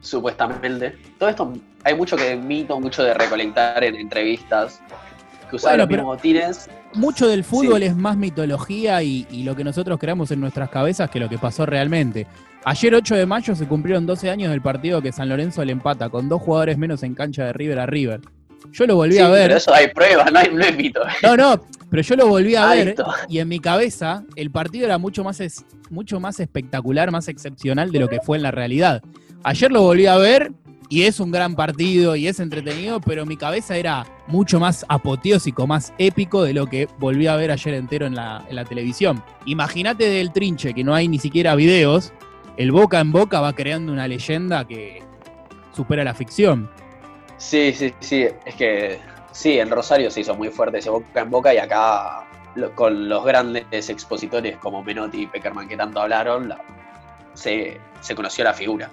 supuestamente. 0.00 0.96
Todo 1.18 1.28
esto, 1.28 1.52
hay 1.84 1.94
mucho 1.94 2.16
que 2.16 2.36
mito, 2.36 2.80
mucho 2.80 3.02
de 3.02 3.14
recolectar 3.14 3.82
en 3.84 3.96
entrevistas, 3.96 4.80
que 5.50 5.56
usaba 5.56 5.76
los 5.76 5.88
mismos 5.88 6.06
botines 6.06 6.68
mucho 6.94 7.28
del 7.28 7.44
fútbol 7.44 7.82
es 7.82 7.96
más 7.96 8.16
mitología 8.16 9.02
y, 9.02 9.26
lo 9.44 9.54
que 9.54 9.64
nosotros 9.64 9.98
creamos 9.98 10.30
en 10.30 10.40
nuestras 10.40 10.70
cabezas 10.70 11.10
que 11.10 11.20
lo 11.20 11.28
que 11.28 11.38
pasó 11.38 11.66
realmente. 11.66 12.26
Ayer 12.64 12.94
8 12.94 13.16
de 13.16 13.26
mayo 13.26 13.54
se 13.54 13.66
cumplieron 13.66 14.06
12 14.06 14.28
años 14.30 14.50
del 14.50 14.60
partido 14.60 15.00
que 15.00 15.12
San 15.12 15.28
Lorenzo 15.28 15.64
le 15.64 15.72
empata 15.72 16.10
con 16.10 16.28
dos 16.28 16.42
jugadores 16.42 16.76
menos 16.76 17.02
en 17.02 17.14
cancha 17.14 17.46
de 17.46 17.52
River 17.54 17.78
a 17.78 17.86
River. 17.86 18.20
Yo 18.72 18.86
lo 18.86 18.96
volví 18.96 19.18
a 19.18 19.28
ver. 19.28 19.48
Pero 19.48 19.56
eso 19.56 19.72
hay 19.72 19.88
pruebas, 19.88 20.30
no, 20.30 20.38
hay, 20.38 20.50
no 20.52 20.76
mito. 20.76 21.00
No, 21.22 21.36
no, 21.36 21.60
pero 21.90 22.02
yo 22.02 22.16
lo 22.16 22.28
volví 22.28 22.54
a 22.54 22.66
ver 22.66 22.94
y 23.28 23.38
en 23.38 23.48
mi 23.48 23.58
cabeza 23.58 24.24
el 24.36 24.50
partido 24.50 24.84
era 24.84 24.98
mucho 24.98 25.24
más, 25.24 25.40
mucho 25.88 26.20
más 26.20 26.38
espectacular, 26.38 27.10
más 27.10 27.28
excepcional 27.28 27.90
de 27.90 28.00
lo 28.00 28.08
que 28.08 28.20
fue 28.20 28.36
en 28.36 28.42
la 28.42 28.50
realidad. 28.50 29.02
Ayer 29.42 29.72
lo 29.72 29.82
volví 29.82 30.06
a 30.06 30.18
ver 30.18 30.52
y 30.90 31.04
es 31.04 31.20
un 31.20 31.30
gran 31.30 31.54
partido 31.54 32.16
y 32.16 32.26
es 32.26 32.40
entretenido, 32.40 33.00
pero 33.00 33.24
mi 33.24 33.36
cabeza 33.36 33.76
era 33.76 34.04
mucho 34.26 34.60
más 34.60 34.84
apoteósico, 34.88 35.66
más 35.66 35.92
épico 35.98 36.42
de 36.42 36.52
lo 36.52 36.66
que 36.66 36.88
volví 36.98 37.26
a 37.28 37.36
ver 37.36 37.52
ayer 37.52 37.74
entero 37.74 38.06
en 38.06 38.16
la, 38.16 38.44
televisión. 38.68 39.22
Imagínate 39.46 40.08
del 40.08 40.32
trinche, 40.32 40.74
que 40.74 40.84
no 40.84 40.94
hay 40.94 41.08
ni 41.08 41.18
siquiera 41.18 41.54
videos, 41.54 42.12
el 42.56 42.72
boca 42.72 43.00
en 43.00 43.12
boca 43.12 43.40
va 43.40 43.52
creando 43.52 43.92
una 43.92 44.06
leyenda 44.08 44.66
que 44.66 45.02
supera 45.72 46.04
la 46.04 46.14
ficción. 46.14 46.70
Sí, 47.38 47.72
sí, 47.72 47.94
sí, 48.00 48.26
es 48.44 48.54
que 48.54 48.98
sí, 49.32 49.58
en 49.58 49.70
Rosario 49.70 50.10
se 50.10 50.20
hizo 50.20 50.34
muy 50.34 50.48
fuerte 50.50 50.78
ese 50.78 50.90
boca 50.90 51.20
en 51.20 51.30
boca 51.30 51.54
y 51.54 51.58
acá 51.58 52.26
con 52.74 53.08
los 53.08 53.24
grandes 53.24 53.88
expositores 53.88 54.56
como 54.58 54.82
Menotti 54.82 55.22
y 55.22 55.26
Peckerman 55.26 55.68
que 55.68 55.76
tanto 55.76 56.00
hablaron, 56.00 56.52
se, 57.34 57.80
conoció 58.14 58.44
la 58.44 58.52
figura. 58.52 58.90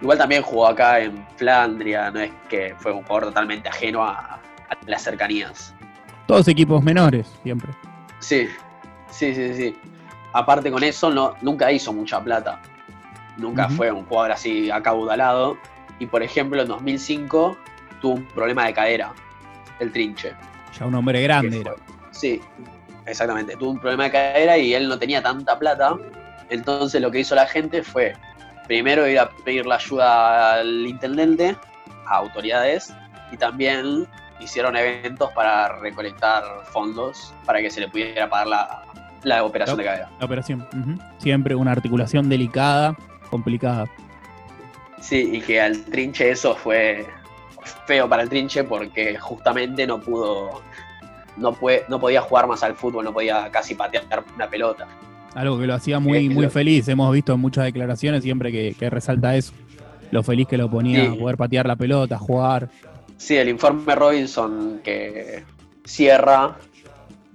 Igual 0.00 0.18
también 0.18 0.42
jugó 0.42 0.68
acá 0.68 1.00
en 1.00 1.26
Flandria, 1.36 2.10
no 2.10 2.20
es 2.20 2.30
que 2.48 2.74
fue 2.78 2.92
un 2.92 3.02
jugador 3.02 3.24
totalmente 3.26 3.68
ajeno 3.68 4.04
a, 4.04 4.40
las 4.86 5.02
cercanías. 5.02 5.74
Todos 6.26 6.46
equipos 6.48 6.82
menores, 6.82 7.26
siempre. 7.42 7.72
Sí, 8.18 8.48
sí, 9.10 9.34
sí, 9.34 9.54
sí. 9.54 9.76
Aparte 10.32 10.70
con 10.70 10.82
eso, 10.82 11.10
no, 11.10 11.34
nunca 11.42 11.70
hizo 11.72 11.92
mucha 11.92 12.22
plata. 12.22 12.60
Nunca 13.36 13.68
fue 13.68 13.90
un 13.90 14.04
jugador 14.04 14.32
así 14.32 14.70
acaudalado. 14.70 15.56
Y 15.98 16.06
por 16.06 16.22
ejemplo, 16.22 16.60
en 16.60 16.68
2005 16.68 17.56
tuvo 18.00 18.14
un 18.14 18.24
problema 18.26 18.66
de 18.66 18.74
cadera, 18.74 19.12
el 19.78 19.92
trinche. 19.92 20.34
Ya 20.78 20.86
un 20.86 20.94
hombre 20.94 21.22
grande 21.22 21.60
era. 21.60 21.74
Sí, 22.10 22.40
exactamente. 23.06 23.56
Tuvo 23.56 23.70
un 23.70 23.78
problema 23.78 24.04
de 24.04 24.10
cadera 24.10 24.58
y 24.58 24.74
él 24.74 24.88
no 24.88 24.98
tenía 24.98 25.22
tanta 25.22 25.58
plata. 25.58 25.96
Entonces 26.50 27.00
lo 27.00 27.10
que 27.10 27.20
hizo 27.20 27.34
la 27.34 27.46
gente 27.46 27.82
fue 27.82 28.14
primero 28.66 29.08
ir 29.08 29.18
a 29.18 29.30
pedir 29.44 29.66
la 29.66 29.76
ayuda 29.76 30.54
al 30.54 30.86
intendente, 30.86 31.56
a 32.06 32.16
autoridades, 32.16 32.94
y 33.32 33.36
también 33.36 34.06
hicieron 34.40 34.76
eventos 34.76 35.30
para 35.32 35.78
recolectar 35.80 36.44
fondos 36.72 37.34
para 37.44 37.60
que 37.60 37.70
se 37.70 37.80
le 37.80 37.88
pudiera 37.88 38.28
pagar 38.28 38.46
la, 38.46 38.84
operación 39.42 39.78
de 39.78 39.84
cadera. 39.84 40.10
La 40.18 40.26
operación, 40.26 40.66
siempre 41.18 41.54
una 41.54 41.72
articulación 41.72 42.28
delicada, 42.28 42.96
complicada. 43.30 43.86
Sí, 45.00 45.30
y 45.32 45.40
que 45.40 45.60
al 45.60 45.84
trinche 45.84 46.30
eso 46.30 46.54
fue 46.54 47.06
feo 47.86 48.08
para 48.08 48.22
el 48.22 48.28
trinche 48.28 48.64
porque 48.64 49.16
justamente 49.18 49.86
no 49.86 50.00
pudo, 50.00 50.62
no, 51.36 51.52
puede, 51.52 51.84
no 51.88 52.00
podía 52.00 52.20
jugar 52.20 52.46
más 52.46 52.62
al 52.62 52.74
fútbol, 52.74 53.04
no 53.04 53.12
podía 53.12 53.50
casi 53.50 53.74
patear 53.74 54.24
una 54.34 54.48
pelota. 54.48 54.86
Algo 55.34 55.58
que 55.58 55.66
lo 55.66 55.74
hacía 55.74 56.00
muy, 56.00 56.28
muy 56.28 56.48
feliz. 56.48 56.88
Hemos 56.88 57.12
visto 57.12 57.34
en 57.34 57.40
muchas 57.40 57.64
declaraciones 57.64 58.22
siempre 58.22 58.50
que, 58.50 58.90
resalta 58.90 59.36
eso. 59.36 59.52
Lo 60.10 60.22
feliz 60.22 60.48
que 60.48 60.56
lo 60.56 60.70
ponía 60.70 61.14
poder 61.14 61.36
patear 61.36 61.66
la 61.66 61.76
pelota, 61.76 62.18
jugar. 62.18 62.70
Sí, 63.18 63.36
el 63.36 63.48
informe 63.48 63.94
Robinson 63.94 64.80
que 64.82 65.44
cierra 65.84 66.56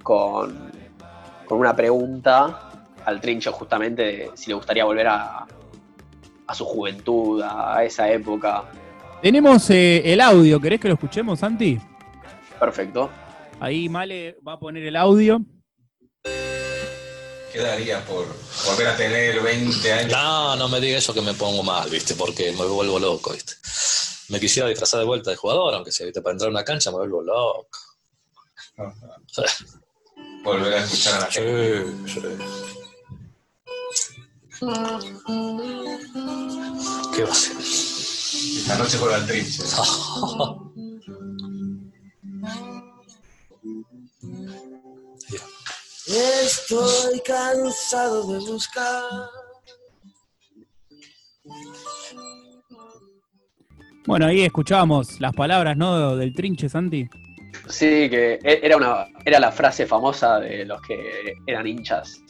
con, 0.02 0.72
con 1.54 1.60
una 1.60 1.76
pregunta 1.76 2.72
al 3.06 3.22
trincho 3.22 3.52
justamente 3.52 4.02
de 4.02 4.32
si 4.34 4.48
le 4.48 4.56
gustaría 4.56 4.86
volver 4.86 5.08
a, 5.08 5.46
a 6.48 6.56
su 6.56 6.66
juventud, 6.66 7.44
a 7.44 7.84
esa 7.84 8.12
época. 8.12 8.64
Tenemos 9.22 9.70
eh, 9.70 10.02
el 10.12 10.20
audio, 10.20 10.60
¿querés 10.60 10.80
que 10.80 10.88
lo 10.88 10.96
escuchemos, 10.96 11.42
Santi? 11.42 11.80
Perfecto. 12.60 13.12
Ahí 13.60 13.88
Male 13.88 14.40
va 14.46 14.54
a 14.54 14.60
poner 14.60 14.84
el 14.84 14.96
audio. 14.96 15.42
¿Qué 16.24 17.60
darías 17.60 18.02
por 18.06 18.26
volver 18.66 18.88
a 18.88 18.98
tener 18.98 19.40
20 19.40 19.94
años? 19.94 20.12
No, 20.12 20.56
no 20.56 20.68
me 20.70 20.82
diga 20.82 20.98
eso 20.98 21.14
que 21.14 21.22
me 21.22 21.36
pongo 21.36 21.62
mal, 21.62 21.88
¿viste? 21.88 22.16
Porque 22.16 22.52
me 22.54 22.66
vuelvo 22.66 22.98
loco, 22.98 23.32
¿viste? 23.32 23.54
Me 24.30 24.40
quisiera 24.40 24.68
disfrazar 24.68 25.02
de 25.02 25.06
vuelta 25.06 25.30
de 25.30 25.36
jugador, 25.36 25.76
aunque 25.76 25.92
sea, 25.92 26.08
¿viste? 26.08 26.24
Para 26.24 26.34
entrar 26.34 26.48
a 26.48 26.52
una 26.52 26.64
cancha 26.64 26.90
me 26.90 26.98
vuelvo 26.98 27.22
loco. 27.22 27.68
Volver 30.44 30.74
a 30.74 30.84
escuchar 30.84 31.16
a 31.16 31.20
la 31.20 31.26
gente. 31.28 31.86
Sí, 32.06 32.20
sí. 32.20 32.22
¿Qué 37.16 37.24
va 37.24 37.32
a 37.32 37.36
ser? 37.36 37.58
Esta 37.60 38.78
noche 38.78 38.98
juega 38.98 39.16
al 39.16 39.28
trinche. 39.28 39.64
Estoy 46.06 47.22
cansado 47.26 48.34
de 48.34 48.40
buscar. 48.52 49.04
Bueno, 54.06 54.26
ahí 54.26 54.42
escuchábamos 54.42 55.20
las 55.22 55.34
palabras, 55.34 55.78
¿no? 55.78 56.18
Del 56.18 56.34
trinche, 56.34 56.68
Santi. 56.68 57.08
Sí, 57.70 58.10
que 58.10 58.40
e- 58.44 58.60
era, 58.62 58.76
una, 58.78 59.08
era 59.26 59.40
la 59.40 59.52
frase 59.52 59.86
famosa 59.86 60.40
de 60.40 60.66
los 60.66 60.82
que 60.82 61.36
eran 61.48 61.66
hinchas 61.66 62.22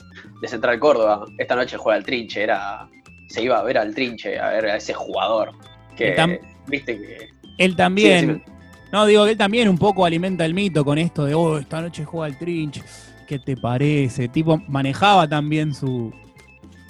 de 0.42 0.48
Central 0.48 0.80
Córdoba. 0.80 1.26
Esta 1.38 1.56
noche 1.56 1.78
juega 1.78 1.98
al 1.98 2.04
trinche, 2.04 2.44
era, 2.44 2.88
se 3.28 3.42
iba 3.42 3.58
a 3.58 3.64
ver 3.64 3.78
al 3.78 3.94
trinche, 3.96 4.40
a 4.40 4.50
ver 4.52 4.66
a 4.68 4.78
ese 4.78 4.94
jugador. 4.94 5.52
Que, 5.96 6.40
viste 6.68 6.98
que... 7.00 7.30
Él 7.58 7.76
también. 7.76 8.44
Sí, 8.46 8.52
no, 8.92 9.06
digo 9.06 9.26
que 9.26 9.32
él 9.32 9.38
también 9.38 9.70
un 9.70 9.78
poco 9.78 10.06
alimenta 10.06 10.46
el 10.46 10.54
mito 10.54 10.86
con 10.86 10.98
esto 10.98 11.26
de, 11.26 11.34
oh, 11.34 11.58
esta 11.58 11.82
noche 11.82 12.06
juega 12.06 12.28
el 12.28 12.38
trinche. 12.38 12.84
¿Qué 13.28 13.40
te 13.40 13.56
parece? 13.58 14.28
Tipo, 14.28 14.62
manejaba 14.68 15.28
también 15.28 15.74
su, 15.74 16.14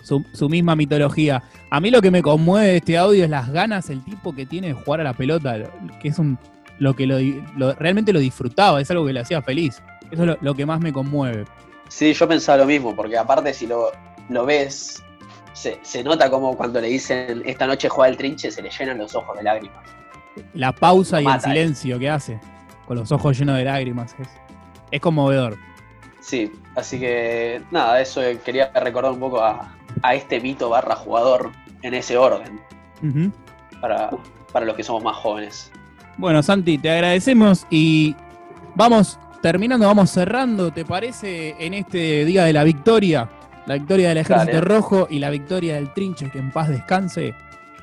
su, 0.03 0.23
su 0.33 0.49
misma 0.49 0.75
mitología. 0.75 1.43
A 1.69 1.79
mí 1.79 1.91
lo 1.91 2.01
que 2.01 2.11
me 2.11 2.21
conmueve 2.21 2.67
de 2.67 2.77
este 2.77 2.97
audio 2.97 3.23
es 3.23 3.29
las 3.29 3.49
ganas, 3.51 3.89
el 3.89 4.03
tipo 4.03 4.33
que 4.33 4.45
tiene 4.45 4.67
de 4.67 4.73
jugar 4.73 4.99
a 5.01 5.03
la 5.03 5.13
pelota, 5.13 5.57
lo- 5.57 5.69
que 6.01 6.09
es 6.09 6.19
un 6.19 6.37
lo 6.79 6.95
que 6.95 7.05
lo, 7.07 7.17
lo- 7.55 7.73
realmente 7.75 8.11
lo 8.13 8.19
disfrutaba, 8.19 8.81
es 8.81 8.89
algo 8.91 9.05
que 9.05 9.13
le 9.13 9.19
hacía 9.19 9.41
feliz. 9.41 9.81
Eso 10.11 10.23
es 10.23 10.27
lo, 10.27 10.37
lo 10.41 10.53
que 10.55 10.65
más 10.65 10.79
me 10.79 10.91
conmueve. 10.93 11.45
Sí, 11.87 12.13
yo 12.13 12.27
pensaba 12.27 12.59
lo 12.59 12.65
mismo, 12.65 12.95
porque 12.95 13.17
aparte 13.17 13.53
si 13.53 13.67
lo, 13.67 13.91
lo 14.29 14.45
ves, 14.45 15.03
se, 15.53 15.79
se 15.83 16.03
nota 16.03 16.29
como 16.29 16.55
cuando 16.57 16.81
le 16.81 16.87
dicen 16.87 17.43
esta 17.45 17.67
noche 17.67 17.89
juega 17.89 18.09
el 18.09 18.17
trinche, 18.17 18.51
se 18.51 18.61
le 18.61 18.69
llenan 18.69 18.97
los 18.97 19.15
ojos 19.15 19.37
de 19.37 19.43
lágrimas. 19.43 19.83
La 20.53 20.71
pausa 20.71 21.21
y 21.21 21.25
el 21.25 21.35
eh. 21.35 21.39
silencio 21.39 21.99
que 21.99 22.09
hace, 22.09 22.39
con 22.87 22.97
los 22.97 23.11
ojos 23.11 23.37
llenos 23.37 23.57
de 23.57 23.65
lágrimas, 23.65 24.15
es, 24.19 24.27
es 24.91 24.99
conmovedor. 25.01 25.57
Sí, 26.19 26.51
así 26.75 26.99
que 26.99 27.61
nada, 27.69 28.01
eso 28.01 28.23
eh, 28.23 28.39
quería 28.43 28.71
recordar 28.73 29.11
un 29.11 29.19
poco 29.19 29.41
a, 29.43 29.75
a 30.01 30.15
este 30.15 30.39
mito 30.39 30.69
barra 30.69 30.95
jugador 30.95 31.51
en 31.81 31.93
ese 31.93 32.17
orden, 32.17 32.61
para, 33.81 34.09
para 34.51 34.65
los 34.65 34.75
que 34.75 34.83
somos 34.83 35.03
más 35.03 35.17
jóvenes. 35.17 35.71
Bueno, 36.17 36.43
Santi, 36.43 36.77
te 36.77 36.91
agradecemos 36.91 37.65
y 37.69 38.15
vamos 38.75 39.19
terminando, 39.41 39.87
vamos 39.87 40.11
cerrando, 40.11 40.71
¿te 40.71 40.85
parece? 40.85 41.55
En 41.59 41.73
este 41.73 42.23
día 42.23 42.45
de 42.45 42.53
la 42.53 42.63
victoria, 42.63 43.29
la 43.65 43.75
victoria 43.75 44.09
del 44.09 44.19
Ejército 44.19 44.51
Dale. 44.53 44.61
Rojo 44.61 45.07
y 45.09 45.19
la 45.19 45.29
victoria 45.29 45.75
del 45.75 45.91
Trinche, 45.93 46.29
que 46.29 46.39
en 46.39 46.51
paz 46.51 46.69
descanse. 46.69 47.33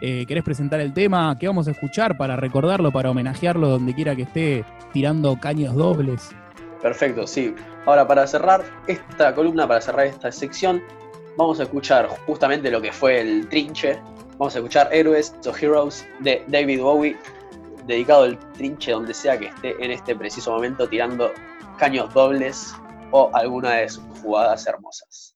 Eh, 0.01 0.25
¿Querés 0.27 0.45
presentar 0.45 0.81
el 0.81 0.95
tema? 0.95 1.37
¿Qué 1.39 1.47
vamos 1.47 1.69
a 1.69 1.73
escuchar 1.73 2.17
para 2.17 2.37
recordarlo, 2.37 2.91
para 2.91 3.11
homenajearlo 3.11 3.69
donde 3.69 3.95
quiera 3.95 4.17
que 4.17 4.23
esté 4.23 4.65
tirando 4.93 5.39
caños 5.39 5.75
dobles? 5.75 6.31
Perfecto, 6.81 7.27
sí. 7.27 7.55
Ahora, 7.85 8.07
para 8.07 8.27
cerrar 8.27 8.63
esta 8.87 9.35
columna, 9.35 9.69
para 9.69 9.81
cerrar 9.81 10.07
esta 10.07 10.33
sección, 10.33 10.81
vamos 11.37 11.61
a 11.61 11.65
escuchar 11.65 12.09
justamente 12.27 12.71
lo 12.71 12.81
que 12.81 12.93
fue 12.93 13.21
el 13.21 13.49
trinche. 13.49 13.99
Vamos 14.39 14.55
a 14.55 14.59
escuchar 14.61 14.89
Héroes 14.91 15.35
o 15.45 15.55
Heroes 15.55 16.07
de 16.21 16.43
David 16.49 16.81
Bowie, 16.81 17.17
dedicado 17.87 18.25
al 18.25 18.39
trinche 18.53 18.93
donde 18.93 19.15
sea 19.15 19.39
que 19.39 19.47
esté 19.47 19.83
en 19.85 19.91
este 19.91 20.15
preciso 20.15 20.53
momento 20.53 20.89
tirando 20.89 21.33
caños 21.79 22.13
dobles 22.15 22.75
o 23.11 23.31
alguna 23.35 23.73
de 23.73 23.89
sus 23.89 24.05
jugadas 24.21 24.67
hermosas. 24.67 25.30